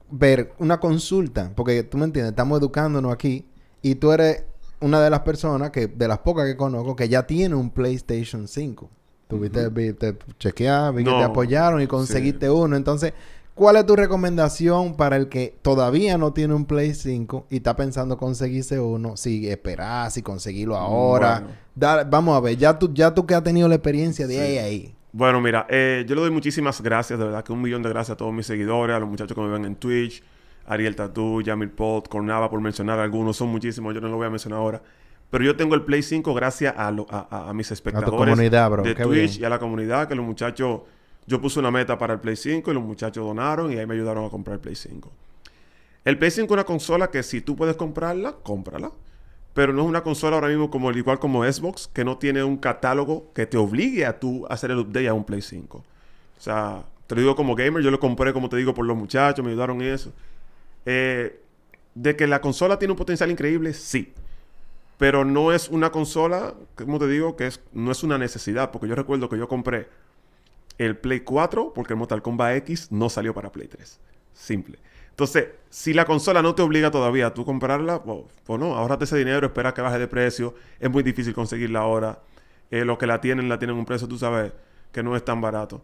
ver 0.10 0.54
una 0.58 0.80
consulta, 0.80 1.52
porque 1.56 1.84
tú 1.84 1.98
me 2.00 2.06
entiendes, 2.06 2.32
estamos 2.32 2.60
educándonos 2.60 3.14
aquí 3.14 3.46
y 3.84 3.96
tú 3.96 4.12
eres 4.12 4.46
una 4.82 5.02
de 5.02 5.10
las 5.10 5.22
personas 5.22 5.72
que, 5.72 5.88
de 5.88 6.08
las 6.08 6.20
pocas 6.20 6.46
que 6.46 6.56
conozco, 6.58 6.96
que 6.96 7.08
ya 7.10 7.26
tiene 7.28 7.56
un 7.56 7.70
PlayStation 7.70 8.48
5. 8.48 8.90
Tuviste, 9.28 9.70
vi- 9.70 9.94
te 9.94 10.16
chequear, 10.38 10.94
vi 10.94 11.04
que 11.04 11.10
No. 11.10 11.18
te 11.18 11.24
apoyaron 11.24 11.82
y 11.82 11.88
conseguiste 11.88 12.50
uno. 12.50 12.76
Entonces, 12.76 13.14
¿cuál 13.56 13.76
es 13.78 13.86
tu 13.88 13.96
recomendación 13.96 14.96
para 14.96 15.16
el 15.16 15.30
que 15.30 15.58
todavía 15.64 16.18
no 16.18 16.32
tiene 16.34 16.54
un 16.54 16.66
Play 16.66 16.94
5 16.94 17.48
y 17.50 17.58
está 17.58 17.76
pensando 17.76 18.18
conseguirse 18.18 18.80
uno? 18.80 19.18
Si 19.18 19.50
esperar, 19.50 20.12
si 20.12 20.22
conseguirlo 20.22 20.76
ahora. 20.76 21.40
Bueno. 21.40 21.56
Da- 21.74 22.04
vamos 22.04 22.38
a 22.38 22.40
ver, 22.40 22.56
ya 22.58 22.78
tú, 22.78 22.92
ya 22.94 23.14
tú 23.14 23.26
que 23.26 23.34
has 23.34 23.44
tenido 23.44 23.68
la 23.68 23.76
experiencia 23.76 24.28
de 24.28 24.36
Sí. 24.36 24.40
ahí 24.40 24.58
ahí. 24.60 24.96
Bueno, 25.12 25.40
mira, 25.42 25.66
eh, 25.70 26.04
yo 26.08 26.14
le 26.16 26.22
doy 26.22 26.30
muchísimas 26.32 26.82
gracias, 26.82 27.18
de 27.18 27.26
verdad 27.26 27.44
que 27.44 27.52
un 27.54 27.62
millón 27.62 27.82
de 27.82 27.90
gracias 27.90 28.14
a 28.16 28.18
todos 28.18 28.34
mis 28.34 28.46
seguidores, 28.46 28.96
a 28.96 29.00
los 29.00 29.10
muchachos 29.10 29.34
que 29.34 29.42
me 29.42 29.48
ven 29.50 29.64
en 29.66 29.76
Twitch, 29.76 30.22
Ariel 30.68 30.96
Tatú, 30.96 31.42
Yamil 31.42 31.70
Pot, 31.70 32.08
Cornava, 32.08 32.50
por 32.50 32.62
mencionar 32.62 33.00
algunos, 33.00 33.38
son 33.38 33.50
muchísimos, 33.50 33.94
yo 33.94 34.02
no 34.02 34.08
los 34.08 34.18
voy 34.18 34.28
a 34.28 34.30
mencionar 34.30 34.60
ahora. 34.60 34.82
Pero 35.30 35.44
yo 35.44 35.56
tengo 35.56 35.76
el 35.76 35.82
Play 35.84 36.02
5 36.04 36.34
gracias 36.34 36.74
a, 36.78 36.92
lo- 36.92 37.08
a, 37.10 37.50
a- 37.50 37.54
mis 37.54 37.72
espectadores 37.72 38.12
comunidad, 38.34 38.70
bro, 38.70 38.84
de 38.84 38.96
qué 38.96 39.04
Twitch 39.04 39.32
bien. 39.32 39.42
y 39.42 39.46
a 39.46 39.50
la 39.50 39.60
comunidad, 39.60 40.08
que 40.08 40.16
los 40.16 40.26
muchachos, 40.26 40.82
yo 41.28 41.42
puse 41.42 41.60
una 41.60 41.72
meta 41.72 41.98
para 41.98 42.14
el 42.14 42.20
Play 42.20 42.36
5 42.36 42.72
y 42.72 42.74
los 42.74 42.84
muchachos 42.84 43.26
donaron 43.26 43.72
y 43.72 43.78
ahí 43.78 43.86
me 43.86 43.96
ayudaron 43.96 44.26
a 44.26 44.30
comprar 44.30 44.56
el 44.56 44.60
Play 44.62 44.76
5. 44.76 45.12
El 46.04 46.18
Play 46.18 46.32
5 46.32 46.46
es 46.46 46.52
una 46.52 46.64
consola 46.64 47.10
que 47.10 47.24
si 47.24 47.42
tú 47.42 47.56
puedes 47.56 47.76
comprarla, 47.76 48.36
cómprala. 48.44 48.92
Pero 49.54 49.72
no 49.72 49.84
es 49.84 49.88
una 49.88 50.04
consola 50.04 50.36
ahora 50.36 50.50
mismo 50.50 50.70
como 50.70 50.92
igual 50.92 51.18
como 51.18 51.44
Xbox, 51.44 51.88
que 51.94 52.04
no 52.04 52.18
tiene 52.18 52.44
un 52.44 52.58
catálogo 52.58 53.32
que 53.34 53.46
te 53.46 53.58
obligue 53.58 54.06
a 54.06 54.20
tú 54.20 54.46
hacer 54.50 54.70
el 54.72 54.80
update 54.80 55.08
a 55.08 55.14
un 55.14 55.24
Play 55.24 55.42
5. 55.42 55.78
O 55.78 55.84
sea, 56.42 56.84
te 57.08 57.16
lo 57.16 57.22
digo 57.22 57.36
como 57.36 57.56
gamer, 57.56 57.82
yo 57.82 57.90
lo 57.90 58.00
compré, 58.00 58.34
como 58.34 58.50
te 58.50 58.58
digo, 58.58 58.74
por 58.74 58.86
los 58.86 58.98
muchachos, 58.98 59.44
me 59.44 59.52
ayudaron 59.52 59.82
en 59.82 59.94
eso. 59.94 60.12
Eh, 60.86 61.40
de 61.96 62.16
que 62.16 62.28
la 62.28 62.42
consola 62.42 62.78
tiene 62.78 62.92
un 62.92 62.98
potencial 62.98 63.32
increíble, 63.32 63.74
sí. 63.74 64.14
Pero 64.98 65.26
no 65.26 65.52
es 65.52 65.70
una 65.70 65.92
consola, 65.92 66.54
como 66.76 67.00
te 67.00 67.08
digo, 67.08 67.36
que 67.36 67.48
es, 67.48 67.62
no 67.74 67.92
es 67.92 68.04
una 68.04 68.18
necesidad. 68.18 68.72
Porque 68.72 68.88
yo 68.88 68.96
recuerdo 68.96 69.30
que 69.30 69.38
yo 69.38 69.48
compré 69.48 69.88
el 70.78 70.98
Play 70.98 71.22
4 71.22 71.74
porque 71.74 71.94
el 71.94 72.00
Mortal 72.00 72.22
Kombat 72.22 72.58
X 72.58 72.92
no 72.92 73.10
salió 73.10 73.34
para 73.34 73.52
Play 73.52 73.68
3. 73.68 74.00
Simple. 74.34 74.78
Entonces, 75.10 75.48
si 75.70 75.94
la 75.94 76.04
consola 76.04 76.42
no 76.42 76.56
te 76.56 76.62
obliga 76.62 76.92
todavía 76.92 77.28
a 77.28 77.34
tú 77.34 77.46
comprarla, 77.46 78.04
pues, 78.04 78.60
no, 78.60 78.76
ahorrate 78.76 79.06
ese 79.06 79.18
dinero, 79.18 79.48
espera 79.48 79.74
que 79.74 79.82
baje 79.82 79.98
de 79.98 80.08
precio. 80.08 80.56
Es 80.80 80.90
muy 80.90 81.04
difícil 81.04 81.34
conseguirla 81.34 81.80
ahora. 81.80 82.20
Eh, 82.70 82.84
los 82.84 82.98
que 82.98 83.08
la 83.08 83.22
tienen, 83.22 83.48
la 83.48 83.58
tienen 83.58 83.78
un 83.78 83.86
precio, 83.86 84.08
tú 84.08 84.18
sabes, 84.18 84.52
que 84.92 85.04
no 85.04 85.16
es 85.16 85.24
tan 85.24 85.40
barato. 85.40 85.82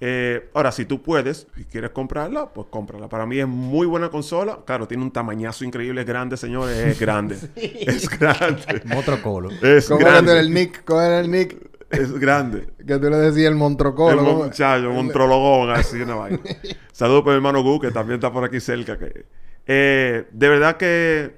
Eh, 0.00 0.48
ahora, 0.54 0.70
si 0.70 0.84
tú 0.84 1.02
puedes 1.02 1.48
y 1.56 1.64
quieres 1.64 1.90
comprarla, 1.90 2.52
pues 2.52 2.68
cómprala. 2.70 3.08
Para 3.08 3.26
mí 3.26 3.38
es 3.38 3.48
muy 3.48 3.86
buena 3.86 4.10
consola. 4.10 4.60
Claro, 4.64 4.86
tiene 4.86 5.02
un 5.02 5.10
tamañazo 5.10 5.64
increíble, 5.64 6.02
es 6.02 6.06
grande, 6.06 6.36
señores. 6.36 6.76
Es 6.76 7.00
grande. 7.00 7.36
es 7.56 8.08
grande. 8.08 8.82
Motrocolo. 8.84 9.50
Es 9.62 9.88
¿Cómo 9.88 10.00
era 10.00 10.12
grande. 10.12 10.38
el 10.38 10.54
Nick? 10.54 10.84
¿Cómo 10.84 11.00
era 11.00 11.20
el 11.20 11.30
Nick? 11.30 11.56
Es 11.90 12.12
grande. 12.12 12.68
Que 12.86 12.98
tú 12.98 13.08
le 13.10 13.16
decías 13.16 13.50
el 13.50 13.56
Montrocolo. 13.56 14.20
el 14.20 14.26
¿cómo? 14.26 14.44
muchacho, 14.44 14.90
un 14.90 15.08
trologón, 15.10 15.70
así 15.70 16.00
una 16.00 16.14
vaina. 16.16 16.38
Saludos 16.92 17.22
para 17.22 17.32
mi 17.32 17.36
hermano 17.36 17.62
Gu, 17.62 17.80
que 17.80 17.90
también 17.90 18.16
está 18.16 18.30
por 18.32 18.44
aquí 18.44 18.60
cerca. 18.60 18.98
Que, 18.98 19.24
eh, 19.66 20.26
de 20.30 20.48
verdad 20.48 20.76
que 20.76 21.34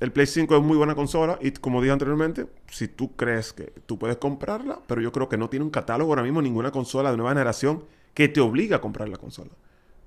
el 0.00 0.10
Play 0.12 0.26
5 0.26 0.56
es 0.56 0.62
muy 0.62 0.78
buena 0.78 0.94
consola 0.94 1.38
y 1.42 1.50
como 1.52 1.80
dije 1.82 1.92
anteriormente, 1.92 2.46
si 2.70 2.88
tú 2.88 3.14
crees 3.14 3.52
que 3.52 3.72
tú 3.84 3.98
puedes 3.98 4.16
comprarla, 4.16 4.80
pero 4.86 5.02
yo 5.02 5.12
creo 5.12 5.28
que 5.28 5.36
no 5.36 5.50
tiene 5.50 5.64
un 5.66 5.70
catálogo 5.70 6.10
ahora 6.12 6.22
mismo 6.22 6.40
ninguna 6.40 6.70
consola 6.70 7.10
de 7.10 7.18
nueva 7.18 7.32
generación 7.32 7.84
que 8.14 8.28
te 8.28 8.40
obliga 8.40 8.76
a 8.76 8.80
comprar 8.80 9.08
la 9.08 9.16
consola. 9.16 9.50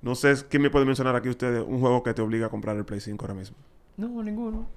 No 0.01 0.15
sé 0.15 0.33
quién 0.49 0.61
me 0.61 0.69
puede 0.69 0.85
mencionar 0.85 1.15
aquí 1.15 1.29
ustedes 1.29 1.63
un 1.65 1.79
juego 1.79 2.03
que 2.03 2.13
te 2.13 2.21
obliga 2.21 2.47
a 2.47 2.49
comprar 2.49 2.75
el 2.75 2.83
Play 2.85 2.99
5 2.99 3.23
ahora 3.25 3.33
mismo. 3.35 3.55
No, 3.97 4.21
ninguno. 4.23 4.67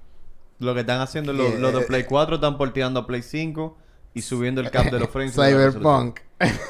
Lo 0.59 0.73
que 0.73 0.79
están 0.81 1.01
haciendo 1.01 1.33
los, 1.33 1.49
Yeah. 1.51 1.59
los 1.59 1.73
de 1.73 1.81
Play 1.81 2.03
4 2.05 2.35
están 2.35 2.57
porteando 2.57 3.01
a 3.01 3.05
Play 3.07 3.21
5 3.21 3.77
y 4.13 4.21
subiendo 4.21 4.61
el 4.61 4.71
cap 4.71 4.85
de 4.85 4.99
los 4.99 5.09
frames. 5.09 5.33
Cyberpunk. 5.35 6.19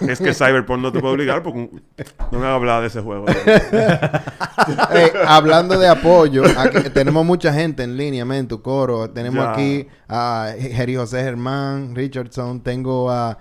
Es 0.01 0.19
que 0.19 0.33
Cyberpunk 0.33 0.79
no 0.79 0.91
te 0.91 0.99
puede 0.99 1.13
obligar 1.13 1.43
porque 1.43 1.69
no 2.31 2.39
me 2.39 2.45
hagas 2.45 2.55
hablar 2.55 2.81
de 2.81 2.87
ese 2.87 3.01
juego. 3.01 3.25
Ey, 4.91 5.09
hablando 5.25 5.77
de 5.77 5.87
apoyo, 5.87 6.43
aquí 6.57 6.89
tenemos 6.89 7.25
mucha 7.25 7.53
gente 7.53 7.83
en 7.83 7.95
línea, 7.97 8.25
men, 8.25 8.47
tu 8.47 8.61
coro. 8.61 9.09
Tenemos 9.09 9.43
Ya. 9.43 9.51
aquí 9.51 9.87
a 10.07 10.53
Jerry 10.57 10.95
José 10.95 11.23
Germán 11.23 11.95
Richardson. 11.95 12.61
Tengo 12.61 13.09
a 13.11 13.37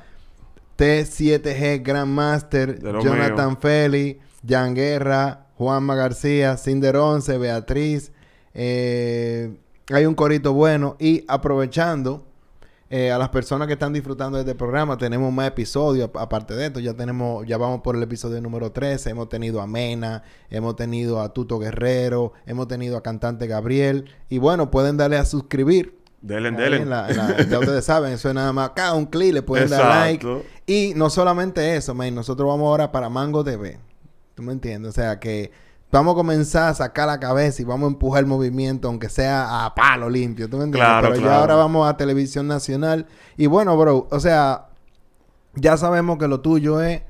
T7G 0.76 1.82
Grandmaster, 1.82 2.80
Jonathan 2.82 3.48
mío. 3.48 3.58
Feli, 3.60 4.18
Jan 4.46 4.74
Guerra, 4.74 5.46
Juanma 5.56 5.94
García, 5.94 6.56
Cinder 6.56 6.96
11, 6.96 7.38
Beatriz. 7.38 8.12
eh, 8.54 9.56
hay 9.92 10.04
un 10.06 10.14
corito 10.14 10.52
bueno. 10.52 10.96
Y 10.98 11.24
aprovechando 11.28 12.26
eh, 12.90 13.10
a 13.10 13.18
las 13.18 13.28
personas 13.30 13.66
que 13.66 13.72
están 13.74 13.92
disfrutando 13.92 14.36
de 14.38 14.42
este 14.44 14.54
programa, 14.54 14.96
tenemos 14.98 15.32
más 15.32 15.48
episodios. 15.48 16.08
ap- 16.08 16.16
Aparte 16.18 16.54
de 16.54 16.66
esto, 16.66 16.80
ya 16.80 16.94
tenemos, 16.94 17.46
ya 17.46 17.56
vamos 17.58 17.80
por 17.82 17.96
el 17.96 18.02
episodio 18.02 18.40
número 18.40 18.70
13. 18.72 19.10
Hemos 19.10 19.28
tenido 19.28 19.60
a 19.60 19.66
Mena, 19.66 20.22
hemos 20.50 20.76
tenido 20.76 21.20
a 21.20 21.32
Tuto 21.32 21.58
Guerrero, 21.58 22.32
hemos 22.46 22.68
tenido 22.68 22.96
a 22.96 23.02
Cantante 23.02 23.46
Gabriel. 23.46 24.06
Y 24.28 24.38
bueno, 24.38 24.70
pueden 24.70 24.96
darle 24.96 25.16
a 25.18 25.24
suscribir. 25.24 25.98
Delen, 26.20 26.57
delen. 26.57 26.83
en 26.83 26.90
la- 26.90 27.09
en 27.09 27.16
la- 27.16 27.42
ya 27.48 27.59
ustedes 27.59 27.85
saben, 27.85 28.12
eso 28.12 28.29
es 28.29 28.35
nada 28.35 28.52
más. 28.52 28.70
Cada 28.70 28.94
un 28.94 29.07
clic 29.07 29.33
le 29.35 29.42
pueden 29.42 29.68
dar 29.70 29.85
like. 29.87 30.26
Y 30.66 30.92
no 30.96 31.09
solamente 31.11 31.76
eso, 31.76 31.94
man. 31.94 32.14
Nosotros 32.14 32.48
vamos 32.48 32.66
ahora 32.66 32.90
para 32.90 33.09
Mango 33.09 33.44
TV. 33.44 33.79
¿Tú 34.35 34.42
me 34.42 34.52
entiendes? 34.52 34.90
O 34.90 34.92
sea 34.92 35.20
que 35.20 35.52
vamos 35.92 36.12
a 36.12 36.16
comenzar 36.16 36.68
a 36.70 36.74
sacar 36.74 37.07
la 37.07 37.20
cabeza 37.20 37.62
y 37.62 37.64
vamos 37.64 37.87
a 37.88 37.92
empujar 37.92 38.20
el 38.20 38.26
movimiento, 38.26 38.88
aunque 38.88 39.09
sea 39.09 39.64
a 39.64 39.74
palo 39.74 40.11
limpio. 40.11 40.48
¿Tú 40.50 40.57
me 40.59 40.64
entiendes? 40.64 40.88
Claro, 40.90 41.09
Pero 41.12 41.22
ya 41.24 41.38
ahora 41.40 41.55
vamos 41.55 41.88
a 41.88 41.96
Televisión 41.96 42.48
Nacional. 42.48 43.07
Y 43.37 43.46
bueno, 43.46 43.76
bro, 43.76 44.09
o 44.11 44.20
sea, 44.20 44.66
ya 45.55 45.76
sabemos 45.76 46.18
que 46.18 46.26
lo 46.29 46.40
tuyo 46.40 46.81
es 46.83 47.02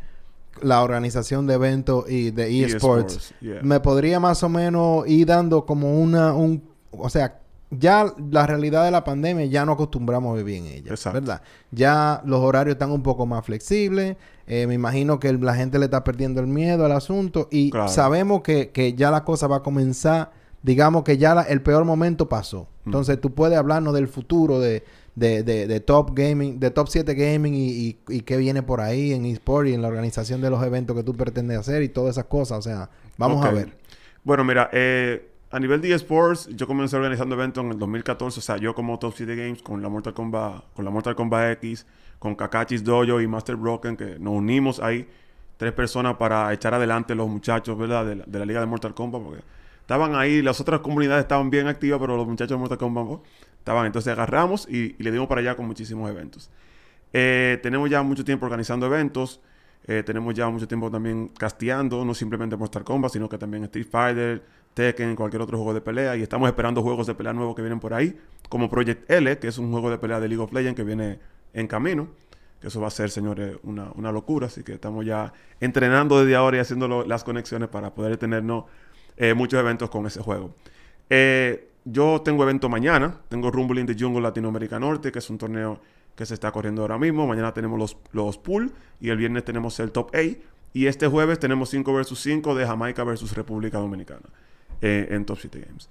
la 0.63 0.83
organización 0.83 1.47
de 1.47 1.55
eventos 1.55 2.09
y 2.11 2.31
de 2.31 2.65
eSports. 2.65 3.35
yeah. 3.41 3.61
Me 3.63 3.81
podría 3.81 4.21
más 4.21 4.43
o 4.43 4.49
menos 4.49 5.07
ir 5.09 5.27
dando 5.27 5.65
como 5.67 6.01
una, 6.01 6.33
un, 6.35 6.63
o 6.93 7.09
sea, 7.11 7.41
ya 7.71 8.13
la 8.31 8.47
realidad 8.47 8.85
de 8.85 8.91
la 8.91 9.03
pandemia 9.05 9.45
ya 9.47 9.65
no 9.65 9.73
acostumbramos 9.73 10.33
a 10.35 10.37
vivir 10.43 10.57
en 10.59 10.67
ella, 10.67 10.91
Exacto. 10.91 11.21
¿verdad? 11.21 11.43
Ya 11.73 12.23
los 12.25 12.41
horarios 12.41 12.75
están 12.75 12.91
un 12.93 13.03
poco 13.03 13.27
más 13.27 13.45
flexibles. 13.45 14.17
eh, 14.49 14.69
me 14.69 14.75
imagino 14.75 15.19
que 15.19 15.29
el- 15.29 15.41
la 15.41 15.57
gente 15.57 15.77
le 15.81 15.87
está 15.87 16.05
perdiendo 16.05 16.41
el 16.41 16.47
miedo 16.47 16.85
al 16.85 16.93
asunto 16.93 17.49
y 17.51 17.71
Claro. 17.73 17.89
sabemos 17.89 18.43
que, 18.43 18.71
que 18.71 18.95
ya 18.95 19.11
la 19.11 19.25
cosa 19.25 19.49
va 19.49 19.57
a 19.57 19.63
comenzar. 19.65 20.31
Digamos 20.63 21.03
que 21.03 21.19
ya 21.19 21.35
la- 21.35 21.43
el 21.43 21.63
peor 21.63 21.85
momento 21.85 22.29
pasó. 22.29 22.69
Mm. 22.85 22.89
Entonces 22.91 23.21
tú 23.21 23.35
puedes 23.35 23.59
hablarnos 23.59 23.93
del 23.93 24.07
futuro 24.07 24.61
de, 24.61 24.85
de, 25.17 25.43
de, 25.43 25.67
de 25.67 25.81
Top 25.81 26.11
Gaming, 26.15 26.61
de 26.61 26.71
Top 26.71 26.87
7 26.89 27.15
Gaming 27.15 27.55
y, 27.55 27.69
y, 27.71 27.99
y 28.09 28.21
qué 28.21 28.37
viene 28.37 28.63
por 28.63 28.81
ahí 28.81 29.13
en 29.13 29.25
eSport 29.27 29.67
y 29.67 29.73
en 29.75 29.83
la 29.83 29.89
organización 29.89 30.41
de 30.41 30.51
los 30.51 30.63
eventos 30.63 30.95
que 30.95 31.03
tú 31.03 31.13
pretendes 31.15 31.59
hacer 31.59 31.83
y 31.83 31.89
todas 31.89 32.13
esas 32.15 32.27
cosas. 32.27 32.59
O 32.59 32.63
sea, 32.63 32.89
vamos 33.19 33.45
a 33.45 33.51
ver. 33.51 33.77
Bueno, 34.23 34.45
mira, 34.45 34.71
eh, 34.73 35.29
a 35.57 35.59
nivel 35.59 35.81
de 35.81 35.95
eSports, 35.95 36.49
yo 36.55 36.67
comencé 36.67 36.97
organizando 36.97 37.35
eventos 37.35 37.65
en 37.65 37.73
el 37.73 37.79
2014. 37.79 38.41
O 38.41 38.43
sea, 38.43 38.59
yo 38.59 38.75
como 38.75 38.99
Top 38.99 39.15
7 39.17 39.35
Games 39.35 39.63
con 39.63 39.81
la 39.81 39.89
Mortal 39.89 40.13
Kombat, 40.13 40.65
con 40.75 40.85
la 40.85 40.91
Mortal 40.91 41.17
Kombat 41.17 41.53
X, 41.53 41.87
con 42.19 42.35
Kakachis 42.35 42.85
Dojo 42.85 43.23
y 43.23 43.27
Master 43.27 43.57
Broken, 43.57 43.97
que 43.97 44.19
nos 44.19 44.35
unimos 44.35 44.81
ahí, 44.81 45.09
tres 45.57 45.73
personas 45.73 46.17
para 46.17 46.53
echar 46.53 46.75
adelante 46.75 47.15
los 47.15 47.27
muchachos, 47.27 47.79
¿verdad? 47.79 48.05
De 48.05 48.39
la, 48.39 48.45
liga 48.45 48.61
de 48.61 48.67
Mortal 48.67 48.93
Kombat, 48.93 49.23
porque 49.23 49.43
estaban 49.81 50.15
ahí, 50.15 50.43
las 50.43 50.61
otras 50.61 50.81
comunidades 50.81 51.23
estaban 51.23 51.49
bien 51.49 51.69
activas, 51.69 51.99
pero 52.01 52.19
los 52.19 52.27
muchachos 52.27 52.51
de 52.51 52.59
Mortal 52.59 52.77
Kombat 52.77 53.07
pues, 53.07 53.21
estaban. 53.59 53.87
Entonces 53.87 54.13
agarramos 54.13 54.69
y, 54.69 54.95
y 54.99 55.03
le 55.03 55.11
dimos 55.11 55.27
para 55.27 55.41
allá 55.41 55.57
con 55.57 55.67
muchísimos 55.67 56.11
eventos. 56.11 56.51
Eh, 57.15 57.59
tenemos 57.63 57.89
ya 57.89 58.03
mucho 58.03 58.27
tiempo 58.27 58.45
organizando 58.45 58.85
eventos. 58.85 59.41
Eh, 59.87 60.03
tenemos 60.05 60.35
ya 60.35 60.51
mucho 60.51 60.69
tiempo 60.69 60.91
también 60.91 61.29
casteando, 61.29 62.05
no 62.05 62.13
simplemente 62.13 62.57
Mortal 62.57 62.85
Kombat, 62.85 63.13
sino 63.13 63.27
que 63.27 63.39
también 63.39 63.65
Street 63.65 63.87
Fighter, 63.91 64.43
Tekken, 64.77 65.17
cualquier 65.17 65.41
otro 65.41 65.57
juego 65.57 65.73
de 65.73 65.81
pelea. 65.81 66.17
Y 66.17 66.23
estamos 66.23 66.47
esperando 66.49 66.83
juegos 66.83 67.07
de 67.07 67.15
pelea 67.15 67.33
nuevos 67.33 67.57
que 67.57 67.63
vienen 67.63 67.81
por 67.81 67.95
ahí, 67.95 68.15
como 68.51 68.69
Project 68.69 69.11
L, 69.11 69.39
que 69.39 69.49
es 69.49 69.57
un 69.57 69.71
juego 69.73 69.91
de 69.91 69.97
pelea 69.97 70.21
de 70.21 70.29
League 70.29 70.43
of 70.43 70.53
Legends 70.53 70.77
que 70.77 70.85
viene 70.85 71.19
en 71.55 71.67
camino. 71.67 72.09
Que 72.61 72.69
eso 72.69 72.79
va 72.79 72.89
a 72.89 72.91
ser, 72.91 73.09
señores, 73.09 73.57
una, 73.63 73.91
una 73.95 74.13
locura. 74.13 74.49
Así 74.49 74.63
que 74.63 74.75
estamos 74.75 75.07
ya 75.07 75.33
entrenando 75.61 76.21
desde 76.21 76.37
ahora 76.37 76.59
y 76.59 76.61
haciendo 76.61 77.07
las 77.07 77.25
conexiones 77.25 77.71
para 77.71 77.95
poder 77.95 78.19
tenernos 78.19 78.65
eh, 79.17 79.33
muchos 79.33 79.59
eventos 79.59 79.89
con 79.89 80.07
ese 80.07 80.21
juego. 80.21 80.55
Eh, 81.09 81.71
yo 81.87 82.21
tengo 82.23 82.43
evento 82.43 82.69
mañana. 82.69 83.21
Tengo 83.31 83.51
Rumble 83.51 83.81
in 83.81 83.87
the 83.87 83.97
Jungle 83.99 84.21
Latinoamérica 84.21 84.79
Norte, 84.79 85.11
que 85.11 85.21
es 85.21 85.31
un 85.31 85.39
torneo 85.39 85.81
que 86.15 86.27
se 86.27 86.35
está 86.35 86.53
corriendo 86.53 86.83
ahora 86.83 86.99
mismo. 86.99 87.27
Mañana 87.27 87.55
tenemos 87.55 87.79
los, 87.79 87.97
los 88.13 88.37
pool 88.37 88.75
y 89.01 89.09
el 89.09 89.17
viernes 89.17 89.43
tenemos 89.43 89.81
el 89.81 89.91
top 89.91 90.11
8. 90.15 90.37
Y 90.75 90.87
este 90.87 91.07
jueves 91.07 91.39
tenemos 91.39 91.71
5 91.71 91.95
versus 91.95 92.21
5 92.21 92.55
de 92.55 92.67
Jamaica 92.67 93.05
versus 93.05 93.35
República 93.35 93.79
Dominicana 93.79 94.29
eh, 94.81 95.09
en 95.11 95.25
Top 95.25 95.39
7 95.41 95.65
Games. 95.67 95.89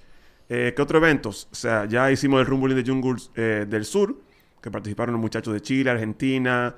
Eh, 0.47 0.73
¿Qué 0.75 0.81
otros 0.81 1.01
eventos? 1.01 1.47
O 1.51 1.55
sea, 1.55 1.85
ya 1.85 2.11
hicimos 2.11 2.39
el 2.39 2.45
Rumble 2.45 2.73
in 2.75 2.83
the 2.83 2.89
Jungle 2.89 3.15
eh, 3.35 3.65
del 3.67 3.85
Sur, 3.85 4.15
que 4.61 4.69
participaron 4.69 5.13
los 5.13 5.21
muchachos 5.21 5.53
de 5.53 5.61
Chile, 5.61 5.89
Argentina. 5.89 6.75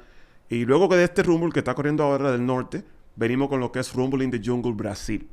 Y 0.49 0.65
luego 0.65 0.87
que 0.87 0.95
de 0.95 1.03
este 1.03 1.23
Rumble 1.23 1.51
que 1.51 1.59
está 1.59 1.75
corriendo 1.75 2.03
ahora 2.03 2.31
del 2.31 2.45
norte, 2.45 2.83
venimos 3.15 3.49
con 3.49 3.59
lo 3.59 3.71
que 3.71 3.79
es 3.79 3.93
Rumble 3.93 4.23
in 4.23 4.31
the 4.31 4.41
Jungle 4.43 4.73
Brasil. 4.73 5.27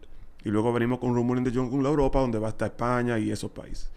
Y 0.44 0.50
luego 0.50 0.72
venimos 0.72 0.98
con 0.98 1.14
Rumble 1.14 1.38
in 1.38 1.44
the 1.44 1.52
Jungle 1.52 1.88
Europa, 1.88 2.20
donde 2.20 2.38
va 2.38 2.48
a 2.48 2.50
estar 2.50 2.68
España 2.68 3.18
y 3.18 3.30
esos 3.30 3.50
países. 3.50 3.90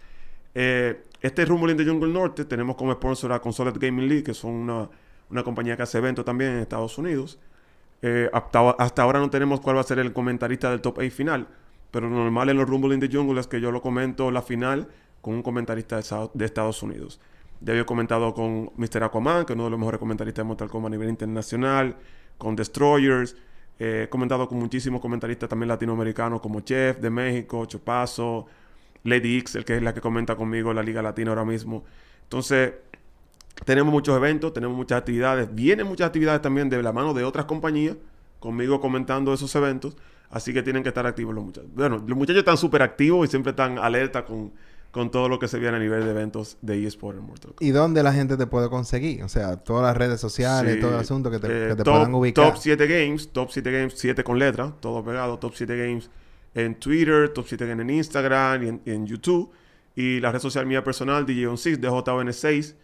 Este 0.54 1.44
Rumble 1.44 1.72
in 1.72 1.78
the 1.78 1.84
Jungle 1.84 2.12
Norte 2.12 2.44
tenemos 2.44 2.74
como 2.74 2.92
sponsor 2.92 3.32
a 3.32 3.40
Consoled 3.40 3.76
Gaming 3.78 4.08
League, 4.08 4.24
que 4.24 4.34
son 4.34 4.52
una, 4.52 4.88
una 5.30 5.44
compañía 5.44 5.76
que 5.76 5.82
hace 5.82 5.98
eventos 5.98 6.24
también 6.24 6.52
en 6.52 6.58
Estados 6.58 6.96
Unidos. 6.96 7.38
Hasta, 8.32 8.70
hasta 8.70 9.02
ahora 9.02 9.18
no 9.18 9.28
tenemos 9.28 9.60
cuál 9.60 9.76
va 9.76 9.80
a 9.80 9.84
ser 9.84 9.98
el 9.98 10.12
comentarista 10.12 10.70
del 10.70 10.80
top 10.80 10.98
8 10.98 11.10
final, 11.10 11.46
pero 11.90 12.08
lo 12.08 12.16
normal 12.16 12.48
en 12.50 12.56
los 12.58 12.68
Rumble 12.68 12.94
in 12.94 13.00
the 13.00 13.08
Jungle 13.10 13.40
es 13.40 13.46
que 13.46 13.60
yo 13.60 13.70
lo 13.72 13.80
comento 13.82 14.30
la 14.30 14.42
final 14.42 14.88
con 15.20 15.34
un 15.34 15.42
comentarista 15.42 15.96
de, 15.96 16.44
Estados- 16.44 16.82
Unidos. 16.82 17.20
Ya 17.60 17.72
había 17.72 17.84
comentado 17.86 18.34
con 18.34 18.70
Mr. 18.76 19.02
Aquaman, 19.04 19.44
que 19.44 19.52
es 19.52 19.54
uno 19.54 19.64
de 19.64 19.70
los 19.70 19.78
mejores 19.78 19.98
comentaristas 19.98 20.44
de 20.44 20.46
Mortal 20.46 20.70
a 20.72 20.88
nivel 20.90 21.08
internacional, 21.08 21.96
con 22.36 22.54
Destroyers. 22.54 23.36
Eh, 23.80 24.02
he 24.04 24.08
comentado 24.08 24.48
con 24.48 24.58
muchísimos 24.58 25.00
comentaristas 25.00 25.48
también 25.48 25.68
latinoamericanos 25.68 26.40
como 26.40 26.60
Chef 26.60 26.98
de 27.00 27.10
México, 27.10 27.64
Chopazo, 27.66 28.46
Lady 29.04 29.38
X, 29.38 29.56
el 29.56 29.64
que 29.64 29.76
es 29.76 29.82
la 29.82 29.92
que 29.94 30.00
comenta 30.00 30.36
conmigo 30.36 30.70
en 30.70 30.76
la 30.76 30.82
Liga 30.82 31.02
Latina 31.02 31.30
ahora 31.30 31.44
mismo. 31.44 31.84
Entonces, 32.24 32.74
tenemos 33.64 33.92
muchos 33.92 34.16
eventos, 34.16 34.52
tenemos 34.52 34.76
muchas 34.76 34.98
actividades. 34.98 35.52
Vienen 35.54 35.86
muchas 35.86 36.06
actividades 36.08 36.42
también 36.42 36.68
de 36.68 36.80
la 36.82 36.92
mano 36.92 37.12
de 37.14 37.24
otras 37.24 37.46
compañías, 37.46 37.96
conmigo 38.40 38.80
comentando 38.80 39.32
esos 39.34 39.54
eventos. 39.56 39.96
Así 40.30 40.52
que 40.52 40.62
tienen 40.62 40.82
que 40.82 40.90
estar 40.90 41.06
activos 41.06 41.34
los 41.34 41.44
muchachos. 41.44 41.70
Bueno, 41.74 42.02
los 42.06 42.16
muchachos 42.16 42.40
están 42.40 42.56
súper 42.58 42.82
activos 42.82 43.26
y 43.26 43.30
siempre 43.30 43.50
están 43.50 43.78
alerta 43.78 44.24
con, 44.26 44.52
con 44.90 45.10
todo 45.10 45.28
lo 45.28 45.38
que 45.38 45.48
se 45.48 45.58
viene 45.58 45.76
a 45.76 45.80
nivel 45.80 46.04
de 46.04 46.10
eventos 46.10 46.58
de 46.60 46.86
eSport 46.86 47.16
en 47.18 47.24
Mortal 47.24 47.50
Kombat. 47.54 47.62
¿Y 47.62 47.70
dónde 47.70 48.02
la 48.02 48.12
gente 48.12 48.36
te 48.36 48.46
puede 48.46 48.68
conseguir? 48.68 49.22
O 49.22 49.28
sea, 49.28 49.56
todas 49.56 49.84
las 49.84 49.96
redes 49.96 50.20
sociales, 50.20 50.74
Sí. 50.74 50.80
todo 50.80 50.90
el 50.94 51.00
asunto 51.00 51.30
que 51.30 51.38
te, 51.38 51.46
Eh, 51.46 51.68
que 51.70 51.76
te 51.76 51.82
top, 51.84 51.94
puedan 51.94 52.14
ubicar. 52.14 52.44
Top 52.52 52.56
7 52.60 52.86
Games, 52.86 53.30
Top 53.32 53.48
7 53.50 53.70
Games, 53.72 53.94
7 53.96 54.22
con 54.22 54.38
letra, 54.38 54.74
todo 54.80 55.02
pegado. 55.02 55.38
Top 55.38 55.54
7 55.54 55.76
Games 55.76 56.10
en 56.54 56.74
Twitter, 56.74 57.30
Top 57.30 57.46
7 57.48 57.66
Games 57.66 57.82
en 57.82 57.90
Instagram 57.90 58.62
y 58.64 58.68
en, 58.68 58.80
y 58.84 58.90
en 58.90 59.06
YouTube. 59.06 59.50
Y 59.96 60.20
la 60.20 60.30
red 60.30 60.40
social 60.40 60.66
mía 60.66 60.84
personal, 60.84 61.24
DJ6, 61.26 61.78
DJN6. 61.80 62.74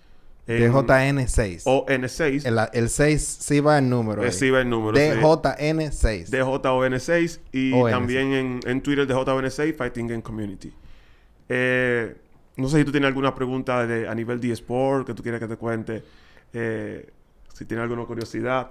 De 0.47 0.71
JN6. 0.71 1.65
ON6. 1.65 2.47
El, 2.47 2.59
el 2.73 2.89
6 2.89 3.23
sí 3.23 3.61
va 3.61 3.79
el 3.79 3.89
número. 3.89 4.21
ahí. 4.23 4.29
Recibe 4.29 4.61
el 4.61 4.69
número. 4.69 4.97
sí. 4.97 5.03
DJN6. 5.03 6.29
DJON6 6.29 7.41
y 7.53 7.73
ON6. 7.73 7.91
también 7.91 8.33
en, 8.33 8.61
en 8.67 8.83
Twitter 8.83 9.07
DJON6 9.07 9.75
Fighting 9.77 10.07
Game 10.09 10.23
Community. 10.23 10.73
Eh, 11.49 12.15
no 12.57 12.69
sé 12.69 12.79
si 12.79 12.85
tú 12.85 12.93
tienes 12.93 13.09
alguna 13.09 13.35
pregunta 13.35 13.87
de, 13.87 14.09
a 14.09 14.15
nivel 14.15 14.41
de 14.41 14.53
eSport 14.53 15.07
que 15.07 15.15
tú 15.15 15.23
quieras 15.23 15.41
que 15.41 15.49
te 15.49 15.57
cuente. 15.57 16.05
Eh, 16.53 17.09
si 17.53 17.65
tienes 17.65 17.85
alguna 17.85 18.05
curiosidad. 18.05 18.71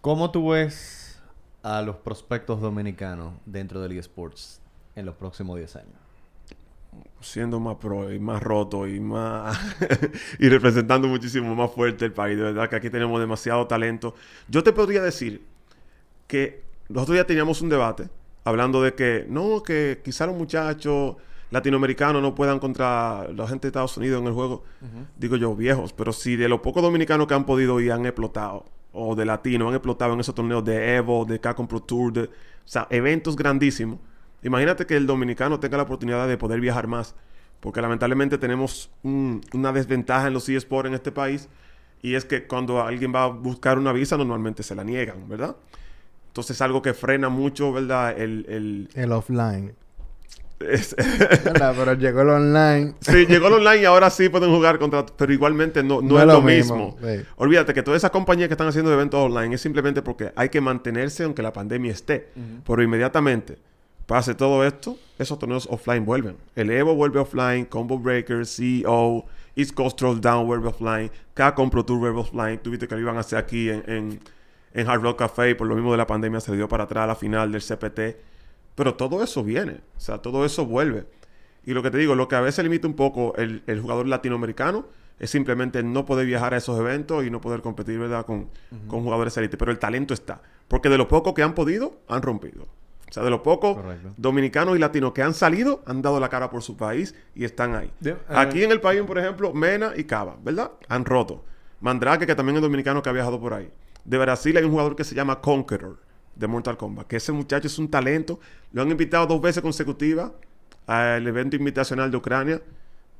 ¿Cómo 0.00 0.30
tú 0.30 0.50
ves 0.50 1.20
a 1.62 1.82
los 1.82 1.96
prospectos 1.96 2.60
dominicanos 2.60 3.34
dentro 3.44 3.80
del 3.80 3.98
eSports 3.98 4.60
en 4.94 5.04
los 5.06 5.16
próximos 5.16 5.56
10 5.58 5.76
años? 5.76 6.07
Siendo 7.20 7.58
más 7.60 7.76
pro 7.76 8.12
y 8.12 8.18
más 8.18 8.42
roto 8.42 8.86
y 8.86 9.00
más... 9.00 9.58
y 10.38 10.48
representando 10.48 11.08
muchísimo 11.08 11.54
más 11.54 11.70
fuerte 11.72 12.04
el 12.04 12.12
país. 12.12 12.36
De 12.36 12.44
verdad 12.44 12.68
que 12.68 12.76
aquí 12.76 12.90
tenemos 12.90 13.18
demasiado 13.20 13.66
talento. 13.66 14.14
Yo 14.48 14.62
te 14.62 14.72
podría 14.72 15.02
decir 15.02 15.42
que 16.26 16.62
nosotros 16.88 17.16
ya 17.16 17.24
teníamos 17.26 17.60
un 17.62 17.68
debate 17.68 18.08
hablando 18.44 18.82
de 18.82 18.94
que 18.94 19.26
no, 19.28 19.62
que 19.62 20.00
quizá 20.04 20.26
los 20.26 20.36
muchachos 20.36 21.16
latinoamericanos 21.50 22.20
no 22.22 22.34
puedan 22.34 22.58
contra 22.58 23.26
la 23.32 23.46
gente 23.48 23.62
de 23.66 23.68
Estados 23.68 23.96
Unidos 23.96 24.20
en 24.20 24.28
el 24.28 24.34
juego. 24.34 24.64
Digo 25.16 25.36
yo, 25.36 25.54
viejos, 25.54 25.92
pero 25.92 26.12
si 26.12 26.36
de 26.36 26.48
los 26.48 26.60
pocos 26.60 26.82
dominicanos 26.82 27.26
que 27.26 27.34
han 27.34 27.46
podido 27.46 27.80
y 27.80 27.90
han 27.90 28.04
explotado, 28.06 28.64
o 28.92 29.14
de 29.14 29.24
latinos 29.24 29.68
han 29.68 29.74
explotado 29.74 30.14
en 30.14 30.20
esos 30.20 30.34
torneos 30.34 30.64
de 30.64 30.96
Evo, 30.96 31.24
de 31.24 31.40
Capcom 31.40 31.66
Pro 31.66 31.80
Tour, 31.80 32.12
de- 32.12 32.24
O 32.24 32.30
sea, 32.64 32.86
eventos 32.90 33.34
grandísimos. 33.36 33.98
Imagínate 34.42 34.86
que 34.86 34.96
el 34.96 35.06
dominicano 35.06 35.58
tenga 35.60 35.76
la 35.76 35.82
oportunidad 35.84 36.28
de 36.28 36.36
poder 36.36 36.60
viajar 36.60 36.86
más. 36.86 37.14
Porque 37.60 37.80
lamentablemente 37.80 38.38
tenemos 38.38 38.90
un- 39.02 39.40
una 39.52 39.72
desventaja 39.72 40.28
en 40.28 40.34
los 40.34 40.48
eSports 40.48 40.88
en 40.88 40.94
este 40.94 41.10
país. 41.10 41.48
Y 42.02 42.14
es 42.14 42.24
que 42.24 42.46
cuando 42.46 42.80
alguien 42.82 43.12
va 43.12 43.24
a 43.24 43.26
buscar 43.26 43.78
una 43.78 43.92
visa, 43.92 44.16
normalmente 44.16 44.62
se 44.62 44.76
la 44.76 44.84
niegan, 44.84 45.28
¿verdad? 45.28 45.56
Entonces 46.28 46.56
es 46.56 46.62
algo 46.62 46.80
que 46.82 46.94
frena 46.94 47.28
mucho, 47.28 47.72
¿verdad? 47.72 48.16
El, 48.16 48.46
el- 48.48 48.88
El 48.94 49.10
offline. 49.10 49.74
es- 50.60 50.94
¿Verdad? 51.44 51.74
Pero 51.76 51.94
llegó 51.94 52.20
el 52.22 52.28
online. 52.28 52.94
sí, 53.00 53.26
llegó 53.26 53.48
el 53.48 53.54
online 53.54 53.82
y 53.82 53.84
ahora 53.86 54.10
sí 54.10 54.28
pueden 54.28 54.50
jugar 54.54 54.78
contra... 54.78 55.04
Pero 55.06 55.32
igualmente 55.32 55.82
no, 55.82 56.00
no, 56.00 56.20
es 56.20 56.26
lo 56.26 56.40
mismo. 56.42 56.96
Sí. 57.02 57.24
Olvídate 57.36 57.74
que 57.74 57.82
todas 57.82 57.98
esas 57.98 58.12
compañías 58.12 58.48
que 58.48 58.54
están 58.54 58.68
haciendo 58.68 58.92
eventos 58.92 59.18
online 59.20 59.56
es 59.56 59.60
simplemente 59.60 60.02
porque 60.02 60.32
hay 60.36 60.48
que 60.48 60.60
mantenerse 60.60 61.24
aunque 61.24 61.42
la 61.42 61.52
pandemia 61.52 61.90
esté. 61.90 62.28
Pero 62.64 62.82
inmediatamente 62.84 63.58
pase 64.08 64.34
todo 64.34 64.64
esto, 64.64 64.98
esos 65.18 65.38
torneos 65.38 65.68
offline 65.70 66.06
vuelven. 66.06 66.38
El 66.56 66.70
Evo 66.70 66.94
vuelve 66.94 67.20
offline, 67.20 67.66
Combo 67.66 67.98
Breaker, 67.98 68.46
CEO, 68.46 69.26
East 69.54 69.74
Coast 69.74 69.98
Troll 69.98 70.18
Down 70.18 70.46
vuelve 70.46 70.68
offline, 70.68 71.10
Capcom 71.34 71.68
Pro 71.68 71.84
Tour 71.84 71.98
vuelve 71.98 72.20
offline. 72.20 72.58
Tuviste 72.58 72.88
que 72.88 72.94
lo 72.94 73.02
iban 73.02 73.18
a 73.18 73.20
hacer 73.20 73.38
aquí 73.38 73.68
en, 73.68 73.84
en, 73.86 74.20
en 74.72 74.88
Hard 74.88 75.02
Rock 75.02 75.18
Café 75.18 75.50
y 75.50 75.54
por 75.54 75.66
lo 75.66 75.74
mismo 75.74 75.92
de 75.92 75.98
la 75.98 76.06
pandemia 76.06 76.40
se 76.40 76.56
dio 76.56 76.68
para 76.68 76.84
atrás 76.84 77.04
a 77.04 77.06
la 77.08 77.16
final 77.16 77.52
del 77.52 77.60
CPT. 77.60 78.16
Pero 78.74 78.94
todo 78.94 79.22
eso 79.22 79.44
viene, 79.44 79.82
o 79.96 80.00
sea, 80.00 80.18
todo 80.18 80.46
eso 80.46 80.64
vuelve. 80.64 81.04
Y 81.66 81.74
lo 81.74 81.82
que 81.82 81.90
te 81.90 81.98
digo, 81.98 82.14
lo 82.14 82.28
que 82.28 82.36
a 82.36 82.40
veces 82.40 82.64
limita 82.64 82.88
un 82.88 82.94
poco 82.94 83.34
el, 83.36 83.62
el 83.66 83.82
jugador 83.82 84.06
latinoamericano 84.06 84.86
es 85.18 85.28
simplemente 85.28 85.82
no 85.82 86.06
poder 86.06 86.26
viajar 86.26 86.54
a 86.54 86.56
esos 86.56 86.80
eventos 86.80 87.26
y 87.26 87.30
no 87.30 87.42
poder 87.42 87.60
competir, 87.60 87.98
¿verdad? 87.98 88.24
Con, 88.24 88.48
con 88.86 89.02
jugadores 89.02 89.36
élite. 89.36 89.58
Pero 89.58 89.70
el 89.70 89.78
talento 89.78 90.14
está. 90.14 90.40
Porque 90.66 90.88
de 90.88 90.96
lo 90.96 91.08
poco 91.08 91.34
que 91.34 91.42
han 91.42 91.54
podido, 91.54 92.00
han 92.08 92.22
rompido. 92.22 92.68
O 93.08 93.12
sea, 93.12 93.22
de 93.22 93.30
lo 93.30 93.42
poco 93.42 93.76
Correcto. 93.76 94.12
dominicanos 94.16 94.76
y 94.76 94.78
latinos 94.78 95.12
que 95.12 95.22
han 95.22 95.32
salido, 95.34 95.82
han 95.86 96.02
dado 96.02 96.20
la 96.20 96.28
cara 96.28 96.50
por 96.50 96.62
su 96.62 96.76
país 96.76 97.14
y 97.34 97.44
están 97.44 97.74
ahí. 97.74 97.90
De- 98.00 98.16
Aquí 98.28 98.62
en 98.62 98.70
el 98.70 98.80
país, 98.80 99.00
por 99.02 99.18
ejemplo, 99.18 99.52
Mena 99.54 99.92
y 99.96 100.04
Cava, 100.04 100.36
¿verdad? 100.42 100.72
Han 100.88 101.04
roto. 101.04 101.44
Mandrake, 101.80 102.26
que 102.26 102.34
también 102.34 102.56
es 102.56 102.62
dominicano 102.62 103.02
que 103.02 103.08
ha 103.08 103.12
viajado 103.12 103.40
por 103.40 103.54
ahí. 103.54 103.70
De 104.04 104.18
Brasil 104.18 104.56
hay 104.56 104.64
un 104.64 104.70
jugador 104.70 104.94
que 104.96 105.04
se 105.04 105.14
llama 105.14 105.40
Conqueror 105.40 105.98
de 106.34 106.46
Mortal 106.46 106.76
Kombat, 106.76 107.06
que 107.06 107.16
ese 107.16 107.32
muchacho 107.32 107.66
es 107.66 107.78
un 107.78 107.88
talento. 107.90 108.40
Lo 108.72 108.82
han 108.82 108.90
invitado 108.90 109.26
dos 109.26 109.40
veces 109.40 109.62
consecutivas 109.62 110.30
al 110.86 111.26
evento 111.26 111.56
invitacional 111.56 112.10
de 112.10 112.16
Ucrania 112.16 112.62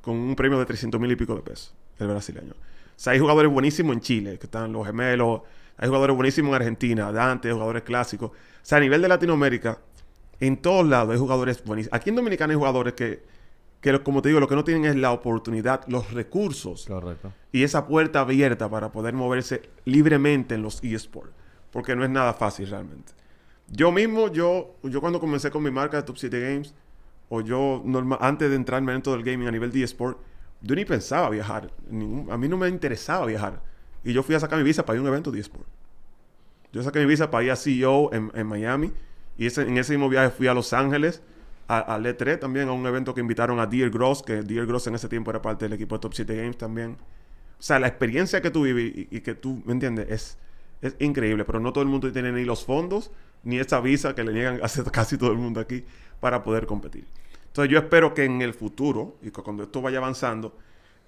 con 0.03 0.17
un 0.17 0.35
premio 0.37 0.59
de 0.59 0.67
300 0.67 1.01
mil 1.01 1.11
y 1.13 1.17
pico 1.17 1.35
de 1.35 1.43
pesos, 1.43 1.75
el 1.99 2.09
brasileño. 2.09 2.53
O 2.53 2.57
sea, 3.01 3.13
hay 3.13 3.19
jugadores 3.19 3.51
buenísimos 3.51 3.95
en 3.95 4.01
Chile, 4.01 4.39
que 4.39 4.47
están 4.47 4.73
los 4.73 4.87
gemelos. 4.87 5.43
Hay 5.79 5.89
jugadores 5.89 6.15
buenísimos 6.17 6.51
en 6.51 6.55
Argentina, 6.57 7.11
Dante, 7.13 7.51
jugadores 7.53 7.83
clásicos. 7.83 8.31
O 8.31 8.35
sea, 8.63 8.79
a 8.79 8.81
nivel 8.81 9.01
de 9.01 9.09
Latinoamérica, 9.09 9.79
en 10.41 10.57
todos 10.59 10.87
lados 10.87 11.13
hay 11.13 11.19
jugadores 11.19 11.65
buenísimos. 11.65 11.97
Aquí 11.97 12.11
en 12.11 12.17
Dominicana 12.17 12.53
hay 12.53 12.57
jugadores 12.59 12.95
que, 12.95 13.23
que 13.81 13.99
como 14.03 14.21
te 14.23 14.29
digo, 14.29 14.41
lo 14.41 14.49
que 14.49 14.57
no 14.57 14.65
tienen 14.65 14.85
es 14.85 14.97
la 14.97 15.13
oportunidad, 15.13 15.83
los 15.87 16.13
recursos 16.13 16.85
Correcto. 16.87 17.33
y 17.53 17.63
esa 17.63 17.87
puerta 17.87 18.21
abierta 18.21 18.69
para 18.69 18.91
poder 18.93 19.15
moverse 19.15 19.63
libremente 19.85 20.55
en 20.57 20.63
los 20.63 20.83
eSports. 20.83 21.33
Porque 21.71 21.95
no 21.95 22.03
es 22.05 22.11
nada 22.11 22.33
fácil 22.35 22.69
realmente. 22.69 23.13
Yo 23.69 23.93
mismo, 23.93 24.29
yo, 24.33 24.77
yo 24.83 25.01
cuando 25.01 25.21
comencé 25.21 25.51
con 25.51 25.63
mi 25.63 25.71
marca 25.71 25.99
de 25.99 26.03
Top 26.03 26.17
7 26.17 26.41
Games, 26.41 26.75
o 27.29 27.43
yo 27.43 27.85
antes 28.21 28.49
de 28.49 28.57
entrarme 28.57 28.93
dentro 28.93 29.13
del 29.13 29.23
gaming 29.23 29.47
a 29.49 29.51
nivel 29.51 29.71
de 29.71 29.83
eSport, 29.85 30.19
yo 30.63 30.75
ni 30.75 30.85
pensaba 30.87 31.29
viajar. 31.29 31.71
Ningún- 31.91 32.33
a 32.33 32.39
mí 32.39 32.49
no 32.49 32.57
me 32.57 32.69
interesaba 32.69 33.27
viajar. 33.27 33.63
Y 34.09 34.15
yo 34.15 34.23
fui 34.23 34.35
a 34.35 34.41
sacar 34.41 34.59
mi 34.59 34.65
visa 34.65 34.87
para 34.87 34.97
ir 34.97 35.01
a 35.01 35.03
un 35.03 35.09
evento 35.09 35.31
de 35.31 35.39
eSport. 35.41 35.67
Yo 36.73 36.83
saqué 36.83 37.01
mi 37.01 37.05
visa 37.07 37.31
para 37.31 37.45
ir 37.45 37.51
a 37.51 37.57
CEO 37.57 38.11
en, 38.15 38.31
en 38.35 38.47
Miami. 38.47 38.91
Y 39.37 39.47
ese- 39.47 39.63
en 39.63 39.77
ese 39.77 39.93
mismo 39.93 40.09
viaje 40.09 40.31
fui 40.31 40.47
a 40.47 40.55
Los 40.55 40.73
Ángeles, 40.73 41.23
a, 41.69 41.95
a 41.95 41.99
E3 41.99 42.39
también, 42.39 42.69
a 42.69 42.73
un 42.73 42.87
evento 42.87 43.15
que 43.15 43.21
invitaron 43.21 43.61
a 43.61 43.67
Dear 43.67 43.91
Gross, 43.91 44.23
que 44.23 44.43
Dear 44.43 44.65
Gross 44.67 44.87
en 44.87 44.95
ese 44.95 45.09
tiempo 45.11 45.31
era 45.31 45.43
parte 45.43 45.67
del 45.67 45.75
equipo 45.75 45.97
de 45.97 46.01
Top 46.01 46.15
7 46.15 46.35
Games 46.35 46.57
también. 46.57 46.93
O 47.59 47.63
sea, 47.63 47.79
la 47.79 47.89
experiencia 47.89 48.41
que 48.41 48.51
tú 48.51 48.63
vives 48.63 48.93
y, 49.11 49.21
que 49.21 49.35
tú, 49.35 49.63
¿me 49.67 49.73
entiendes? 49.73 50.07
Es, 50.11 50.39
es 50.81 50.97
increíble, 51.01 51.45
pero 51.45 51.61
no 51.61 51.73
todo 51.73 51.83
el 51.83 51.91
mundo 51.91 52.11
tiene 52.11 52.33
ni 52.33 52.45
los 52.45 52.65
fondos, 52.65 53.11
ni 53.45 53.59
esa 53.59 53.81
visa 53.81 54.15
que 54.15 54.25
le 54.25 54.33
niegan 54.33 54.61
a 54.63 54.91
casi 54.91 55.19
todo 55.19 55.33
el 55.33 55.39
mundo 55.39 55.61
aquí 55.61 55.85
para 56.21 56.43
poder 56.43 56.67
competir. 56.67 57.05
Entonces 57.49 57.71
yo 57.71 57.79
espero 57.79 58.15
que 58.15 58.25
en 58.25 58.41
el 58.41 58.55
futuro, 58.55 59.17
y 59.23 59.31
que 59.31 59.43
cuando 59.43 59.65
esto 59.65 59.83
vaya 59.83 59.99
avanzando, 59.99 60.57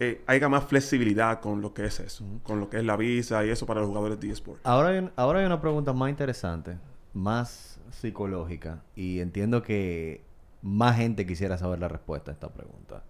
eh, 0.00 0.22
haya 0.26 0.48
más 0.48 0.64
flexibilidad 0.64 1.40
con 1.40 1.60
lo 1.60 1.72
que 1.74 1.84
es 1.84 2.00
eso, 2.00 2.24
con 2.42 2.58
lo 2.58 2.68
que 2.70 2.78
es 2.78 2.84
la 2.84 2.96
visa 2.96 3.44
y 3.44 3.50
eso 3.50 3.66
para 3.66 3.80
los 3.80 3.88
jugadores 3.88 4.18
de 4.18 4.30
eSport. 4.30 4.58
Ahora 4.64 4.88
hay, 4.88 4.98
un- 4.98 5.12
ahora 5.14 5.40
hay 5.40 5.46
una 5.46 5.60
pregunta 5.60 5.92
más 5.92 6.10
interesante, 6.10 6.78
más 7.14 7.78
psicológica, 7.90 8.82
y 8.96 9.20
entiendo 9.20 9.62
que 9.62 10.24
más 10.62 10.96
gente 10.96 11.26
quisiera 11.26 11.56
saber 11.58 11.78
la 11.80 11.88
respuesta 11.88 12.30
a 12.30 12.34
esta 12.34 12.48
pregunta. 12.48 13.02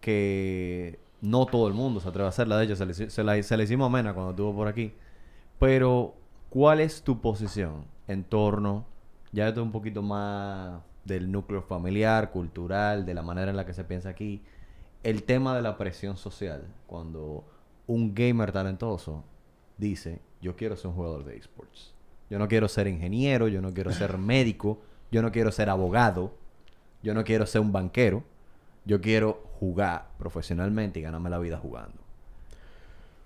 Que 0.00 0.98
no 1.20 1.46
todo 1.46 1.66
el 1.68 1.74
mundo 1.74 2.00
se 2.00 2.08
atreve 2.08 2.26
a 2.26 2.28
hacerla, 2.30 2.56
de 2.58 2.64
hecho 2.66 2.76
se 2.76 2.86
le, 2.86 2.94
se 2.94 3.24
la, 3.24 3.42
se 3.42 3.62
hicimos 3.62 3.86
a 3.86 3.90
Mena 3.90 4.14
cuando 4.14 4.30
estuvo 4.30 4.54
por 4.54 4.68
aquí. 4.68 4.94
Pero, 5.58 6.14
¿cuál 6.50 6.80
es 6.80 7.02
tu 7.02 7.20
posición 7.20 7.84
en 8.06 8.24
torno, 8.24 8.86
ya 9.32 9.48
esto 9.48 9.60
es 9.60 9.66
un 9.66 9.72
poquito 9.72 10.02
más 10.02 10.80
del 11.04 11.30
núcleo 11.32 11.62
familiar, 11.62 12.30
cultural, 12.30 13.04
de 13.06 13.14
la 13.14 13.22
manera 13.22 13.50
en 13.50 13.56
la 13.56 13.66
que 13.66 13.74
se 13.74 13.84
piensa 13.84 14.08
aquí, 14.10 14.42
el 15.02 15.22
tema 15.22 15.54
de 15.54 15.62
la 15.62 15.76
presión 15.76 16.16
social, 16.16 16.64
cuando 16.86 17.44
un 17.86 18.14
gamer 18.14 18.52
talentoso 18.52 19.24
dice, 19.76 20.20
yo 20.40 20.56
quiero 20.56 20.76
ser 20.76 20.88
un 20.88 20.96
jugador 20.96 21.24
de 21.24 21.36
esports. 21.36 21.94
Yo 22.30 22.38
no 22.38 22.48
quiero 22.48 22.68
ser 22.68 22.86
ingeniero, 22.86 23.48
yo 23.48 23.62
no 23.62 23.72
quiero 23.72 23.92
ser 23.92 24.18
médico, 24.18 24.80
yo 25.10 25.22
no 25.22 25.32
quiero 25.32 25.50
ser 25.52 25.70
abogado, 25.70 26.34
yo 27.02 27.14
no 27.14 27.24
quiero 27.24 27.46
ser 27.46 27.60
un 27.60 27.72
banquero, 27.72 28.24
yo 28.84 29.00
quiero 29.00 29.42
jugar 29.60 30.08
profesionalmente 30.18 31.00
y 31.00 31.02
ganarme 31.02 31.30
la 31.30 31.38
vida 31.38 31.58
jugando. 31.58 31.98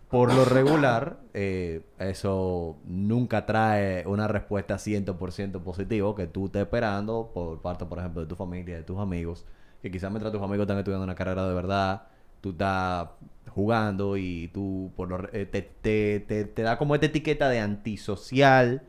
Por 0.09 0.35
lo 0.35 0.45
regular, 0.45 1.17
eh, 1.35 1.83
eso 1.99 2.77
nunca 2.85 3.47
trae 3.47 4.07
una 4.07 4.29
respuesta 4.29 4.77
100% 4.77 5.63
positivo 5.63 6.15
que 6.15 6.27
tú 6.27 6.47
estés 6.47 6.63
esperando 6.63 7.31
por 7.33 7.61
parte, 7.63 7.87
por 7.87 7.99
ejemplo, 7.99 8.21
de 8.21 8.29
tu 8.29 8.37
familia, 8.37 8.77
de 8.77 8.83
tus 8.83 8.99
amigos, 8.99 9.47
que 9.83 9.91
quizás 9.91 10.11
mientras 10.11 10.33
tus 10.33 10.41
amigos 10.41 10.63
están 10.63 10.79
estudiando 10.79 11.05
una 11.05 11.15
carrera 11.15 11.47
de 11.47 11.55
verdad, 11.55 12.05
tú 12.41 12.51
estás 12.51 13.09
jugando 13.49 14.17
y 14.17 14.49
tú 14.55 14.93
por 14.97 15.09
lo 15.09 15.29
eh, 15.33 15.45
te, 15.47 15.63
te, 15.63 16.21
te, 16.21 16.45
te 16.45 16.63
da 16.63 16.79
como 16.79 16.95
esta 16.95 17.07
etiqueta 17.07 17.49
de 17.49 17.61
antisocial. 17.61 18.83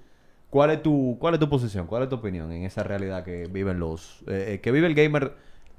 ¿Cuál 0.49 0.69
es 0.69 0.83
tu, 0.83 1.17
cuál 1.19 1.33
es 1.33 1.39
tu 1.39 1.49
posición? 1.49 1.87
¿Cuál 1.87 2.03
es 2.03 2.09
tu 2.09 2.15
opinión 2.15 2.51
en 2.51 2.61
esa 2.61 2.83
realidad 2.83 3.23
que 3.23 3.47
viven 3.47 3.79
los, 3.79 4.21
eh, 4.27 4.53
eh, 4.53 4.59
que 4.61 4.71
vive 4.71 4.85
el 4.85 4.93
gamer 4.93 5.33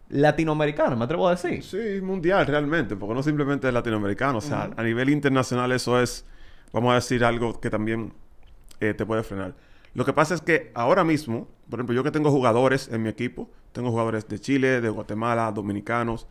latinoamericano, 0.09 0.97
me 0.97 1.05
atrevo 1.05 1.29
a 1.29 1.31
decir? 1.31 1.63
Sí, 1.63 2.01
mundial 2.03 2.45
realmente, 2.45 2.97
porque 2.97 3.15
no 3.15 3.23
simplemente 3.23 3.69
es 3.69 3.73
latinoamericano. 3.73 4.39
O 4.39 4.41
sea, 4.41 4.71
a 4.77 4.83
nivel 4.83 5.11
internacional 5.11 5.71
eso 5.71 6.01
es, 6.03 6.27
vamos 6.73 6.91
a 6.91 6.97
decir, 6.97 7.25
algo 7.25 7.61
que 7.61 7.71
también 7.71 8.15
eh, 8.81 8.95
te 8.95 9.07
puede 9.07 9.23
frenar. 9.23 9.55
Lo 9.95 10.05
que 10.05 10.13
pasa 10.13 10.35
es 10.35 10.41
que 10.41 10.71
ahora 10.75 11.05
mismo, 11.05 11.49
por 11.71 11.79
ejemplo, 11.79 11.95
yo 11.95 12.03
que 12.03 12.11
tengo 12.11 12.31
jugadores 12.31 12.89
en 12.89 13.03
mi 13.03 13.09
equipo, 13.09 13.49
tengo 13.73 13.91
jugadores 13.91 14.29
de 14.29 14.39
Chile, 14.41 14.81
de 14.81 14.89
Guatemala, 14.89 15.51
dominicanos, 15.53 16.27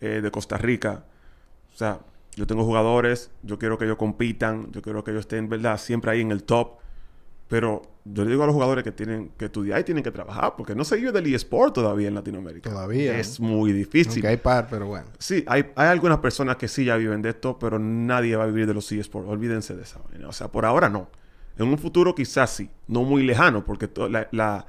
eh, 0.00 0.20
de 0.22 0.30
Costa 0.30 0.58
Rica. 0.58 1.04
O 1.72 1.76
sea, 1.76 2.00
yo 2.34 2.46
tengo 2.46 2.64
jugadores, 2.64 3.30
yo 3.42 3.58
quiero 3.58 3.78
que 3.78 3.84
ellos 3.84 3.96
compitan, 3.96 4.70
yo 4.72 4.82
quiero 4.82 5.04
que 5.04 5.12
ellos 5.12 5.22
estén, 5.22 5.48
¿verdad? 5.48 5.78
Siempre 5.78 6.10
ahí 6.10 6.20
en 6.20 6.32
el 6.32 6.42
top. 6.42 6.78
Pero 7.48 7.82
yo 8.04 8.24
le 8.24 8.30
digo 8.30 8.42
a 8.42 8.46
los 8.46 8.54
jugadores 8.54 8.82
que 8.82 8.90
tienen 8.90 9.30
que 9.38 9.46
estudiar 9.46 9.80
y 9.80 9.84
tienen 9.84 10.02
que 10.02 10.10
trabajar, 10.10 10.54
porque 10.56 10.74
no 10.74 10.84
se 10.84 10.96
vive 10.96 11.12
del 11.12 11.32
eSport 11.32 11.74
todavía 11.74 12.08
en 12.08 12.14
Latinoamérica. 12.14 12.70
Todavía. 12.70 13.16
Es 13.18 13.38
muy 13.38 13.72
difícil. 13.72 14.14
Aunque 14.14 14.28
hay 14.28 14.36
par, 14.36 14.66
pero 14.68 14.86
bueno. 14.86 15.06
Sí, 15.18 15.44
hay, 15.46 15.70
hay 15.76 15.88
algunas 15.88 16.18
personas 16.18 16.56
que 16.56 16.66
sí 16.66 16.84
ya 16.84 16.96
viven 16.96 17.22
de 17.22 17.30
esto, 17.30 17.56
pero 17.58 17.78
nadie 17.78 18.34
va 18.34 18.44
a 18.44 18.46
vivir 18.48 18.66
de 18.66 18.74
los 18.74 18.90
eSports. 18.90 19.28
Olvídense 19.28 19.76
de 19.76 19.82
esa 19.82 20.00
vaina. 20.10 20.28
O 20.28 20.32
sea, 20.32 20.48
por 20.48 20.64
ahora 20.66 20.88
no. 20.88 21.08
En 21.58 21.68
un 21.68 21.78
futuro 21.78 22.14
quizás 22.14 22.50
sí. 22.50 22.70
No 22.86 23.02
muy 23.02 23.22
lejano, 23.22 23.64
porque 23.64 23.88
la, 24.10 24.28
la- 24.32 24.66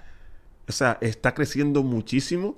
o 0.68 0.72
sea, 0.72 0.98
está 1.02 1.34
creciendo 1.34 1.84
muchísimo 1.84 2.56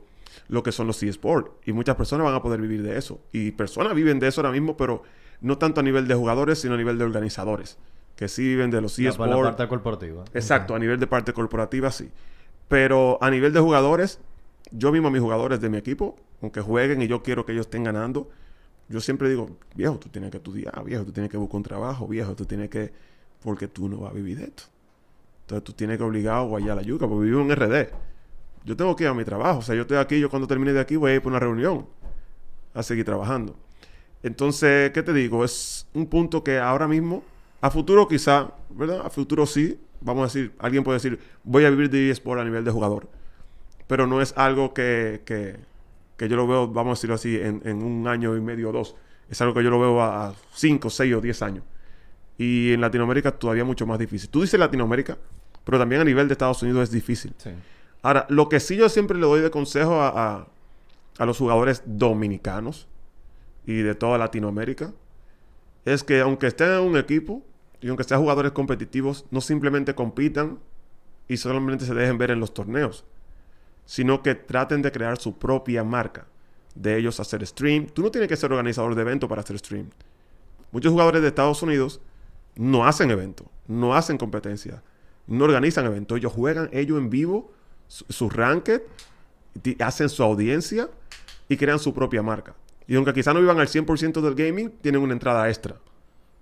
lo 0.48 0.64
que 0.64 0.72
son 0.72 0.88
los 0.88 1.02
eSports. 1.04 1.52
Y 1.66 1.74
muchas 1.74 1.96
personas 1.96 2.26
van 2.26 2.36
a 2.36 2.42
poder 2.42 2.62
vivir 2.62 2.82
de 2.84 2.98
eso. 2.98 3.20
Y 3.32 3.52
personas 3.52 3.94
viven 3.96 4.20
de 4.20 4.28
eso 4.28 4.42
ahora 4.42 4.52
mismo, 4.52 4.78
pero 4.78 5.04
no 5.42 5.58
tanto 5.58 5.80
a 5.80 5.84
nivel 5.84 6.08
de 6.08 6.16
jugadores, 6.16 6.60
sino 6.60 6.74
a 6.74 6.78
nivel 6.78 6.98
de 6.98 7.04
organizadores. 7.04 7.78
Que 8.16 8.28
sí 8.28 8.44
viven 8.44 8.70
de 8.72 8.82
los 8.82 8.94
por 8.96 9.04
la 9.04 9.10
eSports. 9.10 9.44
parte 9.50 9.68
corporativa. 9.68 10.26
Exacto, 10.34 10.76
a 10.76 10.80
nivel 10.80 11.00
de 11.00 11.08
parte 11.08 11.34
corporativa 11.34 11.90
sí. 11.92 12.10
Pero 12.68 13.18
a 13.22 13.30
nivel 13.32 13.54
de 13.54 13.60
jugadores, 13.60 14.20
yo 14.72 14.92
mismo 14.92 15.08
a 15.08 15.12
mis 15.12 15.22
jugadores 15.22 15.62
de 15.62 15.70
mi 15.70 15.78
equipo, 15.78 16.16
aunque 16.42 16.62
jueguen 16.62 17.02
y 17.02 17.08
yo 17.08 17.24
quiero 17.24 17.46
que 17.46 17.54
ellos 17.54 17.66
estén 17.68 17.84
ganando, 17.84 18.30
yo 18.90 19.00
siempre 19.00 19.30
digo, 19.30 19.58
viejo, 19.76 19.98
tú 20.00 20.10
tienes 20.10 20.32
que 20.32 20.38
estudiar, 20.38 20.84
viejo, 20.84 21.06
tú 21.06 21.12
tienes 21.12 21.32
que 21.32 21.38
buscar 21.38 21.58
un 21.58 21.64
trabajo, 21.64 22.08
viejo, 22.08 22.36
tú 22.36 22.46
tienes 22.46 22.70
que... 22.70 22.92
Porque 23.44 23.68
tú 23.68 23.88
no 23.88 23.98
vas 23.98 24.12
a 24.12 24.14
vivir 24.14 24.38
de 24.38 24.46
esto. 24.46 24.64
Entonces 25.42 25.64
tú 25.64 25.74
tienes 25.74 25.98
que 25.98 26.04
obligado 26.04 26.42
a 26.42 26.44
guayar 26.44 26.76
la 26.76 26.84
yuca, 26.84 27.08
porque 27.08 27.26
vivo 27.26 27.42
en 27.42 27.56
RD. 27.56 27.90
Yo 28.66 28.76
tengo 28.76 28.96
que 28.96 29.06
ir 29.06 29.10
a 29.10 29.14
mi 29.14 29.24
trabajo. 29.24 29.60
O 29.60 29.62
sea, 29.62 29.76
yo 29.76 29.82
estoy 29.82 29.98
aquí, 29.98 30.20
yo 30.20 30.30
cuando 30.30 30.48
termine 30.48 30.74
de 30.74 30.80
aquí 30.80 30.96
voy 30.96 31.12
a 31.12 31.16
ir 31.16 31.22
por 31.22 31.32
una 31.32 31.40
reunión 31.40 31.88
a 32.74 32.84
seguir 32.84 33.06
trabajando. 33.06 33.56
Entonces, 34.22 34.92
¿qué 34.92 35.02
te 35.02 35.14
digo? 35.14 35.44
Es 35.44 35.88
un 35.94 36.08
punto 36.08 36.44
que 36.44 36.60
ahora 36.60 36.88
mismo, 36.88 37.24
a 37.62 37.72
futuro 37.72 38.08
quizá, 38.08 38.52
¿verdad? 38.70 39.02
A 39.06 39.10
futuro 39.10 39.46
sí, 39.46 39.80
vamos 40.02 40.22
a 40.22 40.26
decir, 40.26 40.54
alguien 40.60 40.84
puede 40.84 40.98
decir, 40.98 41.20
voy 41.44 41.66
a 41.66 41.70
vivir 41.70 41.90
de 41.90 42.10
eSport 42.10 42.42
a 42.42 42.44
nivel 42.44 42.64
de 42.64 42.72
jugador. 42.72 43.10
Pero 43.88 44.06
no 44.06 44.22
es 44.22 44.34
algo 44.38 44.74
que, 44.74 45.22
que, 45.26 45.58
que 46.18 46.30
yo 46.30 46.36
lo 46.36 46.48
veo, 46.48 46.68
vamos 46.68 46.92
a 46.92 46.96
decirlo 47.00 47.16
así, 47.16 47.38
en, 47.38 47.62
en 47.66 47.82
un 47.82 48.08
año 48.08 48.36
y 48.36 48.42
medio 48.42 48.70
o 48.70 48.72
dos. 48.72 48.96
Es 49.30 49.42
algo 49.42 49.54
que 49.54 49.64
yo 49.64 49.70
lo 49.70 49.80
veo 49.80 50.02
a 50.02 50.36
5, 50.54 50.90
6 50.90 51.16
o 51.16 51.22
10 51.22 51.42
años. 51.42 51.64
Y 52.40 52.74
en 52.74 52.82
Latinoamérica 52.82 53.32
todavía 53.32 53.64
mucho 53.66 53.86
más 53.86 54.00
difícil. 54.00 54.30
Tú 54.30 54.42
dices 54.42 54.60
Latinoamérica, 54.60 55.18
pero 55.64 55.78
también 55.78 56.02
a 56.02 56.06
nivel 56.06 56.28
de 56.28 56.32
Estados 56.34 56.64
Unidos 56.64 56.84
es 56.84 56.92
difícil. 56.92 57.34
Sí. 57.38 57.52
Ahora, 58.02 58.26
lo 58.30 58.50
que 58.50 58.60
sí 58.62 58.76
yo 58.78 58.90
siempre 58.90 59.18
le 59.18 59.26
doy 59.28 59.42
de 59.42 59.52
consejo 59.52 60.02
a, 60.02 60.08
a- 60.38 60.48
a 61.18 61.26
los 61.26 61.38
jugadores 61.38 61.84
dominicanos 61.86 62.88
y 63.68 63.82
de 63.82 63.94
toda 63.94 64.18
Latinoamérica 64.18 64.94
es 65.84 66.04
que 66.04 66.22
aunque 66.22 66.48
estén 66.48 66.72
en 66.72 66.80
un 66.80 66.98
equipo 66.98 67.44
y 67.82 67.90
aunque 67.90 68.06
sean 68.06 68.22
jugadores 68.22 68.54
competitivos, 68.54 69.26
no 69.32 69.42
simplemente 69.42 69.94
compitan 69.96 70.60
y 71.28 71.36
solamente 71.38 71.86
se 71.86 71.94
dejen 71.94 72.18
ver 72.18 72.32
en 72.32 72.40
los 72.40 72.54
torneos, 72.54 73.04
sino 73.86 74.24
que 74.24 74.34
traten 74.36 74.82
de 74.82 74.92
crear 74.94 75.18
su 75.18 75.38
propia 75.38 75.84
marca. 75.84 76.26
De 76.76 76.98
ellos 76.98 77.20
hacer 77.20 77.46
stream. 77.46 77.88
Tú 77.88 78.02
no 78.04 78.12
tienes 78.12 78.30
que 78.30 78.38
ser 78.38 78.52
organizador 78.54 78.96
de 78.96 79.02
evento 79.02 79.28
para 79.28 79.42
hacer 79.42 79.58
stream. 79.60 79.90
Muchos 80.72 80.92
jugadores 80.92 81.22
de 81.22 81.28
Estados 81.28 81.62
Unidos 81.64 82.00
no 82.60 82.86
hacen 82.86 83.10
evento, 83.10 83.46
no 83.68 83.96
hacen 83.96 84.18
competencia, 84.18 84.84
no 85.28 85.46
organizan 85.46 85.86
eventos. 85.86 86.18
Ellos 86.18 86.34
juegan 86.34 86.70
ellos 86.74 86.98
en 86.98 87.10
vivo, 87.10 87.54
su, 87.88 88.04
su 88.10 88.30
ranked, 88.30 88.82
hacen 89.80 90.10
su 90.10 90.24
audiencia 90.24 90.90
y 91.48 91.56
crean 91.56 91.80
su 91.80 91.94
propia 91.94 92.22
marca. 92.22 92.54
Y 92.86 92.96
aunque 92.96 93.14
quizá 93.14 93.34
no 93.34 93.40
vivan 93.40 93.62
al 93.62 93.68
100% 93.68 94.20
del 94.20 94.36
gaming, 94.36 94.72
tienen 94.82 95.02
una 95.02 95.14
entrada 95.14 95.48
extra. 95.48 95.78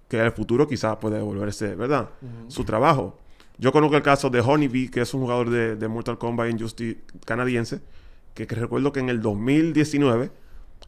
Que 0.07 0.17
en 0.17 0.25
el 0.25 0.31
futuro 0.31 0.67
quizás 0.67 0.97
puede 0.97 1.21
volverse, 1.21 1.75
¿verdad? 1.75 2.09
Su 2.47 2.63
trabajo. 2.63 3.19
Yo 3.59 3.71
conozco 3.71 3.95
el 3.95 4.01
caso 4.01 4.31
de 4.31 4.39
Honeybee, 4.39 4.89
que 4.89 5.01
es 5.01 5.13
un 5.13 5.21
jugador 5.21 5.51
de, 5.51 5.75
de 5.75 5.87
Mortal 5.87 6.17
Kombat 6.17 6.49
Injustice 6.49 6.99
canadiense, 7.25 7.81
que, 8.33 8.47
que 8.47 8.55
recuerdo 8.55 8.91
que 8.91 9.01
en 9.01 9.09
el 9.09 9.21
2019 9.21 10.31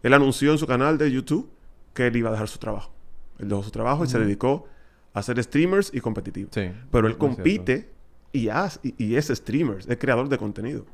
él 0.02 0.14
anunció 0.14 0.52
en 0.54 0.58
su 0.58 0.66
canal 0.66 0.98
de 0.98 1.12
YouTube 1.12 1.52
que 1.94 2.08
él 2.08 2.16
iba 2.16 2.30
a 2.30 2.32
dejar 2.32 2.48
su 2.48 2.58
trabajo. 2.58 2.92
Él 3.38 3.48
dejó 3.50 3.62
su 3.62 3.72
trabajo 3.72 4.04
y 4.04 4.08
se 4.08 4.18
dedicó 4.18 4.66
a 5.14 5.24
ser 5.24 5.42
streamers 5.44 5.92
y 5.94 6.00
competitivo. 6.02 6.50
Sí, 6.54 6.72
Pero 6.92 7.08
él 7.08 7.18
compite 7.18 7.90
y, 8.32 8.50
y, 8.50 8.52
y 8.98 9.16
es 9.16 9.28
streamer, 9.28 9.80
es 9.88 9.98
creador 9.98 10.30
de 10.30 10.38
contenido. 10.38 10.86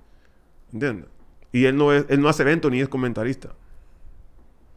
¿Entiendes? 0.71 1.07
Y 1.51 1.65
él 1.65 1.75
no, 1.77 1.93
es, 1.93 2.05
él 2.09 2.21
no 2.21 2.29
hace 2.29 2.43
eventos 2.43 2.71
ni 2.71 2.81
es 2.81 2.89
comentarista. 2.89 3.55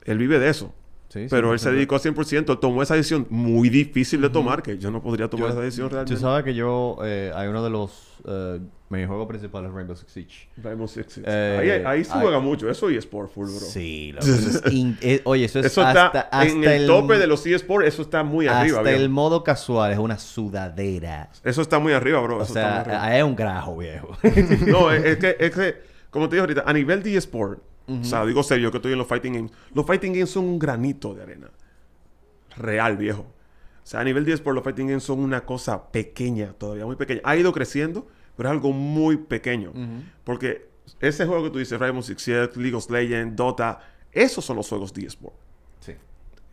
Él 0.05 0.19
vive 0.19 0.39
de 0.39 0.49
eso. 0.49 0.75
Sí, 1.09 1.21
sí, 1.23 1.27
Pero 1.31 1.53
él 1.55 1.59
sí, 1.59 1.65
se 1.65 1.71
sí. 1.71 1.77
dedicó 1.77 1.97
a 1.97 2.01
100%. 2.01 2.51
Él 2.53 2.59
tomó 2.59 2.83
esa 2.83 2.95
decisión 2.95 3.27
muy 3.31 3.71
difícil 3.71 4.21
de 4.21 4.29
tomar, 4.29 4.63
que 4.63 4.77
yo 4.77 4.91
no 4.91 5.03
podría 5.03 5.29
tomar 5.29 5.51
esa 5.51 5.61
decisión 5.61 5.89
Tú 5.89 5.95
realmente. 5.95 6.21
sabes 6.21 6.45
que 6.45 6.55
yo, 6.55 6.99
eh, 7.03 7.33
hay 7.35 7.49
uno 7.49 7.65
de 7.65 7.71
los 7.71 8.05
eh, 8.27 8.61
minijuegos 8.91 9.27
principales 9.27 9.73
Rainbow 9.73 9.97
Six 9.97 10.13
Siege. 10.13 10.49
Rainbow 10.59 10.87
Six 10.87 11.13
Siege. 11.15 11.27
Eh, 11.31 11.83
ahí, 11.87 11.99
ahí 11.99 12.05
se 12.05 12.13
juega 12.13 12.41
mucho. 12.41 12.69
Eso 12.69 12.91
y 12.91 12.97
Sport 12.99 13.33
Full, 13.33 13.47
bro. 13.47 13.59
Sí, 13.59 14.15
eso 14.19 14.33
es 14.67 14.73
in- 14.73 14.99
eh, 15.01 15.23
oye, 15.25 15.47
eso 15.47 15.61
es 15.61 15.67
Eso 15.67 15.81
hasta, 15.83 16.07
está 16.09 16.21
hasta 16.21 16.45
en 16.47 16.63
el, 16.65 16.87
tope 16.87 17.17
de 17.17 17.27
los 17.27 17.47
eSports. 17.47 17.89
Eso 17.89 18.03
está 18.03 18.23
muy 18.23 18.47
arriba, 18.47 18.79
hasta 18.79 18.91
el 18.93 19.09
modo 19.09 19.43
casual 19.43 19.93
es 19.93 19.99
una 19.99 20.19
sudadera. 20.19 21.31
Eso 21.43 21.63
está 21.63 21.79
muy 21.79 21.95
arriba, 21.95 22.21
bro. 22.21 22.39
O 22.39 22.43
Eso 22.43 22.53
está 22.53 22.61
muy 22.67 22.85
sea, 22.85 22.99
arriba. 23.01 23.17
es 23.19 23.25
un 23.25 23.35
grajo, 23.37 23.77
viejo. 23.79 24.09
No, 24.67 24.91
es, 24.93 25.05
es 25.05 25.17
que, 25.17 25.37
es 25.41 25.51
que, 25.55 25.77
como 26.11 26.29
te 26.29 26.37
dije 26.37 26.41
ahorita, 26.41 26.65
a 26.67 26.73
nivel 26.75 27.03
de 27.03 27.17
eSport, 27.17 27.61
o 27.89 28.05
sea, 28.05 28.25
digo 28.27 28.43
serio 28.43 28.71
que 28.71 28.79
estoy 28.79 28.93
en 28.93 28.99
los 28.99 29.07
fighting 29.07 29.33
games, 29.33 29.53
los 29.75 29.87
fighting 29.87 30.13
games 30.13 30.31
son 30.31 30.45
un 30.45 30.59
granito 30.59 31.15
de 31.15 31.23
arena. 31.23 31.51
Real, 32.57 32.97
viejo. 32.97 33.23
O 33.23 33.87
sea, 33.91 34.01
a 34.01 34.05
nivel 34.05 34.25
de 34.25 34.35
eSport, 34.35 34.55
los 34.55 34.65
fighting 34.65 34.89
games 34.89 35.05
son 35.05 35.21
una 35.21 35.47
cosa 35.47 35.91
pequeña, 35.91 36.53
todavía 36.53 36.85
muy 36.85 36.97
pequeña. 36.97 37.23
Ha 37.25 37.37
ido 37.37 37.53
creciendo, 37.53 38.07
pero 38.37 38.51
es 38.51 38.53
algo 38.53 38.73
muy 38.73 39.17
pequeño. 39.17 39.73
Porque 40.25 40.69
ese 41.01 41.27
juego 41.27 41.45
que 41.45 41.51
tú 41.51 41.59
dices, 41.59 41.79
Rainbow 41.79 42.03
Six 42.03 42.29
League 42.57 42.75
of 42.75 42.91
Legends, 42.91 43.37
Dota, 43.37 43.81
esos 44.13 44.45
son 44.45 44.57
los 44.57 44.69
juegos 44.69 44.93
de 44.93 45.07
eSport. 45.07 45.48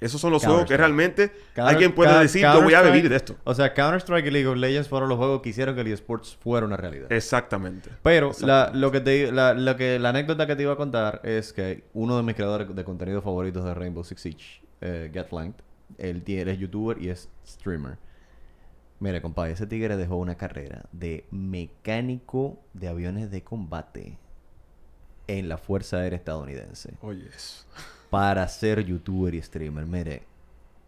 Esos 0.02 0.20
son 0.20 0.32
los 0.32 0.44
juegos 0.44 0.66
que 0.66 0.76
realmente 0.76 1.30
Counter- 1.54 1.64
alguien 1.74 1.96
puede 1.96 2.12
Ca- 2.12 2.20
decir, 2.20 2.42
yo 2.42 2.62
voy 2.62 2.74
a 2.74 2.82
vivir 2.82 3.08
de 3.10 3.16
esto. 3.16 3.36
O 3.46 3.54
sea, 3.56 3.74
Counter-Strike 3.74 4.26
y 4.28 4.32
League 4.32 4.48
of 4.48 4.58
Legends 4.58 4.90
fueron 4.90 5.08
los 5.10 5.18
juegos 5.18 5.42
que 5.42 5.50
hicieron 5.50 5.74
que 5.74 5.82
el 5.82 5.88
eSports 5.88 6.36
fuera 6.36 6.66
una 6.66 6.76
realidad. 6.78 7.12
Exactamente. 7.12 7.90
Pero 8.04 8.32
la, 8.42 8.72
lo 8.74 8.92
que 8.92 9.00
te, 9.00 9.32
la, 9.32 9.54
lo 9.54 9.76
que, 9.78 9.98
la 9.98 10.10
anécdota 10.10 10.46
que 10.48 10.56
te 10.58 10.64
iba 10.64 10.74
a 10.74 10.76
contar 10.76 11.22
es 11.24 11.54
que 11.54 11.86
uno 11.94 12.18
de 12.18 12.24
mis 12.24 12.36
creadores 12.36 12.76
de 12.76 12.84
contenido 12.84 13.22
favoritos 13.22 13.64
de 13.64 13.74
Rainbow 13.74 14.04
Six 14.04 14.22
Siege, 14.22 14.62
eh, 14.82 15.10
GetFlanked, 15.14 15.62
él 15.98 16.24
es 16.28 16.60
youtuber 16.60 17.02
y 17.02 17.10
es 17.10 17.30
streamer. 17.48 17.98
Mire, 19.00 19.22
compadre, 19.22 19.54
ese 19.54 19.66
tigre 19.66 19.96
dejó 19.98 20.18
una 20.18 20.36
carrera 20.36 20.84
de 20.92 21.26
mecánico 21.32 22.60
de 22.74 22.88
aviones 22.90 23.32
de 23.32 23.44
combate 23.44 24.18
en 25.28 25.48
la 25.50 25.58
Fuerza 25.58 25.98
Aérea 25.98 26.18
Estadounidense 26.18 26.94
Oye, 27.02 27.28
eso. 27.34 27.66
para 28.16 28.48
ser 28.48 28.86
youtuber 28.86 29.36
y 29.36 29.42
streamer. 29.42 29.86
Mire, 29.86 30.24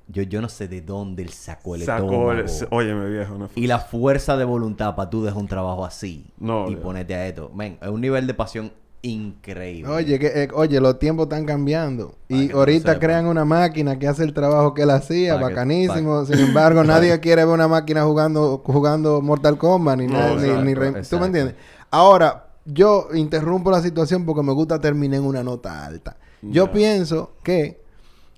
yo, 0.08 0.24
yo 0.24 0.40
no 0.42 0.48
sé 0.48 0.70
de 0.70 0.80
dónde 0.82 1.24
él 1.24 1.30
sacó 1.30 1.76
el 1.76 1.82
Sacó 1.84 2.32
el... 2.32 2.46
Óyeme, 2.70 3.10
viejo. 3.10 3.38
no 3.38 3.50
Y 3.56 3.68
la 3.68 3.80
fuerza 3.80 4.38
de 4.38 4.46
voluntad 4.46 4.96
para 4.96 5.10
tú 5.10 5.24
dejar 5.26 5.38
un 5.40 5.48
trabajo 5.50 5.84
así 5.86 6.26
No, 6.40 6.70
y 6.70 6.76
ya. 6.76 6.82
ponerte 6.82 7.16
a 7.16 7.28
esto. 7.28 7.52
Men, 7.54 7.78
es 7.82 7.90
un 7.90 8.00
nivel 8.00 8.26
de 8.28 8.34
pasión 8.34 8.72
increíble. 9.02 9.92
Oye, 9.92 10.18
que, 10.20 10.28
eh, 10.44 10.48
oye, 10.54 10.80
los 10.80 11.00
tiempos 11.00 11.26
están 11.26 11.46
cambiando. 11.46 12.16
Para 12.30 12.42
Y 12.42 12.52
ahorita 12.52 12.98
crean 12.98 13.26
una 13.26 13.44
máquina 13.44 14.00
que 14.00 14.08
hace 14.08 14.24
el 14.24 14.34
trabajo 14.34 14.74
que 14.74 14.84
él 14.84 14.90
hacía, 14.92 15.34
Para 15.36 15.48
que- 15.48 15.54
bacanísimo. 15.54 16.26
Sin 16.26 16.40
embargo, 16.40 16.84
nadie 16.86 17.20
quiere 17.20 17.44
ver 17.44 17.54
una 17.54 17.68
máquina 17.68 18.06
jugando 18.06 18.62
jugando 18.66 19.22
Mortal 19.22 19.58
Kombat 19.58 19.98
ni 20.00 20.08
No, 20.08 20.14
nada, 20.14 20.36
ni, 20.36 20.42
exacto, 20.44 20.64
ni 20.64 20.74
re- 20.74 21.04
¿Tú 21.04 21.20
me 21.20 21.26
entiendes? 21.26 21.56
Ahora, 21.92 22.46
yo 22.66 23.10
interrumpo 23.14 23.70
la 23.72 23.82
situación 23.82 24.26
porque 24.26 24.42
me 24.44 24.54
gusta 24.54 24.80
terminar 24.80 25.20
en 25.20 25.26
una 25.26 25.44
nota 25.44 25.86
alta. 25.86 26.16
Yo 26.42 26.72
pienso 26.72 27.34
que 27.44 27.82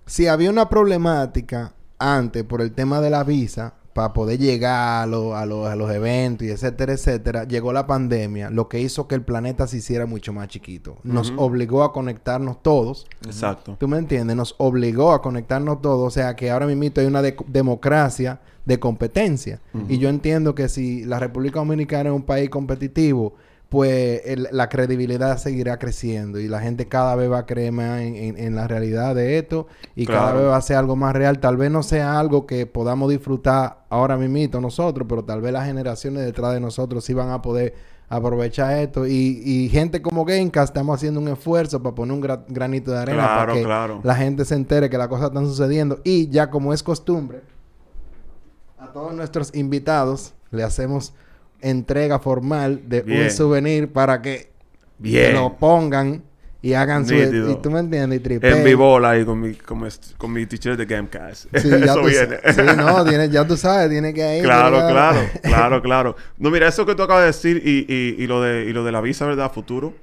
si 0.06 0.28
había 0.28 0.50
una 0.50 0.70
problemática 0.70 1.74
antes 1.98 2.44
por 2.44 2.62
el 2.62 2.72
tema 2.72 3.02
de 3.02 3.10
la 3.10 3.24
visa, 3.24 3.74
para 3.94 4.14
poder 4.14 4.40
llegar 4.40 5.04
a, 5.04 5.06
lo- 5.08 5.36
a, 5.36 5.46
lo- 5.46 5.66
a 5.66 5.76
los 5.76 5.92
eventos 5.92 6.48
y 6.48 6.52
etcétera, 6.52 6.94
etcétera, 6.94 7.44
llegó 7.44 7.74
la 7.74 7.86
pandemia, 7.86 8.50
lo 8.50 8.70
que 8.70 8.80
hizo 8.80 9.08
que 9.08 9.16
el 9.16 9.24
planeta 9.24 9.68
se 9.68 9.78
hiciera 9.78 10.06
mucho 10.06 10.32
más 10.32 10.48
chiquito. 10.48 10.98
Nos 11.04 11.34
obligó 11.36 11.84
a 11.84 11.92
conectarnos 11.92 12.62
todos. 12.64 13.08
Exacto. 13.26 13.76
¿Tú 13.78 13.88
me 13.90 13.98
entiendes? 13.98 14.38
Nos 14.38 14.56
obligó 14.60 15.12
a 15.12 15.22
conectarnos 15.22 15.82
todos. 15.82 16.08
O 16.08 16.12
sea, 16.12 16.36
que 16.38 16.50
ahora 16.50 16.66
mismo 16.68 16.84
hay 16.96 17.06
una 17.08 17.22
de- 17.22 17.36
democracia 17.48 18.40
de 18.64 18.80
competencia. 18.80 19.60
Y 19.90 19.98
yo 19.98 20.08
entiendo 20.08 20.56
que 20.56 20.70
si 20.70 21.04
la 21.04 21.20
República 21.20 21.60
Dominicana 21.60 22.10
es 22.10 22.16
un 22.16 22.24
país 22.24 22.50
competitivo, 22.50 23.34
pues 23.70 24.22
el- 24.26 24.48
la 24.52 24.68
credibilidad 24.68 25.38
seguirá 25.38 25.78
creciendo 25.78 26.40
y 26.40 26.48
la 26.48 26.60
gente 26.60 26.88
cada 26.88 27.16
vez 27.16 27.32
va 27.32 27.40
a 27.40 27.46
creer 27.46 27.72
más 27.72 28.02
en, 28.02 28.16
en- 28.16 28.38
en 28.38 28.56
la 28.56 28.68
realidad 28.68 29.14
de 29.14 29.38
esto 29.38 29.68
y 29.96 30.08
cada 30.08 30.34
vez 30.34 30.44
va 30.46 30.58
a 30.58 30.62
ser 30.62 30.78
algo 30.78 30.96
más 30.96 31.14
real. 31.16 31.40
Tal 31.40 31.56
vez 31.56 31.70
no 31.70 31.84
sea 31.84 32.20
algo 32.20 32.48
que 32.48 32.66
podamos 32.66 33.10
disfrutar 33.12 33.86
ahora 33.90 34.18
mismo 34.18 34.60
nosotros, 34.60 35.06
pero 35.08 35.24
tal 35.24 35.42
vez 35.42 35.54
las 35.54 35.66
generaciones 35.68 36.26
detrás 36.26 36.54
de 36.54 36.60
nosotros 36.60 37.04
sí 37.06 37.14
van 37.14 37.30
a 37.30 37.42
poder 37.44 37.76
aprovechar 38.10 38.80
esto. 38.80 39.06
Y, 39.06 39.42
y 39.46 39.70
gente 39.70 40.02
como 40.02 40.26
Gamecast 40.26 40.70
estamos 40.72 40.96
haciendo 40.96 41.20
un 41.20 41.28
esfuerzo 41.28 41.82
para 41.84 41.94
poner 41.94 42.14
un 42.16 42.24
gra- 42.24 42.44
granito 42.48 42.90
de 42.92 42.98
arena 42.98 43.24
Claro, 43.24 43.40
para 43.40 43.54
que 43.54 43.64
claro. 43.64 44.00
la 44.04 44.16
gente 44.16 44.46
se 44.46 44.56
entere 44.56 44.90
que 44.90 44.98
las 44.98 45.10
cosas 45.10 45.28
están 45.28 45.46
sucediendo. 45.46 46.00
Y 46.04 46.28
ya 46.30 46.50
como 46.50 46.74
es 46.74 46.82
costumbre, 46.82 47.42
a 48.80 48.88
todos 48.92 49.14
nuestros 49.14 49.54
invitados 49.56 50.34
le 50.52 50.64
hacemos 50.64 51.14
entrega 51.62 52.20
formal 52.20 52.82
de 52.88 53.02
un 53.02 53.30
souvenir 53.32 53.92
para 53.92 54.22
que 54.22 54.50
Bien. 54.98 55.34
lo 55.34 55.56
pongan 55.58 56.24
y 56.62 56.74
hagan 56.74 57.08
su... 57.08 57.14
Y 57.16 57.58
tú 57.62 57.72
me 57.72 57.80
entiendes, 57.80 58.22
y. 58.22 58.46
En 58.46 58.64
mi 58.64 58.74
bola 58.74 59.12
ahí 59.12 59.24
con 59.24 59.40
mi, 59.40 59.54
con 59.54 59.82
mi, 59.82 59.88
con 60.18 60.34
mi 60.34 60.46
t-shirt 60.46 60.78
de 60.78 60.86
Gamecast. 60.86 61.46
Sí, 61.56 61.70
ya 61.70 61.78
Eso 61.78 62.02
tú 62.02 62.08
viene. 62.08 62.38
sí, 62.54 62.62
no, 62.78 63.06
tiene, 63.06 63.30
ya 63.30 63.48
tú 63.48 63.56
sabes, 63.56 63.90
tiene 63.90 64.14
que 64.14 64.38
ir. 64.38 64.44
claro, 64.44 64.78
claro, 64.88 65.20
claro, 65.42 65.82
claro. 65.82 66.16
No, 66.38 66.50
mira, 66.52 66.68
eso 66.68 66.86
que 66.86 66.96
tú 66.96 67.04
acabas 67.04 67.22
de 67.22 67.28
decir 67.28 67.62
y, 67.66 67.86
y, 67.88 68.24
y 68.24 68.28
lo, 68.28 68.42
de, 68.42 68.66
y 68.66 68.74
lo 68.74 68.84
de 68.84 68.92
la 68.92 69.00
visa, 69.02 69.26
¿verdad? 69.26 69.52
Futuro. 69.54 69.94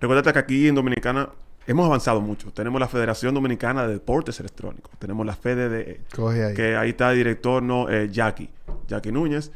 Recuérdate 0.00 0.32
que 0.32 0.38
aquí 0.38 0.68
en 0.68 0.74
Dominicana 0.76 1.28
hemos 1.66 1.84
avanzado 1.84 2.22
mucho. 2.22 2.50
Tenemos 2.52 2.80
la 2.80 2.88
Federación 2.88 3.34
Dominicana 3.34 3.86
de 3.86 3.94
Deportes 3.94 4.40
Electrónicos. 4.40 4.90
Tenemos 4.98 5.26
la 5.26 5.34
FEDE 5.34 5.68
de... 5.68 6.00
Coge 6.14 6.42
ahí. 6.42 6.54
Que 6.54 6.76
ahí 6.76 6.90
está 6.90 7.10
el 7.10 7.18
director, 7.18 7.62
¿no? 7.62 7.90
Eh, 7.90 8.08
Jackie. 8.10 8.48
Jackie 8.86 9.12
Núñez. 9.12 9.50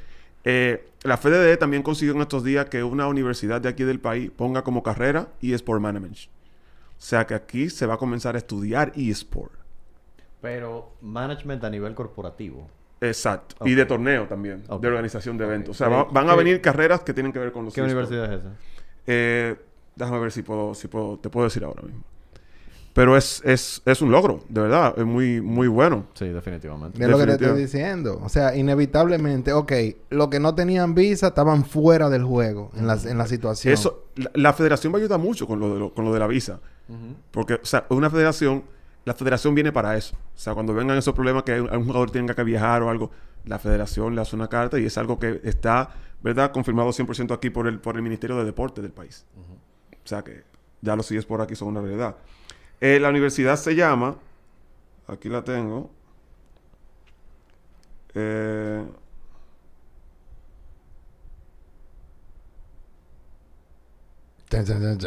Eh, 0.44 0.88
la 1.04 1.16
FDD 1.16 1.56
también 1.58 1.82
consiguió 1.82 2.14
en 2.14 2.20
estos 2.22 2.42
días 2.44 2.66
que 2.66 2.82
una 2.82 3.06
universidad 3.06 3.60
de 3.60 3.68
aquí 3.68 3.84
del 3.84 4.00
país 4.00 4.30
ponga 4.30 4.62
como 4.62 4.82
carrera 4.82 5.28
eSport 5.40 5.80
Management. 5.80 6.16
O 6.16 7.04
sea 7.04 7.26
que 7.26 7.34
aquí 7.34 7.68
se 7.70 7.86
va 7.86 7.94
a 7.94 7.98
comenzar 7.98 8.34
a 8.34 8.38
estudiar 8.38 8.92
eSport. 8.96 9.52
Pero 10.40 10.92
management 11.00 11.62
a 11.64 11.70
nivel 11.70 11.94
corporativo. 11.94 12.68
Exacto. 13.00 13.56
Y 13.66 13.74
de 13.74 13.84
torneo 13.84 14.26
también. 14.28 14.62
De 14.80 14.88
organización 14.88 15.36
de 15.36 15.44
eventos. 15.44 15.70
O 15.70 15.78
sea, 15.78 15.88
¿Qué- 15.88 15.94
va- 15.94 16.04
van 16.04 16.30
a 16.30 16.34
venir 16.36 16.60
carreras 16.60 17.00
que 17.00 17.12
tienen 17.12 17.32
que 17.32 17.38
ver 17.40 17.50
con 17.52 17.64
los 17.64 17.74
¿Qué 17.74 17.82
universidad 17.82 18.32
es 18.32 18.40
esa? 18.40 18.52
Eh, 19.06 19.56
déjame 19.96 20.20
ver 20.20 20.30
si 20.32 20.42
puedo, 20.42 20.74
si 20.74 20.86
puedo, 20.88 21.18
te 21.18 21.28
puedo 21.28 21.44
decir 21.44 21.64
ahora 21.64 21.82
mismo. 21.82 22.02
Pero 22.94 23.16
es, 23.16 23.40
es, 23.44 23.80
es 23.86 24.02
un 24.02 24.10
logro, 24.12 24.44
de 24.50 24.60
verdad. 24.60 24.94
Es 24.98 25.04
muy, 25.06 25.40
muy 25.40 25.66
bueno. 25.66 26.04
Sí, 26.12 26.28
definitivamente. 26.28 27.02
Es 27.02 27.08
lo 27.08 27.16
que 27.18 27.24
te 27.26 27.32
estoy 27.32 27.62
diciendo. 27.62 28.20
O 28.22 28.28
sea, 28.28 28.54
inevitablemente, 28.54 29.52
ok, 29.54 29.72
los 30.10 30.28
que 30.28 30.38
no 30.40 30.54
tenían 30.54 30.94
visa 30.94 31.28
estaban 31.28 31.64
fuera 31.64 32.10
del 32.10 32.22
juego 32.24 32.70
en 32.74 32.86
la, 32.86 32.98
en 33.02 33.16
la 33.16 33.26
situación. 33.26 33.72
Eso, 33.72 34.04
la, 34.16 34.30
la 34.34 34.52
federación 34.52 34.92
va 34.92 34.98
a 34.98 35.00
ayudar 35.00 35.18
mucho 35.18 35.46
con 35.46 35.58
lo 35.58 35.72
de, 35.72 35.80
lo- 35.80 35.94
con 35.94 36.04
lo 36.04 36.12
de 36.12 36.18
la 36.20 36.26
visa. 36.26 36.60
Porque, 37.30 37.54
o 37.54 37.64
sea, 37.64 37.86
una 37.88 38.10
federación, 38.10 38.64
la 39.06 39.14
federación 39.14 39.54
viene 39.54 39.72
para 39.72 39.96
eso. 39.96 40.14
O 40.14 40.38
sea, 40.38 40.52
cuando 40.52 40.74
vengan 40.74 40.98
esos 40.98 41.14
problemas 41.14 41.44
que 41.44 41.58
un 41.60 41.86
jugador 41.86 42.10
tenga 42.10 42.34
que 42.34 42.44
viajar 42.44 42.82
o 42.82 42.90
algo, 42.90 43.10
la 43.46 43.58
federación 43.58 44.14
le 44.14 44.20
hace 44.20 44.36
una 44.36 44.48
carta 44.48 44.78
y 44.78 44.84
es 44.84 44.98
algo 44.98 45.18
que 45.18 45.40
está, 45.44 45.88
¿verdad?, 46.22 46.52
confirmado 46.52 46.90
100% 46.90 47.32
aquí 47.34 47.48
por 47.48 47.66
el, 47.66 47.80
por 47.80 47.96
el 47.96 48.02
Ministerio 48.02 48.36
de 48.36 48.44
Deporte 48.44 48.82
del 48.82 48.92
país. 48.92 49.24
O 50.04 50.06
sea 50.06 50.22
que 50.22 50.42
ya 50.82 50.94
los 50.94 51.06
sigues 51.06 51.24
por 51.24 51.40
aquí 51.40 51.54
son 51.56 51.68
una 51.68 51.80
realidad. 51.80 52.16
Eh, 52.84 52.98
la 52.98 53.10
universidad 53.10 53.54
se 53.54 53.76
llama, 53.76 54.16
aquí 55.06 55.28
la 55.28 55.44
tengo, 55.44 55.88
eh, 58.12 58.84
chan. 64.50 64.66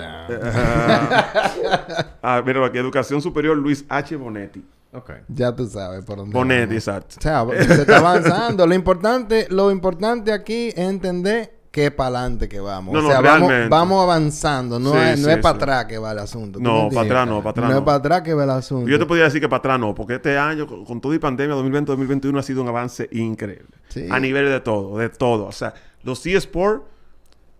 ah, 2.23 2.41
mira, 2.45 2.65
aquí, 2.65 2.78
Educación 2.78 3.21
Superior 3.21 3.57
Luis 3.57 3.84
H. 3.89 4.15
Bonetti. 4.15 4.65
Ok. 4.93 5.11
Ya 5.28 5.53
tú 5.53 5.67
sabes 5.67 6.05
por 6.05 6.19
dónde. 6.19 6.34
Bonetti, 6.34 6.76
exacto. 6.76 7.17
O 7.19 7.21
sea, 7.21 7.45
se 7.45 7.82
está 7.82 7.97
avanzando. 7.97 8.65
lo 8.65 8.73
importante, 8.73 9.47
lo 9.49 9.69
importante 9.69 10.32
aquí 10.32 10.69
es 10.69 10.78
entender 10.78 11.55
que 11.76 11.88
es 11.88 11.91
para 11.91 12.19
adelante 12.19 12.47
que 12.47 12.61
vamos. 12.61 12.93
No, 12.93 13.05
o 13.05 13.11
sea, 13.11 13.19
vamos, 13.19 13.51
vamos 13.67 14.01
avanzando. 14.01 14.80
No 14.80 14.93
Sí, 14.93 14.97
es, 14.97 15.19
no 15.19 15.26
sí, 15.28 15.32
es 15.34 15.38
para 15.39 15.55
sí. 15.55 15.63
atrás 15.63 15.86
que 15.88 15.97
va 15.97 16.13
el 16.13 16.19
asunto. 16.19 16.57
¿tú 16.57 16.63
No, 16.63 16.88
para 16.88 17.01
atrás 17.01 17.28
no, 17.28 17.39
para 17.39 17.49
atrás 17.49 17.65
No 17.65 17.73
no. 17.73 17.80
es 17.80 17.84
para 17.84 17.97
atrás 17.97 18.21
que 18.21 18.34
va 18.34 18.43
el 18.45 18.49
asunto. 18.51 18.89
Yo 18.89 18.97
te 18.97 19.05
podría 19.05 19.26
decir 19.26 19.41
que 19.41 19.49
para 19.49 19.57
atrás 19.57 19.78
no, 19.78 19.93
porque 19.93 20.15
este 20.15 20.38
año, 20.38 20.67
con, 20.67 20.86
con 20.86 21.01
todo 21.01 21.13
y 21.13 21.19
pandemia 21.19 21.53
2020-2021, 21.57 22.39
ha 22.39 22.43
sido 22.43 22.61
un 22.61 22.69
avance 22.69 23.09
increíble. 23.11 23.67
Sí. 23.89 24.07
A 24.09 24.21
nivel 24.21 24.45
de 24.45 24.61
todo, 24.61 24.97
de 24.97 25.09
todo. 25.09 25.47
O 25.47 25.51
sea, 25.51 25.73
los 26.03 26.26
eSports 26.26 26.82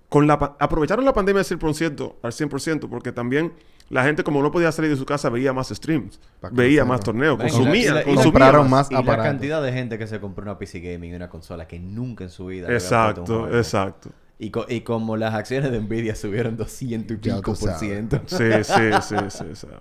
con 0.08 0.28
la 0.28 0.36
aprovecharon 0.36 1.04
la 1.04 1.14
pandemia 1.14 1.42
al 1.42 1.46
100%, 1.46 2.14
al 2.22 2.32
100%, 2.32 2.88
porque 2.88 3.12
también 3.12 3.52
la 3.90 4.04
gente, 4.04 4.24
como 4.24 4.42
no 4.42 4.52
podía 4.52 4.72
salir 4.72 4.90
de 4.92 4.98
su 4.98 5.06
casa, 5.06 5.30
veía 5.30 5.54
más 5.54 5.70
streams, 5.70 6.20
veía 6.52 6.86
más 6.86 7.02
torneos, 7.02 7.38
consumía, 7.40 7.94
la- 7.94 8.04
Compraron 8.04 8.70
más 8.70 8.90
Y 8.90 8.96
la 8.96 9.18
cantidad 9.18 9.62
de 9.62 9.72
gente 9.72 9.98
que 9.98 10.08
se 10.08 10.20
compró 10.20 10.44
una 10.44 10.58
PC 10.58 10.80
Gaming 10.80 11.12
y 11.12 11.16
una 11.16 11.30
consola 11.30 11.68
que 11.68 11.80
nunca 11.80 12.24
en 12.24 12.30
su 12.32 12.48
vida 12.48 12.72
Exacto, 12.74 13.48
exacto. 13.58 14.10
Y, 14.40 14.50
co- 14.50 14.66
y 14.68 14.82
como 14.82 15.16
las 15.16 15.34
acciones 15.34 15.72
de 15.72 15.80
Nvidia 15.80 16.14
subieron 16.16 16.58
200 16.58 17.16
y 17.16 17.20
pico 17.20 17.54
por 17.54 17.72
ciento. 17.76 18.22
Sí, 18.26 18.44
sí, 18.64 18.74
sí, 19.02 19.16
sí. 19.30 19.46
sea, 19.56 19.80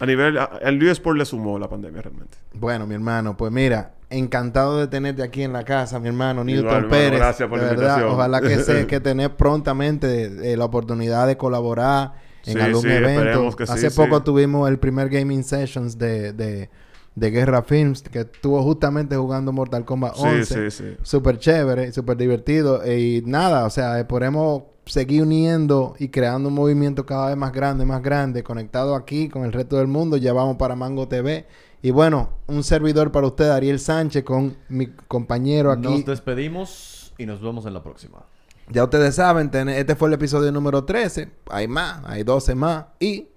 a 0.00 0.06
nivel, 0.06 0.38
el 0.62 0.82
eSport 0.88 1.16
le 1.16 1.24
sumó 1.24 1.58
la 1.58 1.68
pandemia 1.68 2.02
realmente. 2.02 2.36
Bueno, 2.54 2.86
mi 2.86 2.94
hermano, 2.94 3.36
pues 3.36 3.52
mira, 3.52 3.92
encantado 4.10 4.78
de 4.78 4.88
tenerte 4.88 5.22
aquí 5.22 5.42
en 5.42 5.52
la 5.52 5.62
casa, 5.64 6.00
mi 6.00 6.08
hermano 6.08 6.42
Newton 6.42 6.64
Igual, 6.64 6.76
hermano, 6.76 6.90
Pérez. 6.90 7.18
gracias 7.20 7.48
por 7.48 7.58
de 7.60 7.64
la 7.64 7.70
verdad, 7.70 7.84
invitación. 7.90 8.14
ojalá 8.14 8.40
que 8.40 8.58
se 8.58 8.86
que 8.88 9.00
tener 9.00 9.36
prontamente 9.36 10.52
eh, 10.52 10.56
la 10.56 10.64
oportunidad 10.64 11.26
de 11.28 11.36
colaborar 11.36 12.25
en 12.46 12.54
Sí, 12.54 12.60
algún 12.60 12.82
sí, 12.82 12.88
evento. 12.88 13.56
que 13.56 13.62
Hace 13.64 13.90
sí. 13.90 13.96
poco 13.96 14.22
tuvimos 14.22 14.68
el 14.68 14.78
primer 14.78 15.08
gaming 15.08 15.42
sessions 15.44 15.98
de, 15.98 16.32
de, 16.32 16.70
de 17.14 17.30
Guerra 17.30 17.62
Films 17.62 18.02
que 18.02 18.20
estuvo 18.20 18.62
justamente 18.62 19.16
jugando 19.16 19.52
Mortal 19.52 19.84
Kombat 19.84 20.14
Sí, 20.16 20.22
11. 20.24 20.70
sí, 20.70 20.84
sí. 20.84 20.96
Súper 21.02 21.38
chévere, 21.38 21.92
súper 21.92 22.16
divertido. 22.16 22.82
Y 22.90 23.22
nada, 23.26 23.64
o 23.64 23.70
sea, 23.70 23.98
esperemos 23.98 24.62
seguir 24.84 25.22
uniendo 25.22 25.96
y 25.98 26.08
creando 26.08 26.48
un 26.48 26.54
movimiento 26.54 27.04
cada 27.06 27.28
vez 27.28 27.36
más 27.36 27.52
grande, 27.52 27.84
más 27.84 28.02
grande, 28.02 28.42
conectado 28.44 28.94
aquí 28.94 29.28
con 29.28 29.44
el 29.44 29.52
resto 29.52 29.76
del 29.78 29.88
mundo. 29.88 30.16
Ya 30.16 30.32
vamos 30.32 30.56
para 30.56 30.76
Mango 30.76 31.08
TV. 31.08 31.46
Y 31.82 31.90
bueno, 31.90 32.30
un 32.46 32.62
servidor 32.64 33.12
para 33.12 33.26
usted, 33.26 33.48
Ariel 33.50 33.78
Sánchez, 33.78 34.24
con 34.24 34.56
mi 34.68 34.86
compañero 34.86 35.70
aquí. 35.72 35.82
Nos 35.88 36.04
despedimos 36.06 37.12
y 37.18 37.26
nos 37.26 37.40
vemos 37.40 37.66
en 37.66 37.74
la 37.74 37.82
próxima. 37.82 38.24
Ya 38.68 38.84
ustedes 38.84 39.14
saben, 39.14 39.50
este 39.68 39.94
fue 39.94 40.08
el 40.08 40.14
episodio 40.14 40.50
número 40.50 40.84
13. 40.84 41.30
Hay 41.50 41.68
más, 41.68 42.02
hay 42.04 42.24
12 42.24 42.54
más. 42.54 42.86
Y 42.98 43.28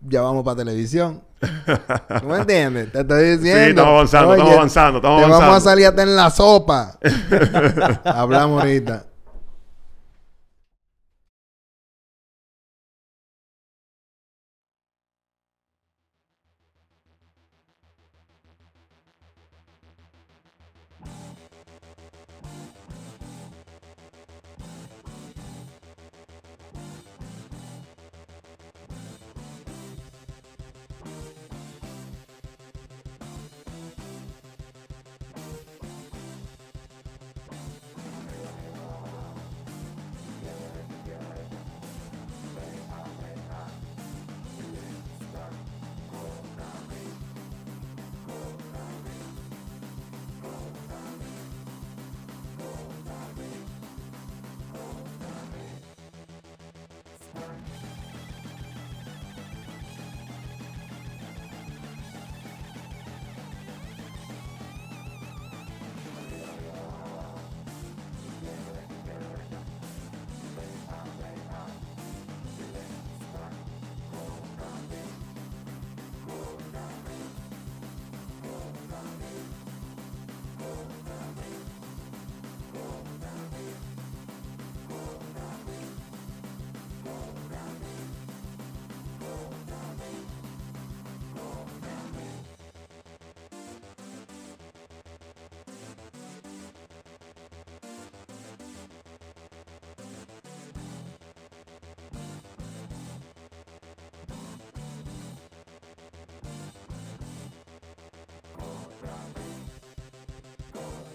ya 0.00 0.22
vamos 0.22 0.44
para 0.44 0.56
televisión. 0.56 1.22
¿Tú 2.20 2.26
me 2.26 2.38
entiendes? 2.38 2.92
Te 2.92 3.00
estoy 3.00 3.36
diciendo. 3.36 3.42
Sí, 3.62 3.70
estamos 3.70 4.14
avanzando, 4.14 4.32
estamos 4.34 4.54
avanzando, 4.54 4.98
estamos 4.98 5.22
te 5.22 5.28
vamos 5.28 5.56
a 5.56 5.60
salir 5.60 5.86
hasta 5.86 6.02
en 6.02 6.16
la 6.16 6.30
sopa. 6.30 6.98
Hablamos 8.04 8.62
ahorita. 8.62 9.04